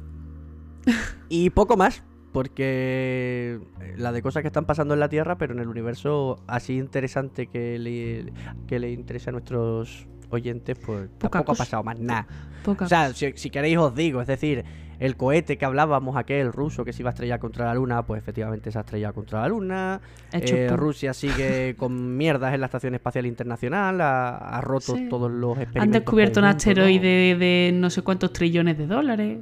Y 1.29 1.51
poco 1.51 1.77
más, 1.77 2.03
porque 2.33 3.61
eh, 3.81 3.95
la 3.97 4.13
de 4.13 4.23
cosas 4.23 4.43
que 4.43 4.49
están 4.49 4.65
pasando 4.65 4.95
en 4.95 5.01
la 5.01 5.09
Tierra, 5.09 5.37
pero 5.37 5.53
en 5.53 5.61
el 5.61 5.69
universo 5.69 6.43
así 6.47 6.77
interesante 6.77 7.47
que 7.47 7.79
le, 7.79 8.33
que 8.67 8.79
le 8.79 8.91
interesa 8.93 9.31
a 9.31 9.33
nuestros 9.33 10.07
oyentes, 10.31 10.79
pues 10.85 11.09
Poca 11.19 11.39
tampoco 11.39 11.53
ha 11.53 11.55
pasado 11.57 11.83
más 11.85 11.99
nada. 11.99 12.27
Poca 12.65 12.85
O 12.85 12.89
sea, 12.89 13.13
si, 13.13 13.33
si 13.35 13.51
queréis 13.51 13.79
os 13.79 13.95
digo, 13.95 14.21
es 14.23 14.29
decir, 14.29 14.65
el 15.01 15.17
cohete 15.17 15.59
que 15.59 15.65
hablábamos, 15.65 16.17
aquel 16.17 16.53
ruso 16.53 16.85
que 16.85 16.93
se 16.93 17.03
iba 17.03 17.11
a 17.11 17.13
estrellar 17.15 17.41
contra 17.41 17.65
la 17.67 17.75
Luna, 17.75 18.05
pues 18.07 18.21
efectivamente 18.23 18.71
se 18.71 18.79
ha 18.79 18.83
estrellado 18.83 19.15
contra 19.15 19.41
la 19.41 19.49
Luna. 19.49 20.01
Eh. 20.33 20.69
Rusia 20.77 21.13
sigue 21.15 21.75
con 21.79 22.17
mierdas 22.17 22.55
en 22.55 22.61
la 22.61 22.67
Estación 22.67 22.95
Espacial 22.95 23.27
Internacional, 23.27 24.01
ha, 24.01 24.37
ha 24.37 24.61
roto 24.61 24.95
Sí. 24.95 25.09
todos 25.09 25.31
los 25.31 25.53
experimentos. 25.59 25.83
Han 25.83 25.91
descubierto 25.91 26.41
un 26.41 26.47
asteroide 26.47 27.35
de 27.37 27.73
no 27.75 27.91
sé 27.91 28.03
cuántos 28.03 28.33
trillones 28.33 28.79
de 28.79 28.87
dólares. 28.87 29.39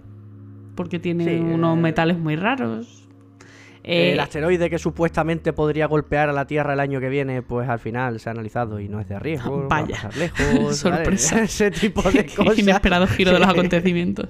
Porque 0.76 1.00
tiene 1.00 1.24
Sí, 1.24 1.40
unos 1.40 1.76
eh. 1.76 1.80
metales 1.80 2.18
muy 2.18 2.36
raros. 2.36 3.07
Eh, 3.88 4.12
el 4.12 4.20
asteroide 4.20 4.68
que 4.70 4.78
supuestamente 4.78 5.52
podría 5.52 5.86
golpear 5.86 6.28
a 6.28 6.32
la 6.32 6.46
Tierra 6.46 6.74
el 6.74 6.80
año 6.80 7.00
que 7.00 7.08
viene, 7.08 7.42
pues 7.42 7.68
al 7.68 7.78
final 7.78 8.20
se 8.20 8.28
ha 8.28 8.32
analizado 8.32 8.80
y 8.80 8.88
no 8.88 9.00
es 9.00 9.08
de 9.08 9.18
riesgo. 9.18 9.66
va 9.68 9.78
a 9.78 9.82
Vaya. 9.82 9.94
pasar 9.94 10.16
lejos, 10.16 10.38
¿vale? 10.50 10.74
Sorpresa. 10.74 11.42
Ese 11.42 11.70
tipo 11.70 12.02
de 12.10 12.26
cosas. 12.36 12.58
Inesperado 12.58 13.06
giro 13.06 13.32
de 13.32 13.38
los 13.38 13.48
acontecimientos. 13.48 14.28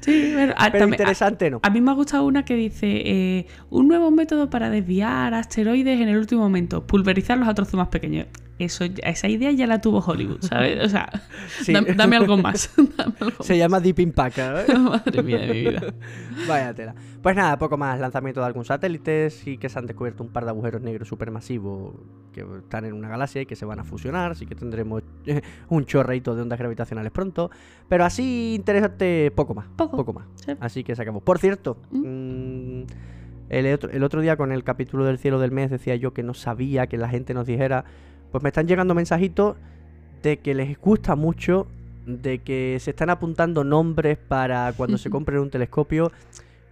Sí, 0.00 0.30
bueno, 0.34 0.54
ah, 0.56 0.68
Pero 0.72 0.84
también- 0.84 1.00
interesante 1.00 1.50
no. 1.50 1.60
A 1.62 1.70
mí 1.70 1.80
me 1.80 1.90
ha 1.90 1.94
gustado 1.94 2.24
una 2.24 2.44
que 2.44 2.54
dice 2.54 2.86
eh, 3.04 3.46
un 3.70 3.88
nuevo 3.88 4.10
método 4.10 4.48
para 4.50 4.70
desviar 4.70 5.34
asteroides 5.34 6.00
en 6.00 6.08
el 6.08 6.16
último 6.16 6.42
momento, 6.42 6.86
pulverizarlos 6.86 7.48
a 7.48 7.54
trozos 7.54 7.74
más 7.74 7.88
pequeños. 7.88 8.26
Eso, 8.58 8.86
ya- 8.86 9.08
esa 9.10 9.28
idea 9.28 9.52
ya 9.52 9.66
la 9.66 9.80
tuvo 9.82 9.98
Hollywood, 9.98 10.40
¿sabes? 10.40 10.82
O 10.82 10.88
sea, 10.88 11.10
Sí. 11.62 11.74
dame, 11.94 12.16
algo 12.16 12.38
más. 12.38 12.70
Dame 12.96 13.14
algo 13.20 13.42
Se 13.44 13.58
llama 13.58 13.80
Deep 13.80 13.98
Impact. 14.00 14.38
¿eh? 14.38 14.64
Madre 14.78 15.22
mía 15.22 15.38
de 15.38 15.46
mi 15.52 15.60
vida. 15.60 15.82
Vaya 16.48 16.72
tela. 16.74 16.94
Pues 17.22 17.36
nada, 17.36 17.58
poco 17.58 17.76
más. 17.76 18.00
Lanzamiento 18.00 18.40
de 18.40 18.46
algún 18.46 18.64
satélite. 18.64 19.28
Sí 19.28 19.58
que 19.58 19.68
se 19.68 19.78
han 19.78 19.84
descubierto 19.86 20.22
un 20.22 20.30
par 20.30 20.44
de 20.44 20.50
agujeros 20.50 20.80
negros 20.80 21.06
supermasivos 21.08 21.94
que 22.32 22.46
están 22.58 22.86
en 22.86 22.94
una 22.94 23.08
galaxia 23.08 23.42
y 23.42 23.46
que 23.46 23.56
se 23.56 23.66
van 23.66 23.78
a 23.80 23.84
fusionar. 23.84 24.30
Así 24.32 24.46
que 24.46 24.54
tendremos 24.54 25.02
un 25.68 25.84
chorreito 25.84 26.34
de 26.34 26.40
ondas 26.42 26.58
gravitacionales 26.58 27.12
pronto. 27.12 27.50
Pero 27.90 28.04
así 28.06 28.54
interesante, 28.56 29.30
poco 29.36 29.54
más. 29.54 29.66
Poco. 29.76 29.98
Poco 29.98 30.12
más. 30.14 30.26
Sí. 30.36 30.52
Así 30.60 30.82
que 30.82 30.96
se 30.96 31.02
acabó. 31.02 31.20
Por 31.20 31.38
cierto, 31.38 31.76
mm, 31.90 32.82
el, 33.50 33.74
otro, 33.74 33.90
el 33.90 34.02
otro 34.02 34.20
día 34.22 34.36
con 34.36 34.50
el 34.50 34.64
capítulo 34.64 35.04
del 35.04 35.18
cielo 35.18 35.38
del 35.40 35.50
mes 35.52 35.70
decía 35.70 35.94
yo 35.96 36.14
que 36.14 36.22
no 36.22 36.32
sabía 36.32 36.86
que 36.86 36.96
la 36.96 37.08
gente 37.10 37.34
nos 37.34 37.46
dijera. 37.46 37.84
Pues 38.30 38.42
me 38.42 38.48
están 38.50 38.66
llegando 38.66 38.94
mensajitos 38.94 39.56
de 40.22 40.38
que 40.38 40.54
les 40.54 40.78
gusta 40.78 41.16
mucho, 41.16 41.66
de 42.06 42.38
que 42.38 42.78
se 42.80 42.90
están 42.90 43.10
apuntando 43.10 43.64
nombres 43.64 44.18
para 44.18 44.72
cuando 44.76 44.98
se 44.98 45.10
compren 45.10 45.40
un 45.40 45.50
telescopio. 45.50 46.12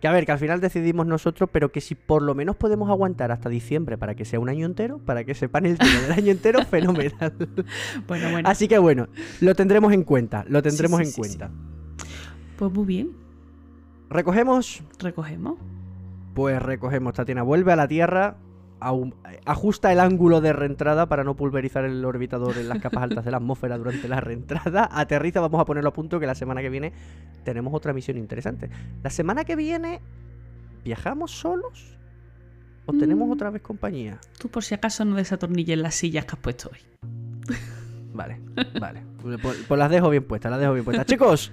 Que 0.00 0.08
a 0.08 0.12
ver, 0.12 0.26
que 0.26 0.32
al 0.32 0.38
final 0.38 0.60
decidimos 0.60 1.06
nosotros, 1.06 1.48
pero 1.50 1.72
que 1.72 1.80
si 1.80 1.94
por 1.94 2.20
lo 2.20 2.34
menos 2.34 2.56
podemos 2.56 2.90
aguantar 2.90 3.32
hasta 3.32 3.48
diciembre 3.48 3.96
para 3.96 4.14
que 4.14 4.26
sea 4.26 4.38
un 4.38 4.50
año 4.50 4.66
entero, 4.66 4.98
para 4.98 5.24
que 5.24 5.34
sepan 5.34 5.64
el 5.64 5.78
tiro 5.78 6.02
del 6.02 6.12
año 6.12 6.30
entero, 6.30 6.62
fenomenal. 6.70 7.32
Bueno, 8.06 8.30
bueno. 8.30 8.48
Así 8.48 8.68
que 8.68 8.76
bueno, 8.76 9.08
lo 9.40 9.54
tendremos 9.54 9.92
en 9.94 10.02
cuenta, 10.04 10.44
lo 10.46 10.60
tendremos 10.62 10.98
sí, 10.98 11.06
en 11.06 11.10
sí, 11.10 11.20
cuenta. 11.20 11.50
Pues 12.58 12.70
muy 12.72 12.84
bien. 12.84 13.12
Recogemos, 14.10 14.82
Recogemos. 14.98 15.58
pues 16.34 16.60
recogemos, 16.60 17.14
Tatiana, 17.14 17.42
vuelve 17.42 17.72
a 17.72 17.76
la 17.76 17.88
Tierra, 17.88 18.36
ajusta 19.46 19.92
el 19.92 20.00
ángulo 20.00 20.40
de 20.40 20.52
reentrada 20.52 21.06
para 21.06 21.24
no 21.24 21.34
pulverizar 21.36 21.84
el 21.84 22.04
orbitador 22.04 22.56
en 22.58 22.68
las 22.68 22.78
capas 22.80 23.04
altas 23.04 23.24
de 23.24 23.30
la 23.30 23.36
atmósfera 23.38 23.78
durante 23.78 24.08
la 24.08 24.20
reentrada, 24.20 24.88
aterriza, 24.92 25.40
vamos 25.40 25.60
a 25.60 25.64
ponerlo 25.64 25.90
a 25.90 25.92
punto 25.92 26.18
que 26.20 26.26
la 26.26 26.34
semana 26.34 26.60
que 26.60 26.68
viene 26.70 26.92
tenemos 27.44 27.72
otra 27.74 27.92
misión 27.92 28.16
interesante. 28.18 28.70
La 29.02 29.10
semana 29.10 29.44
que 29.44 29.56
viene, 29.56 30.00
¿viajamos 30.84 31.30
solos? 31.32 31.98
¿O 32.86 32.92
tenemos 32.92 33.28
Mm. 33.28 33.32
otra 33.32 33.50
vez 33.50 33.62
compañía? 33.62 34.18
Tú 34.38 34.48
por 34.48 34.62
si 34.62 34.74
acaso 34.74 35.04
no 35.04 35.16
desatornilles 35.16 35.78
las 35.78 35.94
sillas 35.94 36.26
que 36.26 36.32
has 36.32 36.38
puesto 36.40 36.70
hoy. 36.72 36.78
Vale, 38.12 38.40
vale. 38.80 39.02
Pues, 39.22 39.40
pues 39.66 39.78
las 39.78 39.90
dejo 39.90 40.10
bien 40.10 40.24
puestas, 40.24 40.50
las 40.50 40.60
dejo 40.60 40.74
bien 40.74 40.84
puestas. 40.84 41.06
Chicos, 41.06 41.50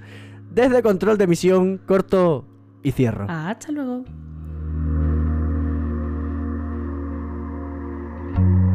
desde 0.54 0.84
control 0.84 1.18
de 1.18 1.26
misión, 1.28 1.78
corto 1.80 2.46
y 2.84 2.92
cierro. 2.92 3.26
Hasta 3.30 3.72
luego. 3.72 4.04
thank 8.36 8.48
you 8.48 8.71